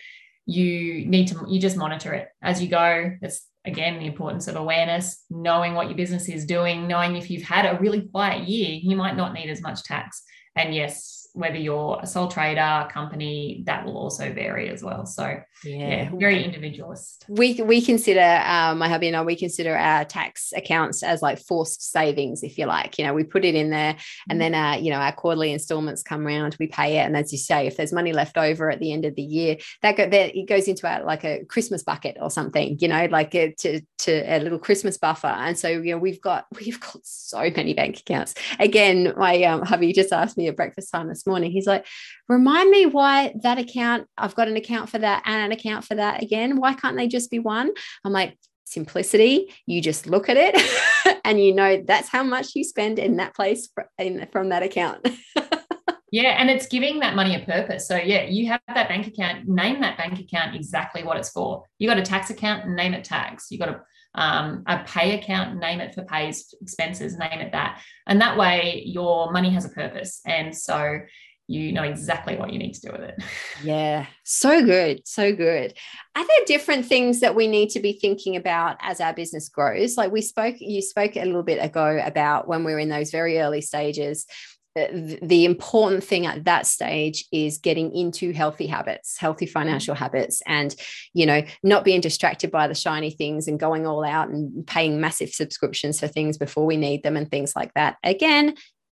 you 0.46 1.06
need 1.06 1.28
to 1.28 1.44
you 1.48 1.60
just 1.60 1.76
monitor 1.76 2.12
it 2.12 2.28
as 2.42 2.62
you 2.62 2.68
go. 2.68 3.12
It's 3.20 3.46
again 3.64 3.98
the 3.98 4.06
importance 4.06 4.46
of 4.48 4.56
awareness 4.56 5.24
knowing 5.30 5.74
what 5.74 5.88
your 5.88 5.96
business 5.96 6.28
is 6.28 6.44
doing 6.44 6.86
knowing 6.86 7.16
if 7.16 7.30
you've 7.30 7.42
had 7.42 7.64
a 7.64 7.78
really 7.80 8.02
quiet 8.08 8.46
year 8.48 8.78
you 8.82 8.96
might 8.96 9.16
not 9.16 9.32
need 9.32 9.50
as 9.50 9.62
much 9.62 9.82
tax. 9.82 10.22
And 10.56 10.74
yes 10.74 11.13
whether 11.34 11.56
you're 11.56 11.98
a 12.00 12.06
sole 12.06 12.28
trader 12.28 12.88
company 12.92 13.64
that 13.66 13.84
will 13.84 13.98
also 13.98 14.32
vary 14.32 14.68
as 14.68 14.84
well. 14.84 15.04
So 15.04 15.24
yeah, 15.64 15.88
yeah 15.88 16.10
very 16.14 16.44
individualist. 16.44 17.26
We 17.28 17.60
we 17.60 17.82
consider 17.82 18.40
um, 18.46 18.78
my 18.78 18.88
hubby 18.88 19.08
and 19.08 19.16
I 19.16 19.22
we 19.22 19.34
consider 19.34 19.76
our 19.76 20.04
tax 20.04 20.52
accounts 20.56 21.02
as 21.02 21.22
like 21.22 21.40
forced 21.40 21.90
savings 21.90 22.44
if 22.44 22.56
you 22.56 22.66
like. 22.66 22.98
You 22.98 23.04
know 23.04 23.14
we 23.14 23.24
put 23.24 23.44
it 23.44 23.56
in 23.56 23.70
there 23.70 23.96
and 24.30 24.40
then 24.40 24.54
uh, 24.54 24.78
you 24.80 24.90
know 24.90 24.98
our 24.98 25.12
quarterly 25.12 25.52
installments 25.52 26.04
come 26.04 26.24
around 26.24 26.56
we 26.60 26.68
pay 26.68 26.98
it. 26.98 27.02
And 27.02 27.16
as 27.16 27.32
you 27.32 27.38
say 27.38 27.66
if 27.66 27.76
there's 27.76 27.92
money 27.92 28.12
left 28.12 28.38
over 28.38 28.70
at 28.70 28.78
the 28.78 28.92
end 28.92 29.04
of 29.04 29.16
the 29.16 29.22
year 29.22 29.56
that 29.82 29.96
go 29.96 30.08
that 30.08 30.36
it 30.36 30.48
goes 30.48 30.68
into 30.68 30.88
our 30.88 31.02
like 31.04 31.24
a 31.24 31.44
Christmas 31.46 31.82
bucket 31.82 32.16
or 32.20 32.30
something 32.30 32.78
you 32.80 32.86
know 32.86 33.06
like 33.06 33.34
a, 33.34 33.52
to 33.58 33.80
to 33.98 34.12
a 34.12 34.38
little 34.38 34.60
Christmas 34.60 34.98
buffer. 34.98 35.26
And 35.26 35.58
so 35.58 35.68
you 35.68 35.94
know 35.94 35.98
we've 35.98 36.20
got 36.20 36.46
we've 36.64 36.78
got 36.78 37.00
so 37.02 37.40
many 37.40 37.74
bank 37.74 37.98
accounts. 37.98 38.34
Again 38.60 39.14
my 39.16 39.42
um, 39.42 39.62
hubby 39.62 39.92
just 39.92 40.12
asked 40.12 40.38
me 40.38 40.46
at 40.46 40.54
breakfast 40.54 40.92
time 40.92 41.08
this 41.08 41.23
morning. 41.26 41.50
He's 41.50 41.66
like, 41.66 41.86
remind 42.28 42.70
me 42.70 42.86
why 42.86 43.34
that 43.42 43.58
account, 43.58 44.06
I've 44.16 44.34
got 44.34 44.48
an 44.48 44.56
account 44.56 44.88
for 44.88 44.98
that 44.98 45.22
and 45.26 45.44
an 45.44 45.52
account 45.52 45.84
for 45.84 45.94
that 45.94 46.22
again. 46.22 46.56
Why 46.56 46.74
can't 46.74 46.96
they 46.96 47.08
just 47.08 47.30
be 47.30 47.38
one? 47.38 47.70
I'm 48.04 48.12
like, 48.12 48.38
simplicity. 48.64 49.54
You 49.66 49.80
just 49.80 50.06
look 50.06 50.28
at 50.28 50.36
it 50.36 51.20
and 51.24 51.40
you 51.40 51.54
know 51.54 51.82
that's 51.86 52.08
how 52.08 52.22
much 52.22 52.54
you 52.54 52.64
spend 52.64 52.98
in 52.98 53.16
that 53.16 53.34
place 53.34 53.68
in, 53.98 54.26
from 54.32 54.48
that 54.50 54.62
account. 54.62 55.06
yeah, 56.10 56.36
and 56.38 56.50
it's 56.50 56.66
giving 56.66 57.00
that 57.00 57.14
money 57.14 57.34
a 57.34 57.44
purpose. 57.44 57.86
So 57.88 57.96
yeah, 57.96 58.24
you 58.24 58.48
have 58.48 58.60
that 58.68 58.88
bank 58.88 59.06
account, 59.06 59.48
name 59.48 59.80
that 59.80 59.96
bank 59.96 60.18
account 60.18 60.54
exactly 60.54 61.04
what 61.04 61.16
it's 61.16 61.30
for. 61.30 61.64
You 61.78 61.88
got 61.88 61.98
a 61.98 62.02
tax 62.02 62.30
account, 62.30 62.68
name 62.68 62.94
it 62.94 63.04
tax. 63.04 63.50
You 63.50 63.58
got 63.58 63.68
a 63.68 63.80
um, 64.14 64.62
a 64.66 64.84
pay 64.84 65.18
account, 65.18 65.58
name 65.58 65.80
it 65.80 65.94
for 65.94 66.04
pays 66.04 66.54
expenses, 66.60 67.16
name 67.16 67.40
it 67.40 67.52
that. 67.52 67.80
And 68.06 68.20
that 68.20 68.36
way 68.36 68.82
your 68.86 69.32
money 69.32 69.50
has 69.50 69.64
a 69.64 69.70
purpose. 69.70 70.20
And 70.26 70.56
so 70.56 71.00
you 71.46 71.72
know 71.72 71.82
exactly 71.82 72.36
what 72.36 72.52
you 72.52 72.58
need 72.58 72.72
to 72.72 72.80
do 72.80 72.92
with 72.92 73.02
it. 73.02 73.22
Yeah, 73.62 74.06
so 74.24 74.62
good, 74.62 75.06
so 75.06 75.34
good. 75.34 75.72
Are 76.16 76.26
there 76.26 76.44
different 76.46 76.84
things 76.84 77.20
that 77.20 77.34
we 77.34 77.46
need 77.46 77.70
to 77.70 77.80
be 77.80 77.94
thinking 77.94 78.36
about 78.36 78.76
as 78.80 79.00
our 79.00 79.14
business 79.14 79.48
grows? 79.48 79.96
Like 79.96 80.12
we 80.12 80.20
spoke, 80.20 80.56
you 80.58 80.82
spoke 80.82 81.16
a 81.16 81.24
little 81.24 81.42
bit 81.42 81.64
ago 81.64 81.98
about 82.04 82.46
when 82.46 82.62
we 82.62 82.72
we're 82.72 82.80
in 82.80 82.90
those 82.90 83.10
very 83.10 83.38
early 83.38 83.62
stages 83.62 84.26
the 84.74 85.44
important 85.44 86.02
thing 86.02 86.26
at 86.26 86.44
that 86.44 86.66
stage 86.66 87.24
is 87.30 87.58
getting 87.58 87.94
into 87.94 88.32
healthy 88.32 88.66
habits 88.66 89.16
healthy 89.18 89.46
mm. 89.46 89.50
financial 89.50 89.94
habits 89.94 90.42
and 90.46 90.74
you 91.12 91.24
know 91.24 91.42
not 91.62 91.84
being 91.84 92.00
distracted 92.00 92.50
by 92.50 92.66
the 92.66 92.74
shiny 92.74 93.10
things 93.10 93.46
and 93.46 93.60
going 93.60 93.86
all 93.86 94.04
out 94.04 94.28
and 94.28 94.66
paying 94.66 95.00
massive 95.00 95.30
subscriptions 95.30 96.00
for 96.00 96.08
things 96.08 96.36
before 96.36 96.66
we 96.66 96.76
need 96.76 97.02
them 97.02 97.16
and 97.16 97.30
things 97.30 97.54
like 97.54 97.72
that. 97.74 97.96
Again 98.02 98.54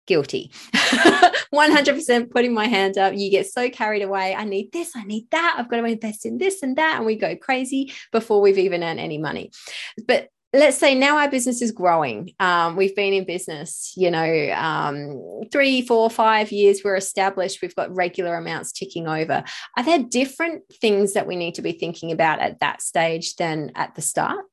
guilty. 0.07 0.51
100% 1.53 2.31
putting 2.31 2.53
my 2.53 2.67
hand 2.67 2.97
up. 2.97 3.15
You 3.15 3.31
get 3.31 3.47
so 3.47 3.69
carried 3.69 4.01
away. 4.01 4.35
I 4.35 4.43
need 4.43 4.71
this 4.71 4.91
i 4.95 5.03
need 5.03 5.27
that. 5.31 5.55
I've 5.57 5.69
got 5.69 5.77
to 5.77 5.85
invest 5.85 6.25
in 6.25 6.37
this 6.37 6.61
and 6.61 6.77
that. 6.77 6.97
And 6.97 7.05
we 7.05 7.15
go 7.15 7.35
crazy 7.35 7.93
before 8.11 8.41
we've 8.41 8.57
even 8.57 8.83
earned 8.83 8.99
any 8.99 9.17
money. 9.17 9.51
But 10.07 10.29
let's 10.55 10.77
say 10.77 10.95
now 10.95 11.17
our 11.17 11.29
business 11.29 11.61
is 11.61 11.71
growing. 11.71 12.31
Um, 12.39 12.75
we've 12.75 12.95
been 12.95 13.13
in 13.13 13.25
business, 13.25 13.93
you 13.95 14.09
know, 14.09 14.51
um, 14.51 15.43
three, 15.51 15.81
four, 15.81 16.09
five 16.09 16.51
years. 16.51 16.81
We're 16.83 16.95
established. 16.95 17.61
We've 17.61 17.75
got 17.75 17.93
regular 17.93 18.35
amounts 18.35 18.71
ticking 18.71 19.07
over. 19.07 19.43
Are 19.77 19.83
there 19.83 19.99
different 19.99 20.63
things 20.81 21.13
that 21.13 21.27
we 21.27 21.35
need 21.35 21.55
to 21.55 21.61
be 21.61 21.73
thinking 21.73 22.11
about 22.11 22.39
at 22.39 22.59
that 22.61 22.81
stage 22.81 23.35
than 23.35 23.71
at 23.75 23.95
the 23.95 24.01
start? 24.01 24.45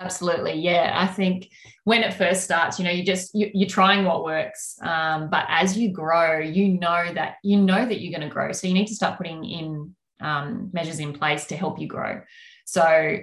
Absolutely, 0.00 0.54
yeah. 0.54 0.92
I 0.94 1.06
think 1.06 1.50
when 1.84 2.02
it 2.02 2.14
first 2.14 2.42
starts, 2.42 2.78
you 2.78 2.86
know, 2.86 2.90
you 2.90 3.04
just 3.04 3.34
you, 3.34 3.66
are 3.66 3.68
trying 3.68 4.06
what 4.06 4.24
works, 4.24 4.76
um, 4.82 5.28
but 5.28 5.44
as 5.48 5.76
you 5.76 5.92
grow, 5.92 6.38
you 6.38 6.68
know 6.68 7.12
that 7.12 7.34
you 7.44 7.58
know 7.58 7.84
that 7.84 8.00
you're 8.00 8.18
going 8.18 8.26
to 8.26 8.32
grow. 8.32 8.50
So 8.52 8.66
you 8.66 8.72
need 8.72 8.86
to 8.86 8.94
start 8.94 9.18
putting 9.18 9.44
in 9.44 9.94
um, 10.22 10.70
measures 10.72 11.00
in 11.00 11.12
place 11.12 11.44
to 11.46 11.56
help 11.56 11.78
you 11.78 11.86
grow. 11.86 12.22
So 12.64 13.18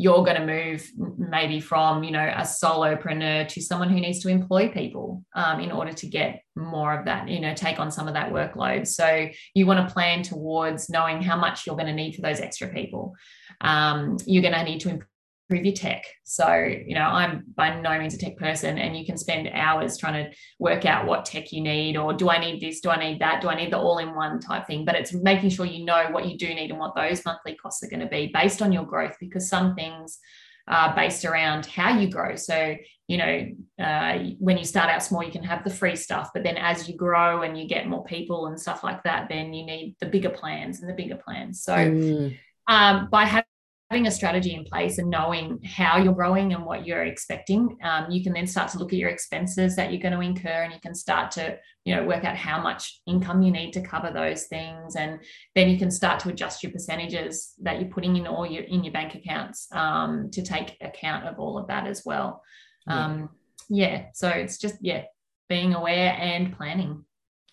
you're 0.00 0.24
going 0.24 0.40
to 0.40 0.46
move 0.46 0.90
maybe 1.18 1.60
from 1.60 2.02
you 2.02 2.10
know 2.10 2.26
a 2.34 2.40
solopreneur 2.40 3.46
to 3.46 3.60
someone 3.60 3.90
who 3.90 4.00
needs 4.00 4.20
to 4.20 4.28
employ 4.28 4.70
people 4.70 5.22
um, 5.34 5.60
in 5.60 5.70
order 5.70 5.92
to 5.92 6.06
get 6.06 6.42
more 6.56 6.98
of 6.98 7.04
that 7.04 7.28
you 7.28 7.38
know 7.38 7.54
take 7.54 7.78
on 7.78 7.90
some 7.90 8.08
of 8.08 8.14
that 8.14 8.32
workload. 8.32 8.86
So 8.86 9.28
you 9.54 9.66
want 9.66 9.86
to 9.86 9.92
plan 9.92 10.22
towards 10.22 10.88
knowing 10.88 11.20
how 11.20 11.36
much 11.36 11.66
you're 11.66 11.76
going 11.76 11.86
to 11.86 11.92
need 11.92 12.14
for 12.14 12.22
those 12.22 12.40
extra 12.40 12.68
people. 12.68 13.14
Um, 13.60 14.16
you're 14.24 14.42
going 14.42 14.54
to 14.54 14.64
need 14.64 14.80
to 14.80 15.00
improve 15.50 15.66
your 15.66 15.74
tech. 15.74 16.04
So, 16.24 16.54
you 16.54 16.94
know, 16.94 17.02
I'm 17.02 17.44
by 17.56 17.78
no 17.80 17.98
means 17.98 18.14
a 18.14 18.18
tech 18.18 18.36
person, 18.36 18.78
and 18.78 18.96
you 18.96 19.04
can 19.04 19.16
spend 19.16 19.48
hours 19.52 19.98
trying 19.98 20.24
to 20.24 20.36
work 20.58 20.86
out 20.86 21.06
what 21.06 21.24
tech 21.24 21.52
you 21.52 21.60
need, 21.60 21.96
or 21.96 22.12
do 22.12 22.30
I 22.30 22.38
need 22.38 22.60
this? 22.60 22.80
Do 22.80 22.90
I 22.90 22.98
need 22.98 23.20
that? 23.20 23.42
Do 23.42 23.48
I 23.48 23.56
need 23.56 23.72
the 23.72 23.78
all 23.78 23.98
in 23.98 24.14
one 24.14 24.40
type 24.40 24.66
thing? 24.66 24.84
But 24.84 24.94
it's 24.94 25.12
making 25.12 25.50
sure 25.50 25.66
you 25.66 25.84
know 25.84 26.08
what 26.10 26.28
you 26.28 26.38
do 26.38 26.54
need 26.54 26.70
and 26.70 26.78
what 26.78 26.94
those 26.94 27.24
monthly 27.24 27.56
costs 27.56 27.82
are 27.82 27.88
going 27.88 28.00
to 28.00 28.06
be 28.06 28.30
based 28.32 28.62
on 28.62 28.72
your 28.72 28.84
growth, 28.84 29.16
because 29.18 29.48
some 29.48 29.74
things 29.74 30.18
are 30.68 30.94
based 30.94 31.24
around 31.24 31.66
how 31.66 31.98
you 31.98 32.08
grow. 32.08 32.36
So, 32.36 32.76
you 33.08 33.16
know, 33.16 33.84
uh, 33.84 34.18
when 34.38 34.56
you 34.56 34.64
start 34.64 34.88
out 34.88 35.02
small, 35.02 35.24
you 35.24 35.32
can 35.32 35.42
have 35.42 35.64
the 35.64 35.70
free 35.70 35.96
stuff, 35.96 36.30
but 36.32 36.44
then 36.44 36.56
as 36.56 36.88
you 36.88 36.96
grow 36.96 37.42
and 37.42 37.58
you 37.58 37.66
get 37.66 37.88
more 37.88 38.04
people 38.04 38.46
and 38.46 38.60
stuff 38.60 38.84
like 38.84 39.02
that, 39.02 39.28
then 39.28 39.52
you 39.52 39.66
need 39.66 39.96
the 39.98 40.06
bigger 40.06 40.30
plans 40.30 40.80
and 40.80 40.88
the 40.88 40.94
bigger 40.94 41.16
plans. 41.16 41.60
So, 41.64 41.74
mm. 41.74 42.38
um, 42.68 43.08
by 43.10 43.24
having 43.24 43.46
having 43.90 44.06
a 44.06 44.10
strategy 44.10 44.54
in 44.54 44.64
place 44.64 44.98
and 44.98 45.10
knowing 45.10 45.60
how 45.64 45.98
you're 45.98 46.14
growing 46.14 46.52
and 46.52 46.64
what 46.64 46.86
you're 46.86 47.04
expecting, 47.04 47.76
um, 47.82 48.08
you 48.08 48.22
can 48.22 48.32
then 48.32 48.46
start 48.46 48.70
to 48.70 48.78
look 48.78 48.92
at 48.92 48.98
your 48.98 49.08
expenses 49.08 49.74
that 49.74 49.90
you're 49.90 50.00
going 50.00 50.14
to 50.14 50.20
incur, 50.20 50.62
and 50.62 50.72
you 50.72 50.78
can 50.80 50.94
start 50.94 51.32
to, 51.32 51.58
you 51.84 51.94
know, 51.94 52.04
work 52.04 52.24
out 52.24 52.36
how 52.36 52.62
much 52.62 53.00
income 53.08 53.42
you 53.42 53.50
need 53.50 53.72
to 53.72 53.80
cover 53.80 54.12
those 54.12 54.44
things, 54.44 54.94
and 54.94 55.18
then 55.56 55.68
you 55.68 55.76
can 55.76 55.90
start 55.90 56.20
to 56.20 56.28
adjust 56.28 56.62
your 56.62 56.70
percentages 56.70 57.54
that 57.60 57.80
you're 57.80 57.90
putting 57.90 58.16
in 58.16 58.28
all 58.28 58.46
your 58.46 58.62
in 58.62 58.84
your 58.84 58.92
bank 58.92 59.16
accounts 59.16 59.66
um, 59.72 60.30
to 60.30 60.42
take 60.42 60.76
account 60.80 61.26
of 61.26 61.40
all 61.40 61.58
of 61.58 61.66
that 61.66 61.86
as 61.88 62.02
well. 62.04 62.42
Yeah. 62.86 63.04
Um, 63.04 63.30
yeah, 63.68 64.06
so 64.14 64.28
it's 64.28 64.58
just 64.58 64.76
yeah, 64.80 65.04
being 65.48 65.74
aware 65.74 66.16
and 66.16 66.56
planning. 66.56 67.04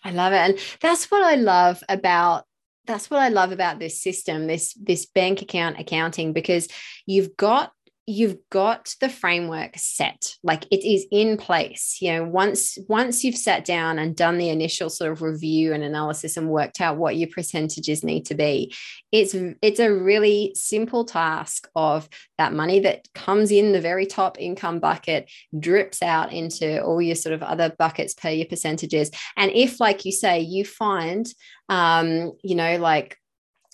I 0.04 0.12
love 0.12 0.32
it, 0.32 0.36
and 0.36 0.58
that's 0.80 1.10
what 1.10 1.22
I 1.22 1.34
love 1.34 1.82
about 1.88 2.44
that's 2.88 3.10
what 3.10 3.20
I 3.20 3.28
love 3.28 3.52
about 3.52 3.78
this 3.78 4.02
system, 4.02 4.48
this 4.48 4.74
this 4.74 5.06
bank 5.06 5.42
account 5.42 5.78
accounting, 5.78 6.32
because 6.32 6.66
you've 7.06 7.36
got 7.36 7.72
you've 8.08 8.38
got 8.50 8.94
the 9.00 9.08
framework 9.08 9.72
set 9.76 10.34
like 10.42 10.64
it 10.70 10.84
is 10.84 11.06
in 11.10 11.36
place 11.36 11.98
you 12.00 12.12
know 12.12 12.24
once 12.24 12.78
once 12.88 13.22
you've 13.22 13.36
sat 13.36 13.64
down 13.64 13.98
and 13.98 14.16
done 14.16 14.38
the 14.38 14.48
initial 14.48 14.88
sort 14.88 15.12
of 15.12 15.22
review 15.22 15.72
and 15.72 15.84
analysis 15.84 16.36
and 16.36 16.48
worked 16.48 16.80
out 16.80 16.96
what 16.96 17.16
your 17.16 17.28
percentages 17.28 18.02
need 18.02 18.24
to 18.24 18.34
be 18.34 18.74
it's 19.12 19.34
it's 19.62 19.80
a 19.80 19.92
really 19.92 20.52
simple 20.54 21.04
task 21.04 21.68
of 21.74 22.08
that 22.38 22.52
money 22.52 22.80
that 22.80 23.06
comes 23.14 23.50
in 23.50 23.72
the 23.72 23.80
very 23.80 24.06
top 24.06 24.38
income 24.40 24.78
bucket 24.80 25.30
drips 25.58 26.02
out 26.02 26.32
into 26.32 26.82
all 26.82 27.00
your 27.00 27.14
sort 27.14 27.34
of 27.34 27.42
other 27.42 27.74
buckets 27.78 28.14
per 28.14 28.30
your 28.30 28.46
percentages. 28.46 29.10
And 29.36 29.50
if 29.52 29.80
like 29.80 30.04
you 30.04 30.12
say 30.12 30.40
you 30.40 30.64
find 30.64 31.26
um 31.68 32.32
you 32.42 32.54
know 32.54 32.76
like 32.78 33.18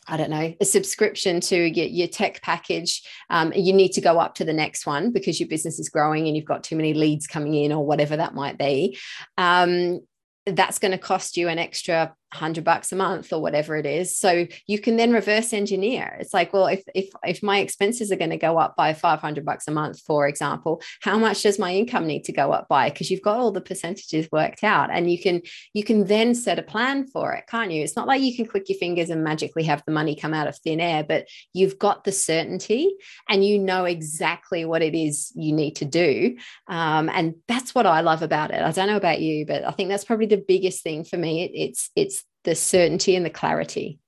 I 0.07 0.17
don't 0.17 0.31
know, 0.31 0.55
a 0.61 0.65
subscription 0.65 1.41
to 1.41 1.57
your, 1.57 1.87
your 1.87 2.09
tech 2.09 2.43
package, 2.43 3.03
um, 3.31 3.53
you 3.55 3.73
need 3.73 3.91
to 3.93 4.01
go 4.01 4.19
up 4.19 4.35
to 4.37 4.45
the 4.45 4.53
next 4.53 4.87
one 4.87 5.13
because 5.13 5.41
your 5.41 5.49
business 5.49 5.79
is 5.79 5.89
growing 5.89 6.27
and 6.27 6.37
you've 6.37 6.45
got 6.45 6.65
too 6.65 6.77
many 6.77 6.95
leads 6.95 7.27
coming 7.27 7.55
in 7.55 7.73
or 7.73 7.85
whatever 7.85 8.17
that 8.17 8.35
might 8.35 8.59
be. 8.59 8.99
Um, 9.39 10.01
that's 10.47 10.79
going 10.79 10.93
to 10.93 10.99
cost 10.99 11.37
you 11.37 11.49
an 11.49 11.59
extra 11.59 12.15
100 12.35 12.64
bucks 12.64 12.93
a 12.93 12.97
month 12.97 13.32
or 13.32 13.41
whatever 13.41 13.76
it 13.76 13.87
is. 13.87 14.16
So 14.16 14.47
you 14.66 14.78
can 14.78 14.97
then 14.97 15.12
reverse 15.12 15.53
engineer. 15.53 16.16
It's 16.20 16.35
like 16.35 16.53
well 16.53 16.66
if 16.66 16.82
if 16.95 17.11
if 17.24 17.43
my 17.43 17.59
expenses 17.59 18.11
are 18.11 18.16
going 18.16 18.30
to 18.30 18.37
go 18.37 18.59
up 18.59 18.76
by 18.76 18.93
500 18.93 19.45
bucks 19.45 19.68
a 19.68 19.70
month 19.70 20.01
for 20.01 20.26
example 20.26 20.82
how 21.01 21.18
much 21.18 21.43
does 21.43 21.59
my 21.59 21.74
income 21.74 22.07
need 22.07 22.24
to 22.24 22.32
go 22.32 22.53
up 22.53 22.68
by? 22.68 22.91
Because 22.91 23.11
you've 23.11 23.22
got 23.22 23.39
all 23.39 23.53
the 23.53 23.61
percentages 23.61 24.28
worked 24.32 24.64
out 24.64 24.91
and 24.91 25.11
you 25.11 25.20
can 25.20 25.43
you 25.72 25.85
can 25.85 26.07
then 26.07 26.35
set 26.35 26.59
a 26.59 26.62
plan 26.62 27.07
for 27.07 27.32
it 27.32 27.45
can't 27.49 27.70
you? 27.70 27.82
It's 27.82 27.97
not 27.97 28.09
like 28.09 28.22
you 28.22 28.37
can 28.37 28.47
click 28.47 28.68
your 28.68 28.78
fingers 28.78 29.11
and 29.11 29.22
magically 29.22 29.64
have 29.64 29.82
the 29.87 29.93
money 29.93 30.16
come 30.16 30.35
out 30.35 30.49
of 30.49 30.59
thin 30.59 30.80
air 30.80 31.05
but 31.05 31.26
you've 31.53 31.78
got 31.78 32.05
the 32.05 32.12
certainty 32.12 32.95
and 33.28 33.45
you 33.45 33.59
know 33.59 33.85
exactly 33.85 34.64
what 34.64 34.82
it 34.82 34.95
is 34.95 35.32
you 35.35 35.53
need 35.53 35.76
to 35.76 35.85
do. 35.85 36.37
Um, 36.68 37.09
and 37.09 37.37
that's 37.47 37.74
what 37.74 37.87
i 37.87 38.01
love 38.01 38.22
about 38.22 38.51
it. 38.51 38.61
I 38.61 38.72
don't 38.72 38.89
know 38.89 38.97
about 38.97 39.20
you 39.20 39.47
but 39.47 39.64
i 39.64 39.70
think 39.70 39.89
that's 39.89 40.05
probably 40.05 40.26
the 40.26 40.45
biggest 40.49 40.82
thing 40.82 41.05
for 41.05 41.16
me. 41.16 41.45
It, 41.45 41.51
it's 41.55 41.91
it's 41.95 42.24
the 42.45 42.55
certainty 42.55 43.16
and 43.16 43.24
the 43.24 43.30
clarity. 43.30 44.01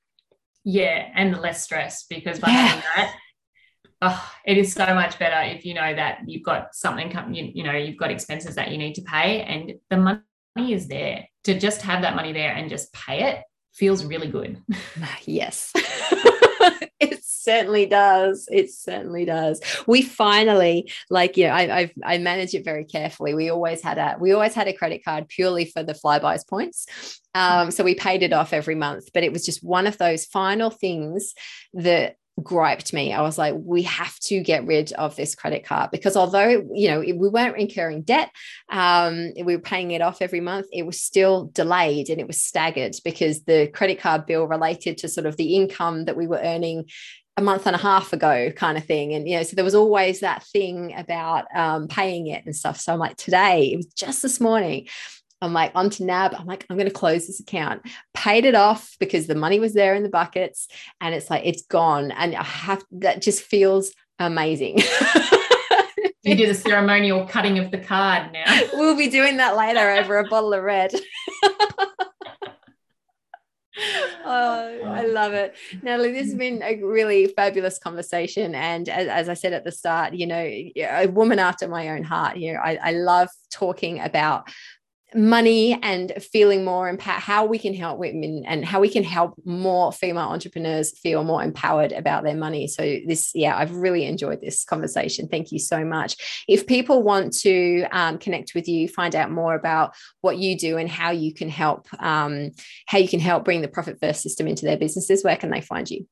Yeah, 0.64 1.08
and 1.14 1.34
the 1.34 1.40
less 1.40 1.62
stress 1.62 2.06
because 2.08 2.38
by 2.38 2.48
yeah. 2.48 2.82
that, 2.96 3.16
oh, 4.02 4.32
it 4.44 4.58
is 4.58 4.72
so 4.72 4.86
much 4.86 5.18
better 5.18 5.54
if 5.54 5.64
you 5.64 5.74
know 5.74 5.94
that 5.94 6.20
you've 6.26 6.42
got 6.42 6.74
something 6.74 7.12
you, 7.34 7.50
you 7.54 7.64
know 7.64 7.72
you've 7.72 7.96
got 7.96 8.10
expenses 8.10 8.56
that 8.56 8.70
you 8.70 8.78
need 8.78 8.94
to 8.94 9.02
pay 9.02 9.42
and 9.42 9.74
the 9.90 9.96
money 9.96 10.72
is 10.72 10.88
there 10.88 11.26
to 11.44 11.58
just 11.58 11.82
have 11.82 12.02
that 12.02 12.16
money 12.16 12.32
there 12.32 12.52
and 12.52 12.68
just 12.68 12.92
pay 12.92 13.22
it 13.22 13.42
feels 13.76 14.04
really 14.04 14.28
good. 14.28 14.62
yes. 15.24 15.70
it 16.98 17.22
certainly 17.46 17.86
does. 17.86 18.48
It 18.50 18.72
certainly 18.72 19.24
does. 19.24 19.60
We 19.86 20.02
finally, 20.02 20.92
like, 21.08 21.36
you 21.36 21.46
know, 21.46 21.52
I, 21.52 21.78
I've, 21.78 21.92
I 22.04 22.18
manage 22.18 22.54
it 22.54 22.64
very 22.64 22.84
carefully. 22.84 23.34
We 23.34 23.50
always 23.50 23.80
had 23.80 23.98
a, 23.98 24.16
we 24.18 24.32
always 24.32 24.52
had 24.52 24.66
a 24.66 24.72
credit 24.72 25.04
card 25.04 25.28
purely 25.28 25.64
for 25.64 25.84
the 25.84 25.94
Flybuys 25.94 26.46
points. 26.46 26.86
Um, 27.34 27.70
so 27.70 27.84
we 27.84 27.94
paid 27.94 28.22
it 28.24 28.32
off 28.32 28.52
every 28.52 28.74
month, 28.74 29.10
but 29.14 29.22
it 29.22 29.32
was 29.32 29.44
just 29.46 29.62
one 29.62 29.86
of 29.86 29.96
those 29.96 30.24
final 30.24 30.70
things 30.70 31.34
that 31.74 32.16
griped 32.42 32.92
me. 32.92 33.12
I 33.12 33.22
was 33.22 33.38
like, 33.38 33.54
we 33.56 33.82
have 33.82 34.18
to 34.20 34.40
get 34.40 34.66
rid 34.66 34.92
of 34.92 35.16
this 35.16 35.34
credit 35.34 35.64
card 35.64 35.90
because 35.90 36.16
although, 36.16 36.66
you 36.72 36.88
know, 36.88 37.00
we 37.00 37.28
weren't 37.28 37.56
incurring 37.56 38.02
debt, 38.02 38.30
um, 38.70 39.32
we 39.36 39.56
were 39.56 39.62
paying 39.62 39.92
it 39.92 40.02
off 40.02 40.20
every 40.20 40.40
month, 40.40 40.66
it 40.72 40.84
was 40.84 41.00
still 41.00 41.46
delayed 41.46 42.10
and 42.10 42.20
it 42.20 42.26
was 42.26 42.42
staggered 42.42 42.94
because 43.04 43.44
the 43.44 43.68
credit 43.68 43.98
card 44.00 44.26
bill 44.26 44.46
related 44.46 44.98
to 44.98 45.08
sort 45.08 45.26
of 45.26 45.36
the 45.36 45.56
income 45.56 46.04
that 46.04 46.16
we 46.16 46.26
were 46.26 46.40
earning 46.42 46.84
a 47.36 47.42
month 47.42 47.66
and 47.66 47.76
a 47.76 47.78
half 47.78 48.12
ago 48.12 48.50
kind 48.56 48.78
of 48.78 48.84
thing 48.84 49.12
and 49.12 49.28
you 49.28 49.36
know 49.36 49.42
so 49.42 49.54
there 49.54 49.64
was 49.64 49.74
always 49.74 50.20
that 50.20 50.42
thing 50.44 50.94
about 50.96 51.44
um, 51.54 51.86
paying 51.88 52.26
it 52.28 52.44
and 52.46 52.56
stuff 52.56 52.80
so 52.80 52.92
i'm 52.92 52.98
like 52.98 53.16
today 53.16 53.72
it 53.72 53.76
was 53.76 53.86
just 53.86 54.22
this 54.22 54.40
morning 54.40 54.86
I'm 55.42 55.52
like 55.52 55.72
onto 55.74 56.02
NAB. 56.02 56.34
I'm 56.34 56.46
like, 56.46 56.64
I'm 56.70 56.76
going 56.76 56.88
to 56.88 56.94
close 56.94 57.26
this 57.26 57.40
account. 57.40 57.82
Paid 58.14 58.46
it 58.46 58.54
off 58.54 58.96
because 58.98 59.26
the 59.26 59.34
money 59.34 59.60
was 59.60 59.74
there 59.74 59.94
in 59.94 60.02
the 60.02 60.08
buckets, 60.08 60.66
and 61.00 61.14
it's 61.14 61.28
like 61.28 61.42
it's 61.44 61.62
gone. 61.62 62.10
And 62.10 62.34
I 62.34 62.42
have 62.42 62.82
that 62.92 63.20
just 63.20 63.42
feels 63.42 63.92
amazing. 64.18 64.78
you 66.22 66.34
do 66.34 66.46
the 66.46 66.54
ceremonial 66.66 67.26
cutting 67.26 67.58
of 67.58 67.70
the 67.70 67.78
card 67.78 68.32
now. 68.32 68.60
We'll 68.74 68.96
be 68.96 69.08
doing 69.08 69.36
that 69.36 69.56
later 69.56 69.90
over 69.90 70.18
a 70.18 70.28
bottle 70.28 70.52
of 70.54 70.62
red. 70.62 70.92
oh, 74.24 74.80
I 74.84 75.06
love 75.06 75.32
it. 75.32 75.54
Natalie, 75.82 76.12
this 76.12 76.26
has 76.26 76.34
mm. 76.34 76.38
been 76.38 76.62
a 76.62 76.82
really 76.82 77.26
fabulous 77.26 77.78
conversation. 77.78 78.54
And 78.54 78.88
as, 78.88 79.08
as, 79.08 79.28
I 79.28 79.34
said 79.34 79.52
at 79.52 79.64
the 79.64 79.72
start, 79.72 80.14
you 80.14 80.26
know, 80.26 80.36
a 80.36 81.06
woman 81.06 81.38
after 81.38 81.68
my 81.68 81.90
own 81.90 82.02
heart 82.02 82.36
here. 82.36 82.60
I, 82.62 82.76
I 82.76 82.92
love 82.92 83.28
talking 83.50 84.00
about 84.00 84.48
money 85.16 85.78
and 85.82 86.12
feeling 86.32 86.64
more 86.64 86.88
empowered, 86.88 87.20
how 87.20 87.44
we 87.46 87.58
can 87.58 87.74
help 87.74 87.98
women 87.98 88.44
and 88.46 88.64
how 88.64 88.80
we 88.80 88.88
can 88.88 89.02
help 89.02 89.34
more 89.44 89.92
female 89.92 90.28
entrepreneurs 90.28 90.96
feel 90.98 91.24
more 91.24 91.42
empowered 91.42 91.92
about 91.92 92.24
their 92.24 92.36
money. 92.36 92.68
So, 92.68 92.82
this, 93.06 93.32
yeah, 93.34 93.56
I've 93.56 93.74
really 93.74 94.04
enjoyed 94.04 94.40
this 94.40 94.64
conversation. 94.64 95.28
Thank 95.28 95.52
you 95.52 95.58
so 95.58 95.84
much. 95.84 96.44
If 96.48 96.66
people 96.66 97.02
want 97.02 97.36
to 97.38 97.86
um, 97.90 98.18
connect 98.18 98.54
with 98.54 98.68
you, 98.68 98.88
find 98.88 99.14
out 99.14 99.30
more 99.30 99.54
about 99.54 99.94
what 100.20 100.38
you 100.38 100.56
do 100.56 100.76
and 100.76 100.88
how 100.88 101.10
you 101.10 101.32
can 101.32 101.48
help, 101.48 101.86
um, 102.02 102.50
how 102.86 102.98
you 102.98 103.08
can 103.08 103.20
help 103.20 103.44
bring 103.44 103.62
the 103.62 103.68
profit 103.68 103.98
first 104.00 104.22
system 104.22 104.46
into 104.46 104.66
their 104.66 104.76
businesses, 104.76 105.24
where 105.24 105.36
can 105.36 105.50
they 105.50 105.60
find 105.60 105.90
you? 105.90 106.06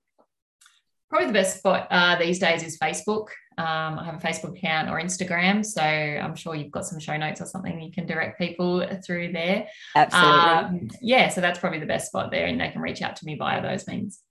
Probably 1.14 1.28
the 1.28 1.38
best 1.38 1.58
spot 1.58 1.86
uh, 1.92 2.18
these 2.18 2.40
days 2.40 2.64
is 2.64 2.76
Facebook. 2.76 3.28
Um, 3.56 4.00
I 4.00 4.04
have 4.04 4.16
a 4.16 4.18
Facebook 4.18 4.58
account 4.58 4.90
or 4.90 5.00
Instagram, 5.00 5.64
so 5.64 5.80
I'm 5.80 6.34
sure 6.34 6.56
you've 6.56 6.72
got 6.72 6.86
some 6.86 6.98
show 6.98 7.16
notes 7.16 7.40
or 7.40 7.46
something 7.46 7.80
you 7.80 7.92
can 7.92 8.04
direct 8.04 8.36
people 8.36 8.84
through 9.06 9.30
there. 9.30 9.68
Absolutely. 9.94 10.40
Um, 10.40 10.90
yeah, 11.00 11.28
so 11.28 11.40
that's 11.40 11.60
probably 11.60 11.78
the 11.78 11.86
best 11.86 12.08
spot 12.08 12.32
there, 12.32 12.46
and 12.46 12.60
they 12.60 12.68
can 12.70 12.80
reach 12.80 13.00
out 13.00 13.14
to 13.14 13.26
me 13.26 13.36
via 13.36 13.62
those 13.62 13.86
means. 13.86 14.22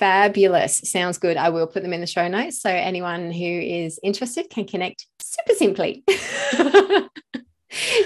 Fabulous. 0.00 0.78
Sounds 0.78 1.18
good. 1.18 1.36
I 1.36 1.50
will 1.50 1.68
put 1.68 1.84
them 1.84 1.92
in 1.92 2.00
the 2.00 2.06
show 2.08 2.26
notes 2.26 2.60
so 2.60 2.68
anyone 2.68 3.30
who 3.30 3.44
is 3.44 4.00
interested 4.02 4.50
can 4.50 4.66
connect 4.66 5.06
super 5.22 5.54
simply. 5.54 6.02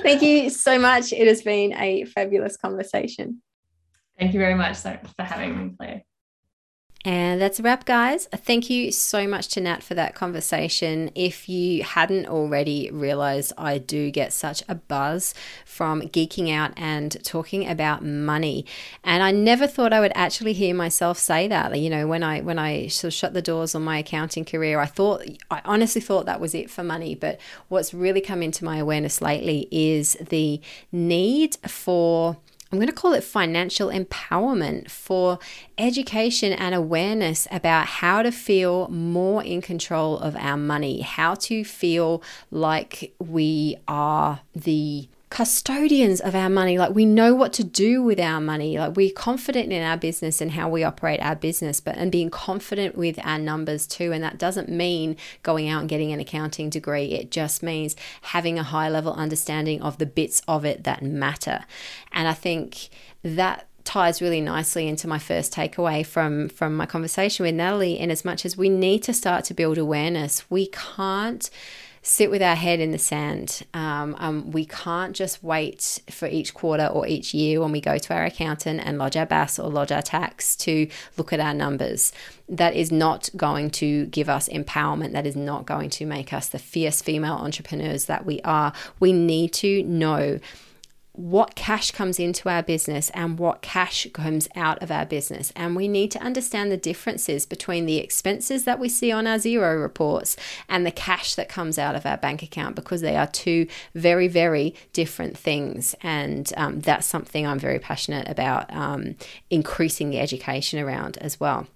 Thank 0.03 0.21
you 0.21 0.51
so 0.51 0.79
much. 0.79 1.15
It 1.15 1.29
has 1.29 1.41
been 1.41 1.73
a 1.73 2.05
fabulous 2.05 2.59
conversation. 2.59 3.41
Thank 4.19 4.35
you 4.35 4.39
very 4.39 4.55
much 4.55 4.77
for 4.77 5.01
having 5.19 5.57
me, 5.57 5.75
Claire. 5.79 6.03
And 7.05 7.41
that's 7.41 7.61
a 7.61 7.63
wrap, 7.63 7.85
guys. 7.85 8.27
Thank 8.35 8.69
you 8.69 8.91
so 8.91 9.29
much 9.29 9.49
to 9.49 9.61
Nat 9.61 9.85
for 9.85 9.95
that 9.95 10.17
conversation. 10.17 11.13
If 11.15 11.49
you 11.49 11.85
hadn't 11.85 12.27
already 12.27 12.91
realized, 12.91 13.53
I 13.57 13.79
do 13.79 14.11
get 14.11 14.33
such 14.33 14.65
a 14.69 14.75
buzz 14.75 15.33
from 15.65 16.03
geeking 16.03 16.53
out 16.53 16.73
and 16.77 17.17
talking 17.25 17.69
about 17.69 18.05
money. 18.05 18.67
And 19.05 19.23
I 19.23 19.31
never 19.31 19.69
thought 19.69 19.93
I 19.93 20.01
would 20.01 20.13
actually 20.17 20.55
hear 20.55 20.75
myself 20.75 21.19
say 21.19 21.47
that. 21.47 21.79
You 21.79 21.89
know, 21.89 22.09
when 22.09 22.25
I 22.25 22.41
when 22.41 22.59
I 22.59 22.89
sort 22.89 23.13
of 23.13 23.17
shut 23.17 23.33
the 23.33 23.43
doors 23.43 23.77
on 23.77 23.83
my 23.83 23.99
accounting 23.99 24.45
career, 24.45 24.81
I 24.81 24.87
thought 24.87 25.25
I 25.53 25.63
honestly 25.65 26.01
thought 26.01 26.27
that 26.27 26.41
was 26.41 26.53
it 26.53 26.69
for 26.69 26.83
money. 26.83 27.15
But 27.15 27.39
what's 27.69 27.95
really 27.95 28.21
come 28.21 28.43
into 28.43 28.65
my 28.65 28.79
awareness 28.79 29.23
lately 29.23 29.69
is 29.71 30.15
the 30.15 30.61
need 30.91 31.57
for 31.69 32.39
I'm 32.71 32.79
going 32.79 32.89
to 32.89 32.93
call 32.93 33.15
it 33.15 33.25
financial 33.25 33.89
empowerment 33.89 34.91
for 34.91 35.39
education 35.79 36.53
and 36.53 36.75
awareness 36.75 37.49
about 37.51 37.87
how 37.87 38.23
to 38.23 38.31
feel 38.31 38.89
more 38.89 39.43
in 39.43 39.63
control 39.63 40.19
of 40.19 40.37
our 40.37 40.59
money, 40.59 41.01
how 41.01 41.35
to 41.35 41.65
feel 41.65 42.23
like 42.51 43.15
we 43.19 43.77
are 43.89 44.41
the 44.55 45.09
custodians 45.31 46.21
of 46.21 46.35
our 46.35 46.49
money. 46.49 46.79
Like 46.79 46.95
we 46.95 47.05
know 47.05 47.35
what 47.35 47.53
to 47.55 47.65
do 47.65 48.03
with 48.03 48.19
our 48.19 48.41
money. 48.41 48.79
Like 48.79 48.97
we're 48.97 49.13
confident 49.13 49.73
in 49.73 49.83
our 49.83 49.97
business 49.97 50.41
and 50.41 50.53
how 50.53 50.69
we 50.69 50.85
operate 50.85 51.21
our 51.21 51.37
business, 51.37 51.81
but 51.81 51.97
and 51.97 52.11
being 52.11 52.31
confident 52.31 52.97
with 52.97 53.19
our 53.25 53.39
numbers 53.39 53.87
too. 53.87 54.13
And 54.13 54.25
that 54.25 54.39
doesn't 54.39 54.69
mean 54.69 55.17
going 55.43 55.69
out 55.69 55.81
and 55.81 55.89
getting 55.89 56.13
an 56.13 56.21
accounting 56.21 56.71
degree. 56.71 57.13
It 57.13 57.31
just 57.31 57.63
means 57.63 57.95
having 58.23 58.59
a 58.59 58.63
high 58.63 58.89
level 58.89 59.13
understanding 59.13 59.83
of 59.83 59.99
the 59.99 60.07
bits 60.07 60.43
of 60.49 60.65
it 60.65 60.85
that 60.85 61.03
matter. 61.03 61.65
And 62.13 62.27
I 62.27 62.35
think 62.35 62.89
that 63.23 63.69
ties 63.85 64.21
really 64.21 64.41
nicely 64.43 64.87
into 64.87 65.09
my 65.09 65.19
first 65.19 65.53
takeaway 65.53 66.05
from 66.05 66.49
from 66.51 66.77
my 66.77 66.85
conversation 66.85 67.45
with 67.45 67.55
Natalie 67.55 67.99
in 67.99 68.11
as 68.11 68.23
much 68.23 68.45
as 68.45 68.55
we 68.55 68.69
need 68.69 69.03
to 69.03 69.15
start 69.15 69.45
to 69.47 69.55
build 69.55 69.79
awareness. 69.79 70.49
We 70.51 70.67
can't 70.67 71.49
sit 72.09 72.31
with 72.31 72.41
our 72.41 72.55
head 72.55 72.81
in 72.81 72.91
the 72.91 72.99
sand. 72.99 73.63
Um, 73.75 74.17
um, 74.19 74.51
we 74.51 74.65
can't 74.65 75.15
just 75.15 75.43
wait 75.45 76.01
for 76.11 76.27
each 76.27 76.55
quarter 76.55 76.87
or 76.87 77.07
each 77.07 77.35
year 77.35 77.61
when 77.61 77.71
we 77.71 77.83
go 77.83 77.99
to 77.99 78.15
our 78.15 78.25
accountant 78.25 78.81
and 78.83 78.97
lodge 78.97 79.15
our 79.15 79.27
BAS 79.27 79.59
or 79.59 79.69
lodge 79.69 79.93
our 79.93 80.01
tax 80.01 80.57
to 80.57 80.89
look 81.19 81.35
at 81.35 81.41
our 81.41 81.53
numbers. 81.53 82.13
That 82.49 82.75
is 82.75 82.91
not 82.91 83.29
going 83.37 83.71
to 83.73 84.07
give 84.07 84.31
us 84.31 84.49
empowerment. 84.49 85.13
That 85.13 85.27
is 85.27 85.37
not 85.37 85.67
going 85.67 85.91
to 85.91 86.07
make 86.07 86.33
us 86.33 86.49
the 86.49 86.59
fierce 86.59 87.03
female 87.03 87.35
entrepreneurs 87.35 88.07
that 88.07 88.25
we 88.25 88.41
are. 88.41 88.73
We 88.99 89.13
need 89.13 89.53
to 89.55 89.83
know 89.83 90.41
what 91.19 91.57
cash 91.57 91.91
comes 91.91 92.21
into 92.21 92.49
our 92.49 92.63
business 92.63 93.11
and 93.11 93.41
what 93.41 93.61
cash 93.61 94.07
comes 94.13 94.49
out 94.55 94.81
of 94.81 94.93
our 94.93 95.05
business. 95.05 95.53
And 95.57 95.75
we 95.75 95.89
need 95.89 96.13
to 96.13 96.23
understand 96.23 96.71
the 96.71 96.77
differences 96.77 97.45
between 97.45 97.87
the 97.87 97.97
expenses 97.97 98.63
that 98.65 98.79
we 98.79 98.89
see 98.89 99.11
on 99.11 99.27
our 99.27 99.39
Xero 99.39 99.83
reports 99.83 100.37
and 100.69 100.87
the 100.87 100.93
cash 100.93 101.35
that 101.35 101.49
comes 101.49 101.77
out 101.77 101.97
of 101.97 102.07
our 102.07 102.17
bank 102.17 102.45
account 102.45 102.77
because 102.77 103.01
they 103.01 103.17
are 103.17 103.27
two 103.27 103.67
very, 103.97 104.29
very 104.29 104.77
different 104.93 105.37
things. 105.37 105.97
And 106.03 106.53
um, 106.57 106.81
that's 106.83 107.07
something 107.07 107.45
I'm 107.45 107.59
very 107.59 107.81
passionate 107.81 108.29
about 108.29 108.73
um, 108.73 109.17
increasing 109.51 110.11
the 110.11 110.21
education 110.21 110.79
around 110.79 111.19
as 111.19 111.41
well. 111.41 111.67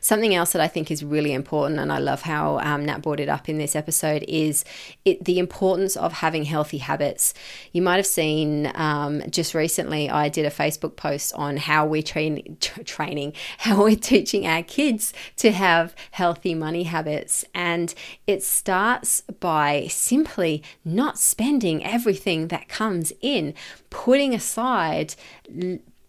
Something 0.00 0.34
else 0.34 0.52
that 0.52 0.60
I 0.60 0.68
think 0.68 0.90
is 0.90 1.04
really 1.04 1.32
important, 1.32 1.80
and 1.80 1.92
I 1.92 1.98
love 1.98 2.22
how 2.22 2.58
um, 2.60 2.84
Nat 2.84 3.02
brought 3.02 3.20
it 3.20 3.28
up 3.28 3.48
in 3.48 3.58
this 3.58 3.74
episode, 3.74 4.24
is 4.28 4.64
it, 5.04 5.24
the 5.24 5.38
importance 5.38 5.96
of 5.96 6.12
having 6.12 6.44
healthy 6.44 6.78
habits. 6.78 7.34
You 7.72 7.82
might 7.82 7.96
have 7.96 8.06
seen 8.06 8.70
um, 8.74 9.22
just 9.30 9.54
recently, 9.54 10.10
I 10.10 10.28
did 10.28 10.46
a 10.46 10.50
Facebook 10.50 10.96
post 10.96 11.32
on 11.34 11.56
how 11.56 11.86
we're 11.86 12.02
train, 12.02 12.56
tra- 12.60 12.84
training, 12.84 13.34
how 13.58 13.82
we're 13.82 13.96
teaching 13.96 14.46
our 14.46 14.62
kids 14.62 15.12
to 15.36 15.52
have 15.52 15.94
healthy 16.12 16.54
money 16.54 16.84
habits. 16.84 17.44
And 17.54 17.94
it 18.26 18.42
starts 18.42 19.22
by 19.40 19.86
simply 19.88 20.62
not 20.84 21.18
spending 21.18 21.84
everything 21.84 22.48
that 22.48 22.68
comes 22.68 23.12
in, 23.20 23.54
putting 23.90 24.34
aside 24.34 25.14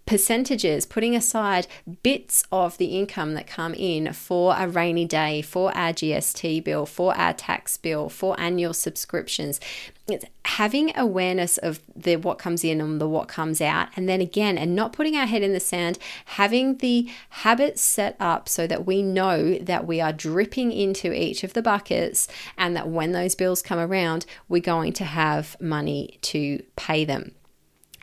percentages, 0.06 0.86
putting 0.86 1.16
aside 1.16 1.68
bits 2.02 2.44
of 2.52 2.78
the 2.78 2.98
income 2.98 3.34
that 3.36 3.48
come 3.48 3.74
in 3.74 4.12
for 4.14 4.56
a 4.58 4.68
rainy 4.68 5.06
day, 5.06 5.42
for 5.42 5.76
our 5.76 5.94
GST 5.94 6.64
bill, 6.64 6.86
for 6.86 7.16
our 7.16 7.34
tax 7.34 7.78
bill, 7.78 8.10
for 8.10 8.40
annual 8.40 8.74
subscriptions. 8.74 9.62
It's 10.08 10.26
having 10.44 10.92
awareness 10.98 11.58
of 11.58 11.80
the 11.96 12.18
what 12.18 12.38
comes 12.38 12.66
in 12.66 12.82
and 12.82 13.00
the 13.00 13.08
what 13.08 13.30
comes 13.30 13.62
out, 13.62 13.88
and 13.96 14.10
then 14.10 14.20
again, 14.20 14.58
and 14.58 14.76
not 14.76 14.92
putting 14.92 15.16
our 15.16 15.26
head 15.26 15.42
in 15.42 15.54
the 15.54 15.62
sand, 15.62 15.98
having 16.26 16.78
the 16.78 17.10
habits 17.30 17.82
set 17.82 18.18
up 18.20 18.50
so 18.50 18.68
that 18.68 18.86
we 18.86 19.02
know 19.02 19.58
that 19.60 19.88
we 19.88 20.02
are 20.02 20.12
dripping 20.12 20.74
into 20.74 21.14
each 21.14 21.46
of 21.46 21.54
the 21.54 21.62
buckets, 21.62 22.28
and 22.58 22.76
that 22.76 22.90
when 22.90 23.14
those 23.14 23.36
bills 23.36 23.62
come 23.62 23.80
around, 23.80 24.26
we're 24.50 24.62
going 24.62 24.92
to 24.94 25.06
have 25.06 25.56
money 25.62 26.20
to 26.24 26.62
pay 26.76 27.06
them. 27.06 27.32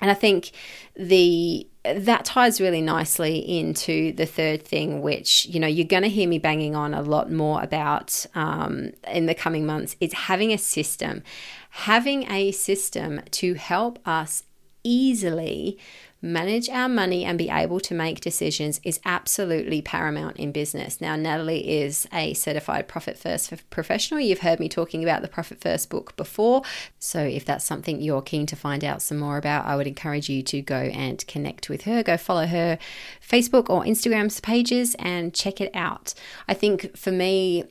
And 0.01 0.11
I 0.11 0.15
think 0.15 0.53
the 0.97 1.67
that 1.85 2.25
ties 2.27 2.61
really 2.61 2.83
nicely 2.83 3.39
into 3.39 4.13
the 4.13 4.27
third 4.27 4.63
thing, 4.63 5.01
which 5.01 5.47
you 5.47 5.59
know 5.59 5.67
you're 5.67 5.87
going 5.87 6.03
to 6.03 6.09
hear 6.09 6.29
me 6.29 6.39
banging 6.39 6.77
on 6.77 6.93
a 6.93 7.03
lot 7.03 7.31
more 7.31 7.63
about 7.63 8.27
um, 8.35 8.93
in 9.11 9.27
the 9.27 9.35
coming 9.35 9.65
months. 9.65 9.97
Is 10.01 10.13
having 10.13 10.53
a 10.53 10.59
system, 10.59 11.23
having 11.71 12.31
a 12.31 12.53
system 12.53 13.23
to 13.33 13.55
help 13.55 13.99
us 14.07 14.45
easily 14.85 15.79
manage 16.23 16.69
our 16.69 16.89
money 16.89 17.25
and 17.25 17.39
be 17.39 17.49
able 17.49 17.81
to 17.81 17.95
make 17.95 18.21
decisions 18.21 18.81
is 18.85 19.01
absolutely 19.05 19.81
paramount 19.81 20.37
in 20.37 20.53
business. 20.53 21.01
Now, 21.01 21.17
Natalie 21.17 21.81
is 21.81 22.07
a 22.13 22.35
certified 22.35 22.89
Profit 22.89 23.17
First 23.17 23.53
professional. 23.71 24.21
You've 24.21 24.41
heard 24.41 24.61
me 24.61 24.69
talking 24.69 25.03
about 25.03 25.23
the 25.23 25.29
Profit 25.29 25.61
First 25.61 25.89
book 25.89 26.15
before. 26.17 26.63
So, 26.99 27.21
if 27.21 27.45
that's 27.45 27.65
something 27.65 28.01
you're 28.01 28.23
keen 28.23 28.47
to 28.47 28.57
find 28.57 28.85
out 28.85 29.03
some 29.03 29.19
more 29.19 29.39
about, 29.39 29.65
I 29.65 29.77
would 29.77 29.87
encourage 29.87 30.29
you 30.29 30.43
to 30.43 30.61
go 30.61 30.77
and 30.77 31.27
connect 31.27 31.69
with 31.71 31.83
her. 31.83 32.03
Go 32.03 32.17
follow 32.17 32.47
her 32.47 32.79
Facebook 33.27 33.71
or 33.71 33.85
Instagram's 33.85 34.41
pages 34.41 34.95
and 34.99 35.33
check 35.33 35.61
it 35.61 35.71
out. 35.75 36.13
I 36.49 36.55
think 36.55 36.97
for 36.97 37.13
me, 37.13 37.65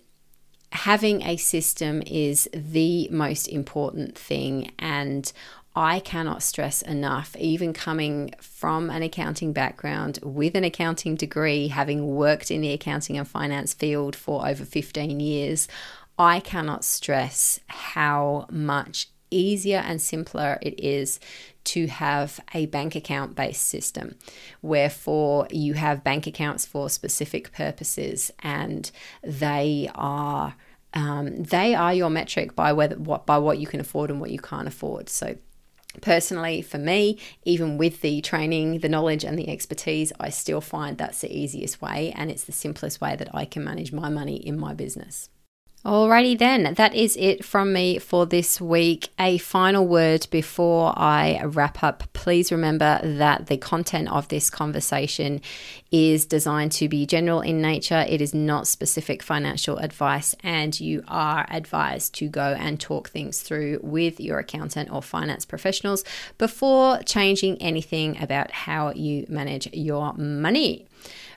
having 0.72 1.24
a 1.24 1.36
system 1.38 2.04
is 2.06 2.48
the 2.54 3.08
most 3.10 3.48
important 3.48 4.18
thing. 4.18 4.72
And 4.78 5.32
I 5.76 6.00
cannot 6.00 6.44
stress 6.44 6.82
enough, 6.82 7.36
even 7.38 7.74
coming 7.74 8.34
from 8.42 8.90
an 8.90 9.04
accounting 9.04 9.54
background 9.54 10.20
with 10.24 10.56
an 10.56 10.64
accounting 10.64 11.16
degree, 11.16 11.68
having 11.68 12.08
worked 12.16 12.50
in 12.50 12.62
the 12.62 12.74
accounting 12.74 13.18
and 13.18 13.28
finance 13.28 13.74
field 13.74 14.16
for 14.16 14.48
over 14.48 14.66
15 14.66 15.20
years, 15.20 15.68
I 16.18 16.40
cannot 16.40 16.84
stress 16.84 17.60
how 17.68 18.48
much 18.52 19.08
easier 19.32 19.78
and 19.78 20.02
simpler 20.02 20.58
it 20.62 20.80
is 20.80 21.20
to 21.64 21.88
have 21.88 22.40
a 22.54 22.66
bank 22.66 22.96
account 22.96 23.36
based 23.36 23.66
system, 23.68 24.16
wherefore 24.62 25.48
you 25.52 25.76
have 25.76 26.04
bank 26.04 26.26
accounts 26.26 26.66
for 26.66 26.90
specific 26.90 27.52
purposes 27.52 28.32
and 28.40 28.92
they 29.24 29.90
are. 29.94 30.56
Um, 30.92 31.44
they 31.44 31.76
are 31.76 31.94
your 31.94 32.10
metric 32.10 32.56
by 32.56 32.74
whether 32.74 32.96
what 32.96 33.28
by 33.28 33.38
what 33.38 33.60
you 33.60 33.68
can 33.68 33.80
afford 33.80 34.10
and 34.10 34.20
what 34.20 34.32
you 34.32 34.40
can't 34.40 34.68
afford. 34.68 35.08
So 35.08 35.36
Personally, 36.02 36.62
for 36.62 36.78
me, 36.78 37.18
even 37.44 37.78
with 37.78 38.02
the 38.02 38.22
training, 38.22 38.80
the 38.80 38.90
knowledge, 38.90 39.26
and 39.26 39.38
the 39.38 39.50
expertise, 39.50 40.14
I 40.20 40.30
still 40.30 40.62
find 40.62 40.98
that's 40.98 41.22
the 41.22 41.36
easiest 41.36 41.82
way 41.82 42.14
and 42.16 42.30
it's 42.30 42.44
the 42.44 42.52
simplest 42.52 43.02
way 43.02 43.16
that 43.16 43.34
I 43.34 43.46
can 43.46 43.64
manage 43.64 43.92
my 43.92 44.10
money 44.10 44.36
in 44.36 44.60
my 44.60 44.74
business. 44.74 45.30
Alrighty 45.86 46.38
then, 46.38 46.74
that 46.74 46.94
is 46.94 47.16
it 47.16 47.46
from 47.46 47.72
me 47.72 48.00
for 48.00 48.26
this 48.26 48.60
week. 48.60 49.08
A 49.18 49.38
final 49.38 49.88
word 49.88 50.28
before 50.30 50.94
I 50.98 51.42
wrap 51.46 51.82
up. 51.82 52.04
Please 52.12 52.52
remember 52.52 53.00
that 53.02 53.48
the 53.48 53.56
content 53.56 54.10
of 54.10 54.28
this 54.28 54.50
conversation 54.50 55.40
is 55.90 56.26
designed 56.26 56.74
to 56.74 56.90
be 56.90 57.06
general 57.06 57.40
in 57.40 57.62
nature. 57.62 58.06
It 58.10 58.20
is 58.20 58.34
not 58.34 58.68
specific 58.68 59.24
financial 59.24 59.78
advice, 59.78 60.36
and 60.44 60.78
you 60.78 61.02
are 61.08 61.48
advised 61.50 62.14
to 62.16 62.28
go 62.28 62.58
and 62.60 62.78
talk 62.78 63.10
things 63.10 63.42
through 63.42 63.80
with 63.82 64.20
your 64.20 64.40
accountant 64.40 64.92
or 64.92 65.02
finance 65.02 65.46
professionals 65.46 66.04
before 66.38 67.00
changing 67.04 67.56
anything 67.62 68.22
about 68.22 68.52
how 68.52 68.92
you 68.92 69.26
manage 69.30 69.70
your 69.72 70.12
money. 70.16 70.88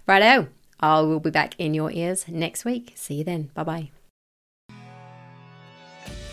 Righto, 0.05 0.49
I 0.81 1.01
will 1.03 1.21
be 1.21 1.31
back 1.31 1.55
in 1.59 1.75
your 1.75 1.93
ears 1.93 2.27
next 2.27 2.65
week. 2.65 2.93
See 2.97 3.15
you 3.15 3.25
then. 3.25 3.51
Bye 3.55 3.63
bye. 3.63 3.91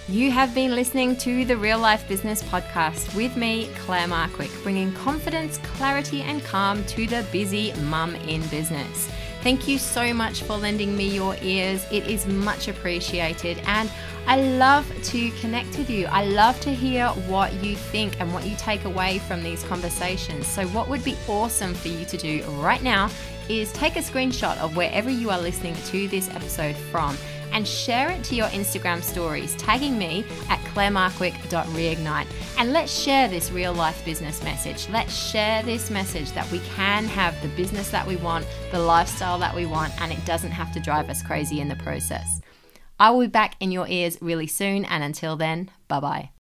You 0.09 0.31
have 0.31 0.55
been 0.55 0.71
listening 0.71 1.15
to 1.17 1.45
the 1.45 1.55
Real 1.55 1.77
Life 1.77 2.07
Business 2.07 2.41
Podcast 2.41 3.15
with 3.15 3.37
me, 3.37 3.69
Claire 3.75 4.07
Markwick, 4.07 4.49
bringing 4.63 4.91
confidence, 4.91 5.59
clarity, 5.59 6.23
and 6.23 6.43
calm 6.43 6.83
to 6.85 7.05
the 7.05 7.23
busy 7.31 7.73
mum 7.83 8.15
in 8.15 8.41
business. 8.47 9.07
Thank 9.43 9.67
you 9.67 9.77
so 9.77 10.11
much 10.11 10.41
for 10.41 10.57
lending 10.57 10.97
me 10.97 11.07
your 11.07 11.35
ears. 11.43 11.85
It 11.91 12.07
is 12.07 12.25
much 12.25 12.67
appreciated. 12.67 13.61
And 13.67 13.91
I 14.25 14.41
love 14.41 14.91
to 15.03 15.29
connect 15.41 15.77
with 15.77 15.91
you. 15.91 16.07
I 16.07 16.25
love 16.25 16.59
to 16.61 16.73
hear 16.73 17.09
what 17.27 17.53
you 17.63 17.75
think 17.75 18.19
and 18.19 18.33
what 18.33 18.47
you 18.47 18.55
take 18.55 18.85
away 18.85 19.19
from 19.19 19.43
these 19.43 19.63
conversations. 19.65 20.47
So, 20.47 20.65
what 20.69 20.89
would 20.89 21.03
be 21.03 21.17
awesome 21.27 21.75
for 21.75 21.89
you 21.89 22.03
to 22.05 22.17
do 22.17 22.43
right 22.53 22.81
now 22.81 23.11
is 23.47 23.71
take 23.73 23.95
a 23.95 23.99
screenshot 23.99 24.57
of 24.57 24.75
wherever 24.75 25.11
you 25.11 25.29
are 25.29 25.39
listening 25.39 25.75
to 25.85 26.07
this 26.07 26.29
episode 26.31 26.75
from 26.75 27.15
and 27.51 27.67
share 27.67 28.09
it 28.11 28.23
to 28.25 28.35
your 28.35 28.47
Instagram 28.47 29.03
stories, 29.03 29.55
tagging 29.55 29.97
me 29.97 30.25
at 30.49 30.59
clairemarkwick.reignite. 30.59 32.27
And 32.57 32.73
let's 32.73 32.91
share 32.91 33.27
this 33.27 33.51
real 33.51 33.73
life 33.73 34.03
business 34.05 34.43
message. 34.43 34.89
Let's 34.89 35.15
share 35.15 35.63
this 35.63 35.89
message 35.89 36.31
that 36.33 36.49
we 36.51 36.59
can 36.75 37.05
have 37.05 37.39
the 37.41 37.47
business 37.49 37.89
that 37.91 38.07
we 38.07 38.15
want, 38.17 38.45
the 38.71 38.79
lifestyle 38.79 39.39
that 39.39 39.55
we 39.55 39.65
want, 39.65 39.99
and 40.01 40.11
it 40.11 40.23
doesn't 40.25 40.51
have 40.51 40.71
to 40.73 40.79
drive 40.79 41.09
us 41.09 41.21
crazy 41.21 41.59
in 41.59 41.67
the 41.67 41.75
process. 41.75 42.41
I 42.99 43.11
will 43.11 43.21
be 43.21 43.27
back 43.27 43.55
in 43.59 43.71
your 43.71 43.87
ears 43.87 44.17
really 44.21 44.47
soon, 44.47 44.83
and 44.85 45.03
until 45.03 45.37
then, 45.37 45.71
bye 45.87 45.99
bye. 45.99 46.38